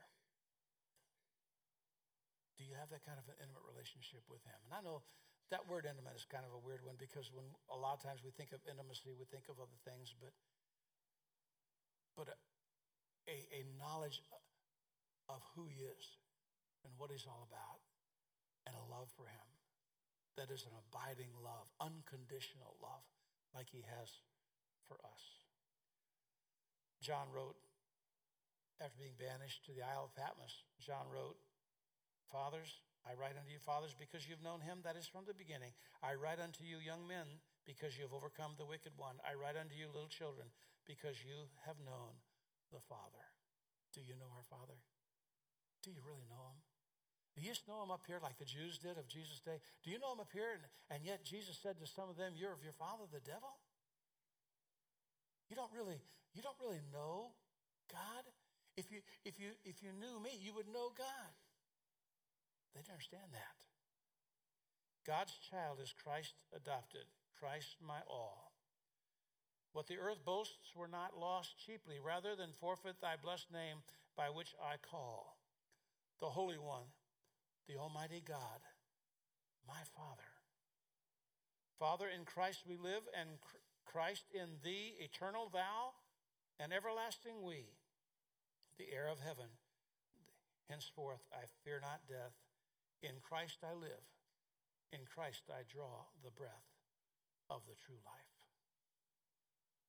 Do 2.62 2.64
you 2.64 2.78
have 2.78 2.94
that 2.94 3.02
kind 3.02 3.18
of 3.18 3.26
an 3.26 3.42
intimate 3.42 3.66
relationship 3.66 4.22
with 4.30 4.46
Him? 4.46 4.60
And 4.70 4.78
I 4.78 4.86
know 4.86 5.02
that 5.50 5.66
word 5.66 5.90
intimate 5.90 6.14
is 6.14 6.30
kind 6.30 6.46
of 6.46 6.54
a 6.54 6.62
weird 6.62 6.86
one 6.86 6.94
because 7.02 7.34
when 7.34 7.50
a 7.74 7.80
lot 7.80 7.98
of 7.98 8.06
times 8.06 8.22
we 8.22 8.30
think 8.38 8.54
of 8.54 8.62
intimacy, 8.70 9.18
we 9.18 9.26
think 9.26 9.50
of 9.50 9.58
other 9.58 9.80
things, 9.82 10.14
but 10.22 10.32
but 12.14 12.30
a, 12.30 12.38
a, 13.26 13.38
a 13.60 13.62
knowledge 13.82 14.22
of 15.26 15.42
who 15.58 15.66
He 15.66 15.90
is 15.90 16.22
and 16.86 16.94
what 17.02 17.10
He's 17.10 17.26
all 17.26 17.50
about, 17.50 17.82
and 18.70 18.78
a 18.78 18.86
love 18.94 19.10
for 19.18 19.26
Him 19.26 19.50
that 20.38 20.52
is 20.52 20.66
an 20.66 20.76
abiding 20.76 21.32
love, 21.42 21.70
unconditional 21.80 22.76
love, 22.82 23.06
like 23.56 23.68
He 23.72 23.86
has 23.86 24.10
for 24.88 24.98
us. 25.06 25.24
John 27.02 27.32
wrote, 27.32 27.56
after 28.80 29.00
being 29.00 29.16
banished 29.20 29.66
to 29.68 29.76
the 29.76 29.84
Isle 29.84 30.12
of 30.12 30.16
Patmos, 30.16 30.64
John 30.80 31.08
wrote, 31.12 31.40
Fathers, 32.32 32.80
I 33.08 33.16
write 33.16 33.40
unto 33.40 33.50
you, 33.50 33.60
fathers, 33.64 33.96
because 33.96 34.28
you've 34.28 34.44
known 34.44 34.60
him 34.60 34.84
that 34.84 35.00
is 35.00 35.08
from 35.08 35.24
the 35.26 35.34
beginning. 35.34 35.72
I 36.04 36.20
write 36.20 36.38
unto 36.38 36.68
you, 36.68 36.78
young 36.78 37.08
men, 37.08 37.40
because 37.66 37.96
you 37.96 38.04
have 38.04 38.14
overcome 38.14 38.54
the 38.60 38.68
wicked 38.68 38.94
one. 39.00 39.18
I 39.24 39.34
write 39.40 39.56
unto 39.58 39.74
you, 39.74 39.88
little 39.90 40.12
children, 40.12 40.52
because 40.86 41.24
you 41.24 41.50
have 41.66 41.80
known 41.82 42.20
the 42.70 42.84
Father. 42.86 43.24
Do 43.96 44.04
you 44.04 44.14
know 44.20 44.30
our 44.36 44.46
Father? 44.46 44.78
Do 45.82 45.90
you 45.90 46.04
really 46.06 46.28
know 46.30 46.54
him? 46.54 46.60
Do 47.38 47.46
you 47.46 47.54
know 47.68 47.84
him 47.84 47.92
up 47.92 48.04
here 48.08 48.20
like 48.22 48.38
the 48.38 48.46
Jews 48.46 48.80
did 48.80 48.98
of 48.98 49.08
Jesus' 49.08 49.40
day? 49.40 49.62
Do 49.84 49.92
you 49.92 50.00
know 50.00 50.12
him 50.14 50.20
up 50.20 50.34
here? 50.34 50.58
And, 50.58 50.64
and 50.90 51.06
yet 51.06 51.24
Jesus 51.24 51.58
said 51.62 51.80
to 51.80 51.88
some 51.88 52.10
of 52.10 52.18
them, 52.18 52.34
You're 52.36 52.54
of 52.54 52.64
your 52.64 52.74
father, 52.76 53.06
the 53.12 53.24
devil? 53.24 53.54
You 55.50 55.56
don't 55.56 55.72
really, 55.74 56.02
you 56.34 56.42
don't 56.42 56.58
really 56.62 56.82
know 56.94 57.34
God? 57.90 58.26
If 58.78 58.92
you 58.92 59.02
if 59.26 59.40
you 59.40 59.52
if 59.66 59.82
you 59.84 59.90
knew 59.92 60.22
me, 60.22 60.30
you 60.40 60.54
would 60.54 60.68
know 60.68 60.94
God. 60.96 61.34
They 62.74 62.80
didn't 62.80 62.94
understand 62.94 63.34
that. 63.34 63.56
God's 65.06 65.34
child 65.50 65.80
is 65.82 65.92
Christ 65.92 66.36
adopted, 66.56 67.10
Christ 67.40 67.76
my 67.82 68.00
all. 68.08 68.54
What 69.74 69.88
the 69.88 69.98
earth 69.98 70.24
boasts 70.24 70.76
were 70.76 70.88
not 70.88 71.18
lost 71.20 71.58
cheaply, 71.66 71.98
rather 72.00 72.36
than 72.36 72.54
forfeit 72.60 73.02
thy 73.02 73.16
blessed 73.22 73.52
name 73.52 73.78
by 74.16 74.30
which 74.30 74.54
I 74.62 74.76
call. 74.78 75.38
The 76.20 76.30
Holy 76.30 76.58
One, 76.58 76.86
the 77.70 77.78
Almighty 77.78 78.26
God, 78.26 78.65
my 79.70 79.86
Father. 79.93 80.34
Father, 81.78 82.09
in 82.09 82.26
Christ 82.26 82.65
we 82.65 82.82
live, 82.82 83.05
and 83.13 83.38
Christ 83.86 84.26
in 84.34 84.57
thee, 84.65 84.97
eternal 84.97 85.53
thou, 85.53 85.93
and 86.57 86.74
everlasting 86.74 87.45
we, 87.45 87.70
the 88.82 88.89
heir 88.89 89.05
of 89.05 89.22
heaven. 89.22 89.53
Henceforth 90.65 91.22
I 91.30 91.45
fear 91.61 91.78
not 91.78 92.09
death 92.09 92.34
in 93.05 93.22
Christ 93.22 93.61
I 93.61 93.78
live. 93.78 94.05
In 94.89 95.05
Christ 95.05 95.45
I 95.53 95.61
draw 95.70 96.09
the 96.26 96.34
breath 96.34 96.74
of 97.53 97.61
the 97.70 97.78
true 97.86 98.01
life. 98.01 98.34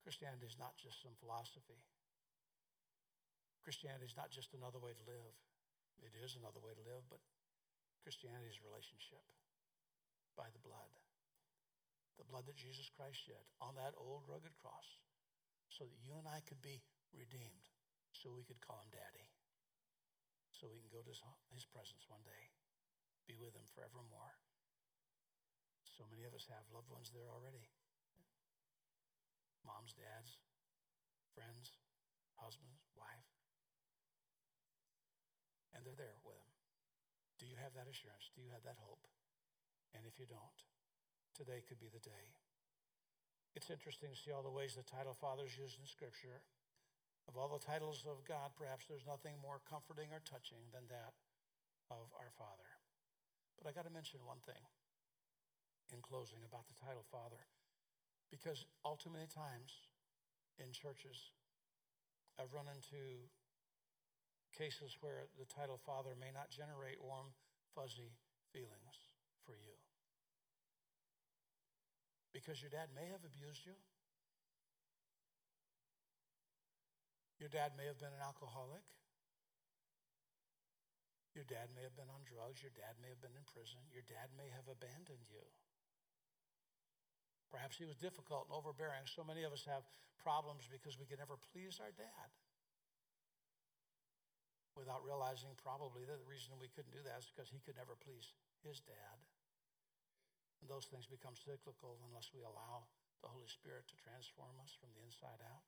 Christianity 0.05 0.45
is 0.45 0.57
not 0.61 0.77
just 0.77 1.01
some 1.01 1.17
philosophy. 1.17 1.81
Christianity 3.65 4.05
is 4.05 4.17
not 4.17 4.29
just 4.29 4.53
another 4.53 4.77
way 4.77 4.93
to 4.93 5.05
live. 5.09 5.33
It 6.01 6.13
is 6.17 6.37
another 6.37 6.61
way 6.61 6.73
to 6.73 6.85
live, 6.85 7.05
but 7.09 7.21
Christianity 8.01 8.49
is 8.49 8.59
relationship 8.65 9.21
by 10.33 10.49
the 10.51 10.63
blood. 10.65 10.91
The 12.17 12.27
blood 12.27 12.45
that 12.45 12.59
Jesus 12.59 12.89
Christ 12.93 13.21
shed 13.25 13.45
on 13.61 13.77
that 13.77 13.97
old 13.97 14.25
rugged 14.29 14.53
cross 14.61 14.99
so 15.69 15.87
that 15.87 16.03
you 16.03 16.17
and 16.17 16.27
I 16.27 16.43
could 16.45 16.61
be 16.61 16.83
redeemed, 17.15 17.65
so 18.11 18.33
we 18.33 18.45
could 18.45 18.61
call 18.61 18.81
him 18.83 18.91
daddy, 18.91 19.25
so 20.51 20.69
we 20.69 20.83
can 20.83 20.91
go 20.91 21.01
to 21.01 21.09
his, 21.09 21.23
his 21.55 21.65
presence 21.65 22.05
one 22.11 22.21
day 22.27 22.51
be 23.29 23.37
with 23.37 23.53
them 23.53 23.65
forevermore. 23.71 24.35
So 25.85 26.03
many 26.09 26.25
of 26.25 26.33
us 26.33 26.49
have 26.49 26.65
loved 26.73 26.89
ones 26.89 27.13
there 27.13 27.29
already 27.29 27.69
moms, 29.61 29.93
dads, 29.93 30.41
friends, 31.37 31.77
husbands, 32.33 32.81
wife. 32.97 33.29
And 35.77 35.85
they're 35.85 35.97
there 35.97 36.17
with 36.25 36.41
them. 36.41 36.53
Do 37.37 37.45
you 37.45 37.60
have 37.71 37.79
that 37.79 37.87
assurance? 37.87 38.27
Do 38.35 38.43
you 38.43 38.51
have 38.51 38.67
that 38.67 38.83
hope? 38.83 39.07
And 39.95 40.03
if 40.03 40.19
you 40.19 40.27
don't, 40.27 40.59
today 41.31 41.63
could 41.63 41.79
be 41.79 41.87
the 41.87 42.03
day. 42.03 42.35
It's 43.55 43.71
interesting 43.71 44.11
to 44.11 44.19
see 44.19 44.35
all 44.35 44.43
the 44.43 44.51
ways 44.51 44.75
the 44.75 44.83
title 44.83 45.15
Father 45.15 45.47
is 45.47 45.55
used 45.55 45.79
in 45.79 45.87
Scripture. 45.87 46.43
Of 47.31 47.39
all 47.39 47.47
the 47.47 47.63
titles 47.63 48.03
of 48.03 48.27
God, 48.27 48.51
perhaps 48.59 48.91
there's 48.91 49.07
nothing 49.07 49.39
more 49.39 49.63
comforting 49.63 50.11
or 50.11 50.19
touching 50.27 50.67
than 50.75 50.91
that 50.91 51.15
of 51.87 52.11
our 52.19 52.31
Father. 52.35 52.67
But 53.55 53.71
I 53.71 53.75
got 53.75 53.87
to 53.87 53.93
mention 53.93 54.19
one 54.27 54.43
thing 54.43 54.59
in 55.95 56.03
closing 56.03 56.43
about 56.43 56.67
the 56.67 56.75
title 56.75 57.07
Father, 57.07 57.39
because 58.31 58.67
all 58.83 58.99
too 58.99 59.11
many 59.11 59.31
times 59.31 59.87
in 60.59 60.75
churches, 60.75 61.31
I've 62.35 62.51
run 62.51 62.67
into 62.67 63.27
cases 64.55 64.99
where 64.99 65.27
the 65.39 65.47
title 65.47 65.79
Father 65.79 66.15
may 66.19 66.31
not 66.31 66.51
generate 66.51 66.99
warm, 66.99 67.31
fuzzy 67.75 68.13
feelings 68.51 68.97
for 69.45 69.55
you. 69.55 69.75
Because 72.31 72.63
your 72.63 72.71
dad 72.71 72.91
may 72.95 73.07
have 73.11 73.23
abused 73.27 73.67
you. 73.67 73.75
Your 77.39 77.49
dad 77.49 77.73
may 77.75 77.89
have 77.89 77.99
been 77.99 78.13
an 78.13 78.23
alcoholic. 78.23 78.85
Your 81.33 81.47
dad 81.47 81.71
may 81.73 81.83
have 81.83 81.95
been 81.95 82.11
on 82.11 82.23
drugs. 82.27 82.61
Your 82.61 82.75
dad 82.75 82.99
may 82.99 83.09
have 83.11 83.23
been 83.23 83.35
in 83.35 83.45
prison. 83.47 83.79
Your 83.91 84.03
dad 84.05 84.31
may 84.35 84.51
have 84.51 84.67
abandoned 84.67 85.25
you. 85.31 85.43
Perhaps 87.51 87.75
he 87.75 87.87
was 87.87 87.99
difficult 87.99 88.47
and 88.47 88.55
overbearing. 88.55 89.03
So 89.07 89.23
many 89.27 89.43
of 89.43 89.51
us 89.51 89.67
have 89.67 89.83
problems 90.19 90.67
because 90.71 90.95
we 90.95 91.07
can 91.09 91.19
never 91.19 91.35
please 91.51 91.83
our 91.83 91.91
dad. 91.91 92.27
Without 94.75 95.03
realizing 95.03 95.51
probably 95.59 96.07
that 96.07 96.15
the 96.15 96.31
reason 96.31 96.55
we 96.55 96.71
couldn't 96.71 96.95
do 96.95 97.03
that 97.03 97.19
is 97.19 97.27
because 97.27 97.51
he 97.51 97.59
could 97.59 97.75
never 97.75 97.99
please 97.99 98.31
his 98.63 98.79
dad. 98.79 99.17
And 100.63 100.69
those 100.71 100.87
things 100.87 101.09
become 101.09 101.35
cyclical 101.35 101.99
unless 102.07 102.31
we 102.31 102.45
allow 102.45 102.87
the 103.19 103.29
Holy 103.29 103.49
Spirit 103.49 103.89
to 103.89 103.95
transform 103.99 104.55
us 104.63 104.71
from 104.79 104.93
the 104.95 105.03
inside 105.03 105.41
out. 105.43 105.65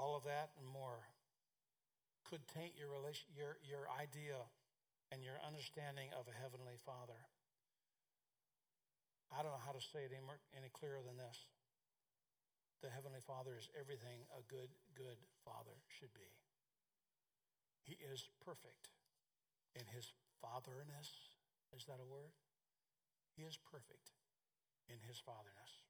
All 0.00 0.16
of 0.16 0.24
that 0.24 0.56
and 0.56 0.64
more 0.64 1.04
could 2.24 2.40
taint 2.48 2.72
your, 2.74 2.88
relation, 2.88 3.28
your, 3.36 3.60
your 3.60 3.84
idea 3.92 4.40
and 5.12 5.20
your 5.20 5.36
understanding 5.44 6.08
of 6.16 6.24
a 6.24 6.34
heavenly 6.34 6.80
Father. 6.88 7.20
I 9.28 9.44
don't 9.44 9.52
know 9.52 9.60
how 9.62 9.76
to 9.76 9.84
say 9.92 10.08
it 10.08 10.14
any, 10.14 10.24
more, 10.24 10.40
any 10.56 10.72
clearer 10.72 11.04
than 11.04 11.20
this. 11.20 11.44
The 12.82 12.88
Heavenly 12.88 13.20
Father 13.20 13.56
is 13.58 13.68
everything 13.76 14.24
a 14.32 14.42
good, 14.48 14.72
good 14.96 15.20
Father 15.44 15.76
should 15.88 16.12
be. 16.16 16.32
He 17.84 17.96
is 18.00 18.28
perfect 18.40 18.88
in 19.76 19.84
his 19.92 20.12
fatherness. 20.40 21.36
Is 21.76 21.84
that 21.84 22.00
a 22.00 22.08
word? 22.08 22.32
He 23.36 23.44
is 23.44 23.58
perfect 23.60 24.16
in 24.88 24.96
his 25.04 25.20
fatherness. 25.20 25.84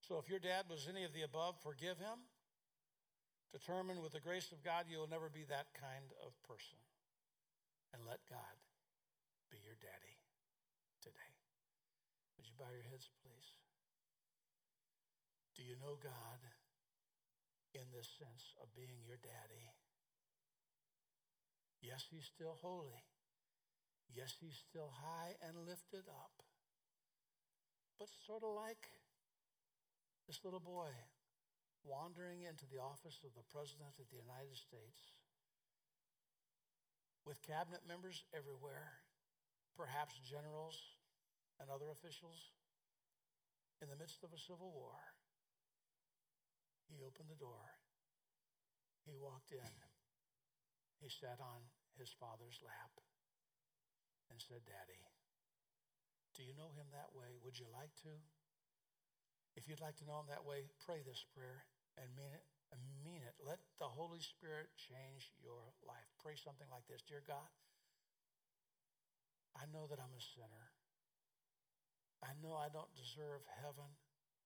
So 0.00 0.16
if 0.16 0.28
your 0.28 0.40
dad 0.40 0.64
was 0.70 0.88
any 0.88 1.04
of 1.04 1.12
the 1.12 1.22
above, 1.22 1.60
forgive 1.60 1.98
him 1.98 2.24
Determined 3.52 4.02
with 4.04 4.12
the 4.12 4.20
grace 4.20 4.52
of 4.52 4.60
God, 4.60 4.84
you'll 4.88 5.08
never 5.08 5.32
be 5.32 5.44
that 5.48 5.72
kind 5.72 6.12
of 6.20 6.36
person. 6.44 6.76
And 7.96 8.04
let 8.04 8.20
God 8.28 8.56
be 9.48 9.56
your 9.64 9.80
daddy 9.80 10.16
today. 11.00 11.32
Would 12.36 12.44
you 12.44 12.52
bow 12.60 12.68
your 12.68 12.84
heads, 12.84 13.08
please? 13.24 13.57
Do 15.58 15.66
you 15.66 15.74
know 15.82 15.98
God 15.98 16.38
in 17.74 17.82
this 17.90 18.06
sense 18.14 18.54
of 18.62 18.70
being 18.78 19.02
your 19.02 19.18
daddy? 19.18 19.66
Yes, 21.82 22.06
he's 22.06 22.30
still 22.30 22.54
holy. 22.62 23.02
Yes, 24.14 24.38
he's 24.38 24.54
still 24.54 24.94
high 25.02 25.34
and 25.42 25.66
lifted 25.66 26.06
up. 26.06 26.46
But 27.98 28.06
sort 28.22 28.46
of 28.46 28.54
like 28.54 28.86
this 30.30 30.46
little 30.46 30.62
boy 30.62 30.94
wandering 31.82 32.46
into 32.46 32.62
the 32.70 32.78
office 32.78 33.18
of 33.26 33.34
the 33.34 33.46
President 33.50 33.98
of 33.98 34.06
the 34.14 34.22
United 34.22 34.54
States 34.54 35.18
with 37.26 37.42
cabinet 37.42 37.82
members 37.82 38.22
everywhere, 38.30 39.02
perhaps 39.74 40.22
generals 40.22 40.78
and 41.58 41.66
other 41.66 41.90
officials, 41.90 42.54
in 43.82 43.90
the 43.90 43.98
midst 43.98 44.22
of 44.22 44.30
a 44.30 44.38
civil 44.38 44.70
war. 44.70 45.17
He 46.88 47.04
opened 47.04 47.28
the 47.28 47.38
door. 47.38 47.64
He 49.04 49.16
walked 49.16 49.52
in. 49.52 49.74
He 51.00 51.08
sat 51.08 51.38
on 51.38 51.62
his 51.96 52.10
father's 52.18 52.58
lap 52.64 52.92
and 54.28 54.40
said, 54.40 54.64
Daddy, 54.66 55.04
do 56.36 56.42
you 56.42 56.52
know 56.56 56.74
him 56.74 56.90
that 56.92 57.14
way? 57.14 57.38
Would 57.44 57.56
you 57.56 57.68
like 57.70 57.94
to? 58.04 58.12
If 59.56 59.66
you'd 59.66 59.82
like 59.82 59.96
to 59.98 60.06
know 60.06 60.22
him 60.22 60.30
that 60.30 60.46
way, 60.46 60.70
pray 60.86 61.02
this 61.02 61.24
prayer 61.34 61.66
and 61.98 62.06
mean 62.14 62.30
it. 62.30 62.46
And 62.68 62.84
mean 63.00 63.24
it. 63.24 63.32
Let 63.40 63.58
the 63.80 63.88
Holy 63.88 64.20
Spirit 64.20 64.68
change 64.76 65.32
your 65.40 65.72
life. 65.88 66.04
Pray 66.20 66.36
something 66.36 66.68
like 66.68 66.84
this 66.84 67.00
Dear 67.08 67.24
God, 67.24 67.48
I 69.56 69.64
know 69.72 69.88
that 69.88 69.96
I'm 69.96 70.12
a 70.12 70.24
sinner. 70.36 70.68
I 72.20 72.36
know 72.44 72.52
I 72.54 72.68
don't 72.68 72.92
deserve 72.92 73.40
heaven. 73.62 73.88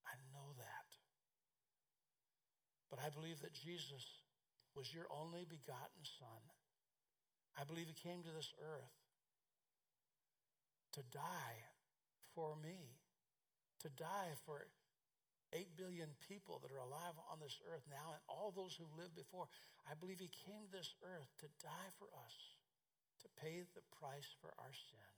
I 0.07 0.15
know 0.31 0.55
that. 0.55 0.82
But 2.93 3.01
I 3.01 3.09
believe 3.09 3.41
that 3.41 3.57
Jesus 3.57 4.05
was 4.77 4.93
your 4.93 5.09
only 5.09 5.49
begotten 5.49 6.05
Son. 6.05 6.41
I 7.57 7.65
believe 7.65 7.89
he 7.89 7.97
came 7.97 8.21
to 8.21 8.29
this 8.29 8.53
earth 8.61 8.93
to 10.93 11.01
die 11.09 11.57
for 12.37 12.53
me, 12.61 12.93
to 13.81 13.89
die 13.97 14.37
for 14.45 14.69
8 15.57 15.73
billion 15.73 16.13
people 16.29 16.61
that 16.61 16.69
are 16.69 16.85
alive 16.85 17.17
on 17.33 17.41
this 17.41 17.57
earth 17.65 17.81
now 17.89 18.13
and 18.13 18.21
all 18.29 18.53
those 18.53 18.77
who 18.77 18.85
lived 18.93 19.17
before. 19.17 19.49
I 19.89 19.97
believe 19.97 20.21
he 20.21 20.29
came 20.45 20.69
to 20.69 20.77
this 20.77 20.93
earth 21.01 21.33
to 21.41 21.49
die 21.65 21.89
for 21.97 22.13
us, 22.13 22.35
to 23.25 23.41
pay 23.41 23.65
the 23.73 23.81
price 23.97 24.29
for 24.37 24.53
our 24.61 24.73
sin. 24.93 25.13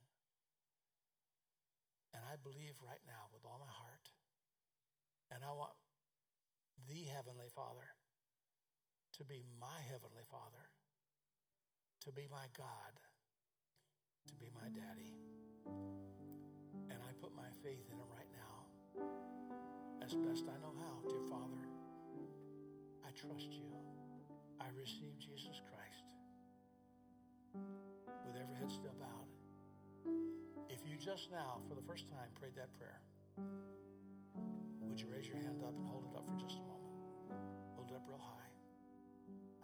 And 2.16 2.24
I 2.24 2.40
believe 2.40 2.80
right 2.80 3.04
now 3.04 3.28
with 3.36 3.44
all 3.44 3.60
my 3.60 3.68
heart, 3.68 4.08
and 5.28 5.44
I 5.44 5.52
want 5.52 5.76
the 6.88 7.08
Heavenly 7.12 7.48
Father 7.54 7.88
to 9.16 9.24
be 9.24 9.44
my 9.58 9.80
Heavenly 9.88 10.24
Father, 10.30 10.68
to 12.04 12.12
be 12.12 12.28
my 12.30 12.46
God, 12.56 12.92
to 14.28 14.34
be 14.36 14.52
my 14.52 14.68
daddy. 14.68 15.16
And 16.92 17.00
I 17.00 17.12
put 17.20 17.34
my 17.34 17.48
faith 17.64 17.80
in 17.88 17.96
him 17.96 18.10
right 18.12 18.28
now 18.36 18.68
as 20.04 20.14
best 20.14 20.44
I 20.44 20.60
know 20.60 20.76
how. 20.76 21.08
Dear 21.08 21.24
Father, 21.30 21.64
I 23.06 23.10
trust 23.16 23.48
you. 23.52 23.72
I 24.60 24.68
receive 24.76 25.16
Jesus 25.18 25.60
Christ 25.72 26.04
with 28.26 28.36
every 28.36 28.56
head 28.56 28.70
still 28.70 28.94
bowed. 29.00 29.30
If 30.68 30.80
you 30.84 30.96
just 30.98 31.30
now, 31.30 31.60
for 31.68 31.74
the 31.74 31.82
first 31.88 32.08
time, 32.10 32.28
prayed 32.38 32.56
that 32.56 32.72
prayer, 32.76 33.00
would 34.88 35.00
you 35.00 35.08
raise 35.12 35.26
your 35.26 35.36
hand 35.42 35.62
up 35.62 35.74
and 35.74 35.86
hold 35.86 36.06
it 36.06 36.14
up 36.16 36.24
for 36.26 36.36
just 36.38 36.58
a 36.62 36.66
moment? 36.66 36.94
Hold 37.74 37.90
it 37.90 37.96
up 37.96 38.04
real 38.08 38.22
high. 38.22 38.50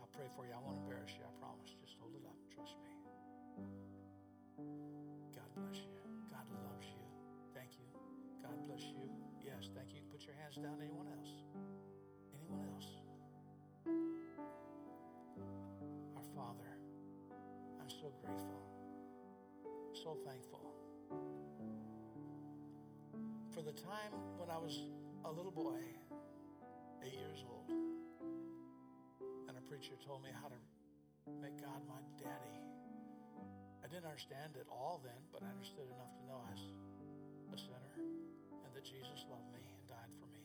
I'll 0.01 0.11
pray 0.13 0.27
for 0.35 0.45
you. 0.47 0.53
I 0.53 0.61
won't 0.61 0.83
embarrass 0.83 1.15
you, 1.15 1.25
I 1.25 1.33
promise. 1.39 1.71
Just 1.81 1.95
hold 2.03 2.13
it 2.19 2.25
up. 2.27 2.37
Trust 2.51 2.77
me. 2.83 2.93
God 5.33 5.51
bless 5.57 5.79
you. 5.87 5.95
God 6.29 6.47
loves 6.67 6.87
you. 6.91 7.07
Thank 7.55 7.79
you. 7.79 7.89
God 8.43 8.57
bless 8.67 8.83
you. 8.93 9.07
Yes, 9.41 9.71
thank 9.75 9.95
you. 9.95 10.03
Put 10.11 10.27
your 10.27 10.35
hands 10.37 10.59
down. 10.59 10.77
Anyone 10.83 11.07
else? 11.07 11.33
Anyone 12.35 12.63
else? 12.75 12.89
Our 16.19 16.27
Father, 16.35 16.73
I'm 17.81 17.91
so 17.91 18.13
grateful, 18.21 18.63
so 19.95 20.19
thankful 20.27 20.61
for 23.53 23.63
the 23.63 23.73
time 23.73 24.13
when 24.39 24.49
I 24.49 24.57
was 24.57 24.81
a 25.25 25.31
little 25.31 25.55
boy, 25.55 25.79
eight 27.07 27.15
years 27.15 27.47
old, 27.47 27.71
and 29.47 29.55
a 29.55 29.65
preacher 29.71 29.95
told 30.03 30.23
me 30.23 30.31
how 30.35 30.51
to 30.51 30.59
make 31.39 31.55
God 31.63 31.79
my 31.87 32.03
daddy. 32.19 32.59
I 33.83 33.87
didn't 33.87 34.11
understand 34.11 34.59
it 34.59 34.67
all 34.67 34.99
then, 35.03 35.19
but 35.31 35.47
I 35.47 35.49
understood 35.55 35.87
enough 35.95 36.11
to 36.19 36.23
know 36.27 36.43
I 36.43 36.51
was 36.51 36.65
a 37.55 37.59
sinner 37.59 37.97
and 38.67 38.71
that 38.75 38.83
Jesus 38.83 39.23
loved 39.31 39.47
me 39.55 39.63
and 39.63 39.83
died 39.87 40.11
for 40.19 40.27
me. 40.35 40.43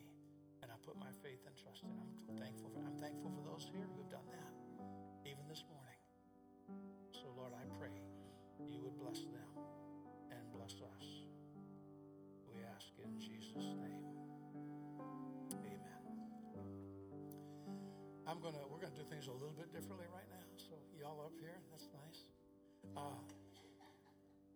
And 0.61 0.69
I 0.69 0.77
put 0.85 0.93
my 1.01 1.09
faith 1.25 1.41
and 1.49 1.57
trust 1.57 1.81
in 1.81 1.93
him. 1.97 2.09
I'm 2.29 2.37
thankful 2.37 2.69
for, 2.69 2.81
I'm 2.85 2.97
thankful 3.01 3.33
for 3.33 3.41
those 3.49 3.65
here 3.73 3.87
who 3.87 4.05
have 4.05 4.13
done 4.13 4.29
that, 4.29 4.53
even 5.25 5.41
this 5.49 5.65
morning. 5.73 6.01
So, 7.17 7.33
Lord, 7.33 7.57
I 7.57 7.65
pray 7.81 7.97
you 8.69 8.85
would 8.85 8.97
bless 9.01 9.25
them 9.25 9.51
and 10.29 10.43
bless 10.53 10.77
us. 10.77 11.05
We 12.45 12.61
ask 12.61 12.93
in 13.01 13.17
Jesus' 13.17 13.73
name. 13.81 14.16
I'm 18.27 18.43
gonna 18.43 18.61
we're 18.67 18.83
gonna 18.83 18.99
do 18.99 19.07
things 19.07 19.31
a 19.31 19.35
little 19.35 19.55
bit 19.55 19.71
differently 19.71 20.05
right 20.11 20.27
now. 20.27 20.45
So 20.59 20.75
y'all 20.99 21.23
up 21.23 21.33
here, 21.39 21.55
that's 21.71 21.87
nice. 21.95 22.27
Uh, 22.91 23.15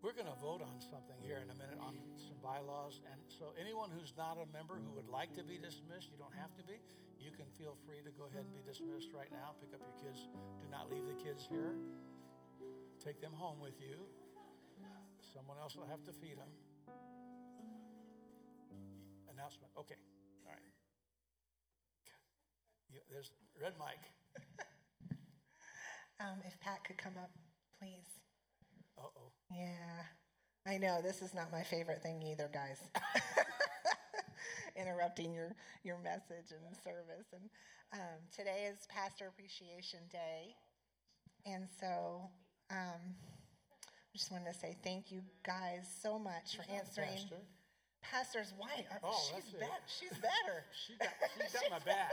we're 0.01 0.17
to 0.17 0.41
vote 0.41 0.65
on 0.65 0.81
something 0.81 1.13
here 1.21 1.45
in 1.45 1.49
a 1.53 1.57
minute 1.61 1.77
on 1.77 1.93
some 2.17 2.33
bylaws. 2.41 3.05
And 3.05 3.21
so, 3.29 3.53
anyone 3.53 3.93
who's 3.93 4.17
not 4.17 4.41
a 4.41 4.49
member 4.49 4.81
who 4.81 4.89
would 4.97 5.05
like 5.05 5.29
to 5.37 5.45
be 5.45 5.61
dismissed, 5.61 6.09
you 6.09 6.17
don't 6.17 6.33
have 6.33 6.49
to 6.57 6.65
be. 6.65 6.81
You 7.21 7.29
can 7.29 7.45
feel 7.53 7.77
free 7.85 8.01
to 8.01 8.09
go 8.17 8.25
ahead 8.25 8.49
and 8.49 8.53
be 8.53 8.65
dismissed 8.65 9.13
right 9.13 9.29
now. 9.29 9.53
Pick 9.61 9.77
up 9.77 9.81
your 9.85 9.97
kids. 10.01 10.25
Do 10.57 10.65
not 10.73 10.89
leave 10.89 11.05
the 11.05 11.13
kids 11.21 11.45
here. 11.45 11.77
Take 12.97 13.21
them 13.21 13.29
home 13.29 13.61
with 13.61 13.77
you. 13.77 14.01
Someone 15.21 15.61
else 15.61 15.77
will 15.77 15.85
have 15.85 16.01
to 16.09 16.13
feed 16.17 16.41
them. 16.41 16.49
Announcement. 19.29 19.69
Okay. 19.77 20.01
You- 22.91 23.01
There's 23.09 23.31
red 23.61 23.73
mic. 23.77 23.99
Um, 26.19 26.37
if 26.45 26.59
Pat 26.59 26.83
could 26.83 26.97
come 26.99 27.17
up, 27.17 27.31
please. 27.79 28.05
Uh 28.95 29.07
oh. 29.17 29.31
Yeah, 29.49 30.03
I 30.67 30.77
know 30.77 31.01
this 31.01 31.23
is 31.23 31.33
not 31.33 31.51
my 31.51 31.63
favorite 31.63 32.03
thing 32.03 32.21
either, 32.21 32.47
guys. 32.53 32.77
Interrupting 34.75 35.33
your 35.33 35.55
your 35.83 35.97
message 35.97 36.51
and 36.51 36.77
service. 36.83 37.25
And 37.33 37.49
um, 37.93 38.19
today 38.37 38.69
is 38.71 38.85
Pastor 38.87 39.29
Appreciation 39.29 40.01
Day, 40.11 40.53
and 41.47 41.67
so 41.79 42.29
um, 42.69 43.01
I 43.81 44.15
just 44.15 44.31
wanted 44.31 44.53
to 44.53 44.59
say 44.59 44.77
thank 44.83 45.11
you 45.11 45.21
guys 45.43 45.87
so 46.03 46.19
much 46.19 46.55
for 46.55 46.71
answering. 46.71 47.09
Pastor. 47.17 47.41
Pastor's 48.03 48.53
wife. 48.59 48.85
Oh, 49.03 49.19
she's 49.33 49.53
better. 49.53 49.71
She's 49.87 50.17
better. 50.19 50.65
She 50.85 50.93
got, 50.97 51.09
she 51.49 51.57
got 51.69 51.71
my 51.71 51.79
back. 51.91 52.11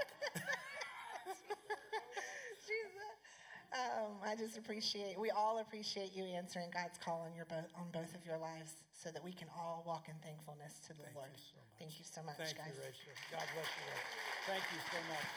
Um, 3.69 4.17
I 4.25 4.33
just 4.33 4.57
appreciate, 4.57 5.21
we 5.21 5.29
all 5.29 5.61
appreciate 5.61 6.17
you 6.17 6.25
answering 6.25 6.73
God's 6.73 6.97
call 6.97 7.21
on 7.29 7.37
your 7.37 7.45
both, 7.45 7.69
on 7.77 7.93
both 7.93 8.17
of 8.17 8.25
your 8.25 8.41
lives, 8.41 8.81
so 8.97 9.13
that 9.13 9.21
we 9.21 9.31
can 9.31 9.47
all 9.53 9.85
walk 9.85 10.09
in 10.09 10.17
thankfulness 10.25 10.81
to 10.89 10.97
the 10.97 11.05
Thank 11.05 11.21
Lord. 11.21 11.29
you 11.37 11.45
so 11.45 11.61
much. 11.61 11.77
Thank 11.77 11.93
you 12.01 12.07
so 12.09 12.21
much, 12.25 12.41
Thank 12.41 12.57
guys. 12.57 12.73
you, 12.73 12.81
Rachel. 12.81 13.13
God 13.29 13.45
bless 13.53 13.69
you. 13.69 13.85
Rachel. 13.85 14.09
Thank 14.49 14.65
you 14.73 14.81
so 14.89 14.99
much. 15.13 15.29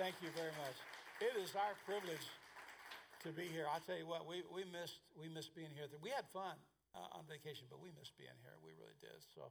Thank 0.00 0.16
you 0.24 0.30
very 0.32 0.54
much. 0.56 0.76
It 1.20 1.34
is 1.40 1.52
our 1.56 1.76
privilege 1.84 2.24
to 3.24 3.32
be 3.36 3.48
here. 3.52 3.68
I 3.68 3.80
tell 3.84 4.00
you 4.00 4.08
what, 4.08 4.24
we, 4.24 4.48
we 4.48 4.64
missed 4.68 5.00
we 5.16 5.28
missed 5.28 5.52
being 5.52 5.72
here. 5.76 5.88
We 6.00 6.08
had 6.08 6.24
fun 6.32 6.56
uh, 6.96 7.16
on 7.20 7.28
vacation, 7.28 7.68
but 7.68 7.80
we 7.84 7.92
missed 7.96 8.16
being 8.16 8.36
here. 8.44 8.56
We 8.64 8.72
really 8.80 8.96
did. 9.00 9.16
So, 9.32 9.48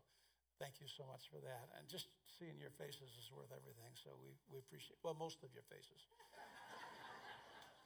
thank 0.59 0.79
you 0.79 0.87
so 0.87 1.03
much 1.07 1.27
for 1.31 1.39
that. 1.43 1.71
And 1.77 1.87
just 1.87 2.11
seeing 2.39 2.55
your 2.59 2.73
faces 2.75 3.11
is 3.15 3.27
worth 3.31 3.51
everything. 3.51 3.91
So 3.99 4.15
we 4.19 4.35
we 4.51 4.59
appreciate 4.59 4.99
well 5.03 5.15
most 5.15 5.43
of 5.43 5.51
your 5.51 5.65
faces. 5.67 6.07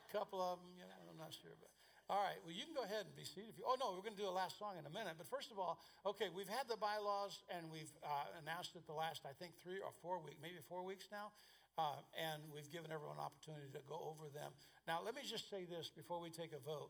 A 0.05 0.09
couple 0.09 0.41
of 0.41 0.57
them, 0.57 0.74
you 0.74 0.86
know, 0.89 0.99
I'm 1.05 1.22
not 1.22 1.30
sure, 1.30 1.53
but 1.61 1.70
all 2.09 2.26
right. 2.26 2.41
Well, 2.41 2.49
you 2.49 2.65
can 2.65 2.74
go 2.74 2.82
ahead 2.82 3.05
and 3.05 3.13
be 3.13 3.22
seated. 3.22 3.53
If 3.53 3.61
you, 3.61 3.70
oh 3.70 3.78
no, 3.78 3.93
we're 3.93 4.01
going 4.01 4.17
to 4.17 4.24
do 4.26 4.26
a 4.26 4.34
last 4.34 4.57
song 4.57 4.82
in 4.82 4.86
a 4.89 4.89
minute. 4.89 5.13
But 5.22 5.30
first 5.30 5.53
of 5.53 5.61
all, 5.61 5.78
okay, 6.09 6.34
we've 6.34 6.49
had 6.49 6.65
the 6.65 6.74
bylaws 6.74 7.45
and 7.53 7.70
we've 7.70 7.93
uh, 8.01 8.41
announced 8.41 8.74
it 8.74 8.89
the 8.89 8.97
last, 8.97 9.30
I 9.30 9.34
think, 9.38 9.53
three 9.61 9.78
or 9.78 9.93
four 10.01 10.17
weeks, 10.17 10.41
maybe 10.41 10.57
four 10.65 10.82
weeks 10.82 11.05
now, 11.13 11.30
uh, 11.78 12.01
and 12.17 12.41
we've 12.49 12.65
given 12.74 12.89
everyone 12.89 13.22
an 13.22 13.26
opportunity 13.30 13.70
to 13.78 13.82
go 13.86 14.01
over 14.09 14.26
them. 14.34 14.49
Now, 14.89 15.05
let 15.05 15.13
me 15.13 15.22
just 15.22 15.53
say 15.53 15.70
this 15.70 15.93
before 15.93 16.17
we 16.17 16.34
take 16.34 16.49
a 16.49 16.61
vote. 16.65 16.89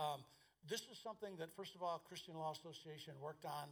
Um, 0.00 0.24
this 0.64 0.88
is 0.88 0.96
something 0.96 1.36
that, 1.36 1.52
first 1.52 1.76
of 1.76 1.84
all, 1.84 2.00
Christian 2.00 2.32
Law 2.32 2.56
Association 2.56 3.12
worked 3.20 3.44
on 3.44 3.68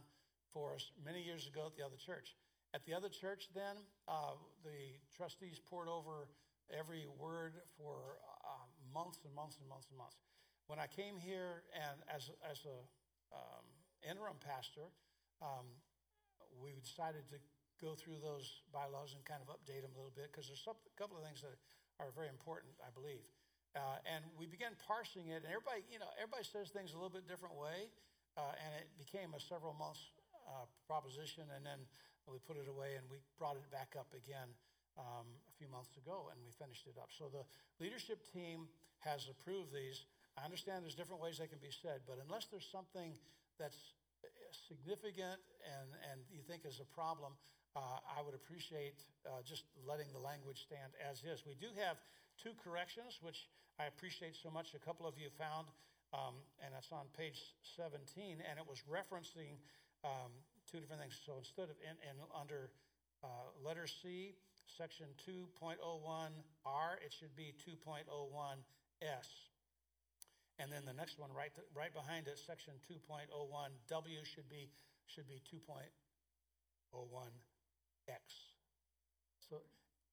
for 0.53 0.75
us 0.75 0.91
many 1.03 1.21
years 1.21 1.47
ago 1.47 1.67
at 1.67 1.75
the 1.75 1.83
other 1.83 1.97
church. 1.97 2.35
At 2.73 2.85
the 2.85 2.93
other 2.93 3.09
church, 3.09 3.49
then, 3.53 3.75
uh, 4.07 4.39
the 4.63 4.95
trustees 5.15 5.59
pored 5.59 5.87
over 5.87 6.31
every 6.71 7.03
word 7.19 7.59
for 7.75 8.19
uh, 8.47 8.63
months 8.93 9.19
and 9.27 9.35
months 9.35 9.59
and 9.59 9.67
months 9.67 9.87
and 9.91 9.97
months. 9.99 10.15
When 10.67 10.79
I 10.79 10.87
came 10.87 11.19
here 11.19 11.67
and 11.75 11.99
as, 12.07 12.31
as 12.47 12.63
a 12.63 12.79
um, 13.35 13.65
interim 14.07 14.39
pastor, 14.39 14.87
um, 15.43 15.67
we 16.63 16.79
decided 16.79 17.27
to 17.31 17.39
go 17.83 17.97
through 17.97 18.23
those 18.23 18.63
bylaws 18.71 19.17
and 19.17 19.25
kind 19.25 19.43
of 19.43 19.51
update 19.51 19.83
them 19.83 19.91
a 19.91 19.97
little 19.99 20.15
bit 20.15 20.31
because 20.31 20.47
there's 20.47 20.63
some, 20.63 20.79
a 20.79 20.95
couple 20.95 21.19
of 21.19 21.27
things 21.27 21.43
that 21.43 21.57
are 21.99 22.13
very 22.15 22.29
important, 22.29 22.71
I 22.79 22.93
believe. 22.93 23.25
Uh, 23.75 23.99
and 24.03 24.23
we 24.35 24.45
began 24.45 24.75
parsing 24.83 25.31
it, 25.31 25.43
and 25.43 25.49
everybody, 25.51 25.83
you 25.87 25.97
know, 25.97 26.11
everybody 26.19 26.43
says 26.43 26.71
things 26.71 26.91
a 26.91 26.97
little 26.99 27.11
bit 27.11 27.23
different 27.27 27.55
way, 27.55 27.87
uh, 28.35 28.51
and 28.59 28.69
it 28.79 28.87
became 28.99 29.31
a 29.31 29.39
several 29.39 29.71
months 29.75 30.11
uh, 30.51 30.67
proposition, 30.85 31.47
and 31.55 31.63
then 31.63 31.79
we 32.27 32.37
put 32.43 32.59
it 32.59 32.67
away 32.67 32.99
and 32.99 33.07
we 33.07 33.23
brought 33.39 33.55
it 33.55 33.65
back 33.71 33.95
up 33.95 34.11
again 34.11 34.51
um, 34.99 35.25
a 35.47 35.53
few 35.55 35.71
months 35.71 35.95
ago, 35.95 36.27
and 36.29 36.37
we 36.43 36.51
finished 36.51 36.85
it 36.85 36.99
up. 36.99 37.09
So 37.15 37.31
the 37.31 37.47
leadership 37.79 38.27
team 38.35 38.67
has 38.99 39.31
approved 39.31 39.71
these. 39.71 40.05
I 40.35 40.45
understand 40.45 40.83
there's 40.83 40.99
different 40.99 41.23
ways 41.23 41.39
they 41.39 41.47
can 41.47 41.63
be 41.63 41.71
said, 41.71 42.03
but 42.05 42.19
unless 42.19 42.51
there's 42.51 42.67
something 42.67 43.15
that's 43.55 43.95
significant 44.67 45.39
and, 45.63 45.87
and 46.11 46.17
you 46.29 46.43
think 46.43 46.67
is 46.67 46.79
a 46.83 46.89
problem, 46.91 47.33
uh, 47.75 48.03
I 48.03 48.19
would 48.19 48.35
appreciate 48.35 48.99
uh, 49.23 49.39
just 49.47 49.63
letting 49.87 50.11
the 50.11 50.19
language 50.19 50.59
stand 50.67 50.91
as 50.99 51.23
is. 51.23 51.47
We 51.47 51.55
do 51.55 51.71
have 51.79 51.95
two 52.35 52.51
corrections, 52.59 53.19
which 53.23 53.47
I 53.79 53.87
appreciate 53.87 54.35
so 54.35 54.51
much. 54.51 54.75
A 54.75 54.83
couple 54.83 55.07
of 55.07 55.15
you 55.15 55.31
found, 55.39 55.71
um, 56.11 56.35
and 56.59 56.75
that's 56.75 56.91
on 56.91 57.07
page 57.15 57.39
17, 57.79 58.43
and 58.43 58.59
it 58.59 58.67
was 58.67 58.83
referencing 58.91 59.55
um, 60.03 60.31
two 60.69 60.79
different 60.79 61.01
things. 61.01 61.19
So 61.25 61.37
instead 61.37 61.69
of 61.69 61.77
in, 61.81 61.97
in 62.05 62.15
under 62.33 62.71
uh, 63.23 63.27
letter 63.63 63.87
C, 63.87 64.35
section 64.65 65.07
2.01R, 65.27 66.91
it 67.05 67.13
should 67.13 67.35
be 67.35 67.53
2.01S. 67.61 69.29
And 70.59 70.71
then 70.71 70.85
the 70.85 70.93
next 70.93 71.17
one, 71.17 71.31
right, 71.33 71.51
right 71.73 71.93
behind 71.93 72.27
it, 72.27 72.37
section 72.37 72.73
2.01W 72.85 74.25
should 74.25 74.49
be 74.49 74.69
should 75.07 75.27
be 75.27 75.41
2.01X. 75.51 78.23
So 79.49 79.57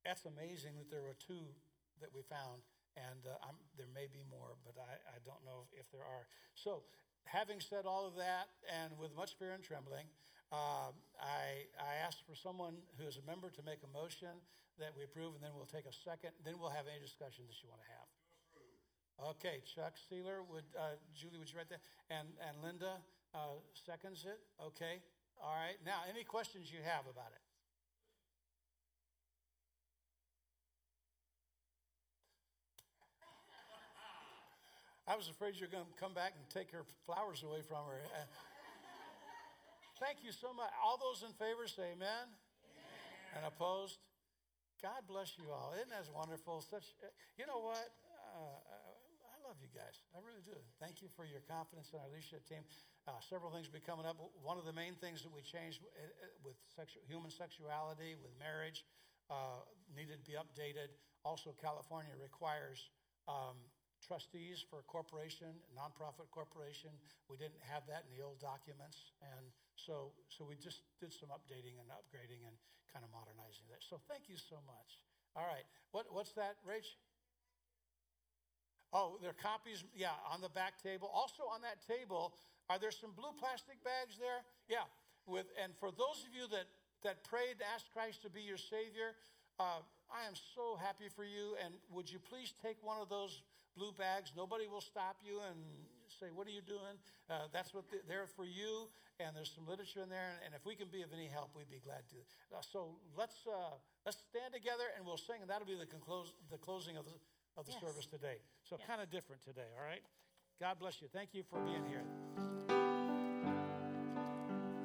that's 0.05 0.25
amazing 0.27 0.75
that 0.83 0.91
there 0.91 1.07
were 1.07 1.15
two 1.15 1.55
that 2.03 2.11
we 2.11 2.27
found, 2.27 2.67
and 2.99 3.23
uh, 3.27 3.39
there 3.79 3.87
may 3.95 4.11
be 4.11 4.27
more, 4.27 4.59
but 4.67 4.75
I, 4.75 4.99
I 5.15 5.23
don't 5.23 5.39
know 5.47 5.71
if 5.71 5.87
there 5.95 6.03
are. 6.03 6.27
So, 6.59 6.83
having 7.31 7.61
said 7.61 7.85
all 7.85 8.07
of 8.07 8.17
that, 8.17 8.49
and 8.67 8.97
with 8.99 9.15
much 9.15 9.37
fear 9.39 9.53
and 9.53 9.63
trembling, 9.63 10.09
uh, 10.51 10.91
I, 11.21 11.69
I 11.77 12.01
asked 12.01 12.25
for 12.25 12.35
someone 12.35 12.81
who 12.97 13.07
is 13.07 13.21
a 13.21 13.25
member 13.29 13.53
to 13.53 13.63
make 13.63 13.85
a 13.85 13.91
motion 13.93 14.33
that 14.81 14.97
we 14.97 15.05
approve, 15.05 15.37
and 15.37 15.43
then 15.45 15.53
we'll 15.53 15.69
take 15.69 15.85
a 15.85 15.93
second. 15.93 16.33
Then 16.45 16.57
we'll 16.57 16.73
have 16.73 16.89
any 16.89 17.01
discussion 17.01 17.45
that 17.45 17.57
you 17.61 17.69
want 17.69 17.85
to 17.85 17.91
have. 17.93 18.09
Okay, 19.37 19.61
Chuck 19.67 19.99
Sealer, 20.09 20.47
would 20.47 20.65
uh, 20.79 20.95
Julie, 21.13 21.43
would 21.43 21.51
you 21.51 21.59
write 21.59 21.69
that? 21.69 21.83
And 22.09 22.29
and 22.39 22.63
Linda 22.63 23.03
uh, 23.35 23.59
seconds 23.75 24.25
it. 24.25 24.39
Okay, 24.63 25.03
all 25.43 25.53
right. 25.59 25.77
Now, 25.85 26.07
any 26.09 26.23
questions 26.23 26.71
you 26.71 26.79
have 26.87 27.05
about 27.11 27.35
it? 27.35 27.43
I 35.09 35.17
was 35.17 35.33
afraid 35.33 35.57
you're 35.57 35.73
going 35.73 35.89
to 35.89 35.97
come 35.97 36.13
back 36.13 36.37
and 36.37 36.45
take 36.53 36.69
her 36.77 36.85
flowers 37.09 37.41
away 37.41 37.65
from 37.65 37.81
her. 37.89 37.97
Uh, 38.13 38.29
thank 39.97 40.21
you 40.21 40.37
so 40.37 40.53
much. 40.53 40.69
All 40.85 41.01
those 41.01 41.25
in 41.25 41.33
favor 41.41 41.65
say 41.65 41.97
amen. 41.97 42.29
amen. 42.29 43.41
And 43.41 43.49
opposed? 43.49 43.97
God 44.85 45.09
bless 45.09 45.33
you 45.41 45.49
all. 45.49 45.73
Isn't 45.73 45.89
that 45.89 46.05
wonderful? 46.13 46.61
Such, 46.61 46.93
you 47.41 47.49
know 47.49 47.65
what? 47.65 47.89
Uh, 48.37 48.61
I 49.33 49.37
love 49.49 49.57
you 49.65 49.73
guys. 49.73 49.97
I 50.13 50.21
really 50.21 50.45
do. 50.45 50.61
Thank 50.77 51.01
you 51.01 51.09
for 51.17 51.25
your 51.25 51.41
confidence 51.49 51.89
in 51.97 52.05
our 52.05 52.13
leadership 52.13 52.45
team. 52.45 52.61
Uh, 53.09 53.17
several 53.25 53.49
things 53.49 53.65
will 53.65 53.81
be 53.81 53.89
coming 53.89 54.05
up. 54.05 54.21
One 54.45 54.61
of 54.61 54.69
the 54.69 54.77
main 54.77 54.93
things 55.01 55.25
that 55.25 55.33
we 55.33 55.41
changed 55.41 55.81
uh, 55.89 56.05
uh, 56.05 56.29
with 56.45 56.61
sexu- 56.77 57.01
human 57.09 57.33
sexuality, 57.33 58.13
with 58.21 58.37
marriage, 58.37 58.85
uh, 59.33 59.65
needed 59.89 60.21
to 60.21 60.25
be 60.29 60.37
updated. 60.37 60.93
Also, 61.25 61.57
California 61.57 62.13
requires 62.21 62.93
um, 63.25 63.57
trustees 64.09 64.65
for 64.65 64.81
a 64.81 64.87
corporation, 64.89 65.53
nonprofit 65.77 66.33
corporation. 66.33 66.89
We 67.29 67.37
didn't 67.37 67.61
have 67.69 67.85
that 67.93 68.09
in 68.09 68.17
the 68.17 68.25
old 68.25 68.41
documents, 68.41 69.13
and 69.21 69.53
so 69.77 70.17
so 70.33 70.49
we 70.49 70.57
just 70.57 70.89
did 70.97 71.13
some 71.13 71.29
updating 71.29 71.77
and 71.77 71.93
upgrading 71.93 72.49
and 72.49 72.57
kind 72.89 73.05
of 73.05 73.13
modernizing 73.13 73.69
that. 73.69 73.85
So 73.85 74.01
thank 74.09 74.33
you 74.33 74.41
so 74.41 74.65
much. 74.65 75.05
All 75.37 75.45
right, 75.45 75.69
what 75.93 76.09
what's 76.09 76.33
that, 76.41 76.57
Rach? 76.65 76.89
Oh, 78.93 79.21
there 79.21 79.37
are 79.37 79.43
copies, 79.45 79.85
yeah, 79.93 80.17
on 80.33 80.41
the 80.41 80.49
back 80.49 80.81
table. 80.81 81.13
Also 81.13 81.45
on 81.53 81.61
that 81.61 81.85
table, 81.85 82.33
are 82.73 82.81
there 82.81 82.91
some 82.91 83.13
blue 83.13 83.37
plastic 83.37 83.77
bags 83.85 84.17
there? 84.17 84.41
Yeah. 84.69 84.89
With 85.29 85.45
and 85.61 85.77
for 85.77 85.93
those 85.93 86.25
of 86.25 86.33
you 86.33 86.49
that 86.49 86.65
that 87.05 87.23
prayed, 87.25 87.61
asked 87.61 87.93
Christ 87.93 88.25
to 88.25 88.31
be 88.31 88.41
your 88.41 88.57
Savior, 88.57 89.13
uh, 89.61 89.85
I 90.09 90.25
am 90.27 90.35
so 90.57 90.81
happy 90.81 91.13
for 91.13 91.25
you. 91.25 91.55
And 91.63 91.75
would 91.93 92.11
you 92.11 92.19
please 92.19 92.55
take 92.65 92.81
one 92.81 92.97
of 93.01 93.09
those 93.09 93.43
blue 93.79 93.95
bags? 93.95 94.33
Nobody 94.37 94.67
will 94.67 94.83
stop 94.83 95.23
you 95.23 95.39
and 95.49 95.59
say, 96.11 96.35
"What 96.35 96.47
are 96.51 96.51
you 96.51 96.63
doing?" 96.63 96.99
Uh, 97.31 97.47
that's 97.53 97.73
what 97.73 97.85
they're 98.09 98.27
for 98.27 98.45
you. 98.45 98.91
And 99.21 99.35
there's 99.35 99.51
some 99.51 99.67
literature 99.67 100.03
in 100.03 100.11
there. 100.11 100.39
And 100.45 100.55
if 100.55 100.67
we 100.67 100.75
can 100.75 100.87
be 100.89 101.03
of 101.03 101.11
any 101.13 101.27
help, 101.27 101.51
we'd 101.55 101.71
be 101.71 101.83
glad 101.83 102.07
to. 102.11 102.19
Uh, 102.55 102.63
so 102.63 102.99
let's 103.17 103.47
uh, 103.47 103.79
let's 104.05 104.19
stand 104.31 104.53
together 104.53 104.91
and 104.97 105.07
we'll 105.07 105.19
sing, 105.19 105.39
and 105.41 105.49
that'll 105.51 105.67
be 105.67 105.79
the, 105.79 105.87
conclose, 105.87 106.35
the 106.51 106.59
closing 106.59 106.97
of 106.97 107.05
the 107.07 107.15
of 107.59 107.67
the 107.67 107.73
yes. 107.73 107.81
service 107.81 108.07
today. 108.07 108.39
So 108.63 108.77
yes. 108.79 108.87
kind 108.87 109.03
of 109.03 109.11
different 109.11 109.43
today, 109.43 109.67
all 109.79 109.85
right? 109.85 110.03
God 110.61 110.79
bless 110.79 111.03
you. 111.03 111.09
Thank 111.13 111.31
you 111.35 111.43
for 111.43 111.61
being 111.61 111.85
here. 111.87 112.03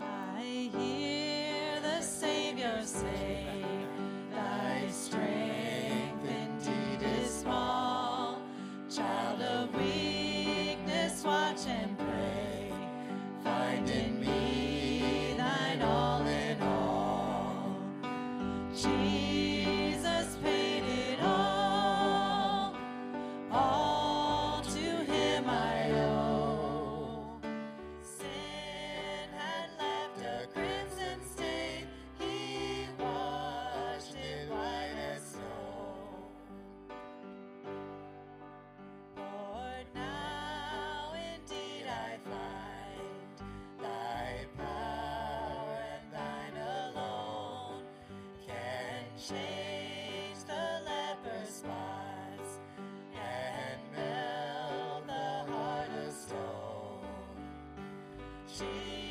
I 0.01 0.69
hear 0.75 1.81
the 1.81 2.01
Savior 2.01 2.81
say, 2.83 3.45
Thy 4.31 4.87
strength 4.89 5.42
change 49.29 50.43
the 50.45 50.81
leper 50.85 51.45
spots 51.45 52.59
and 53.15 53.79
melt 53.95 55.05
the 55.07 56.11
stone. 56.11 57.07
She 58.47 59.02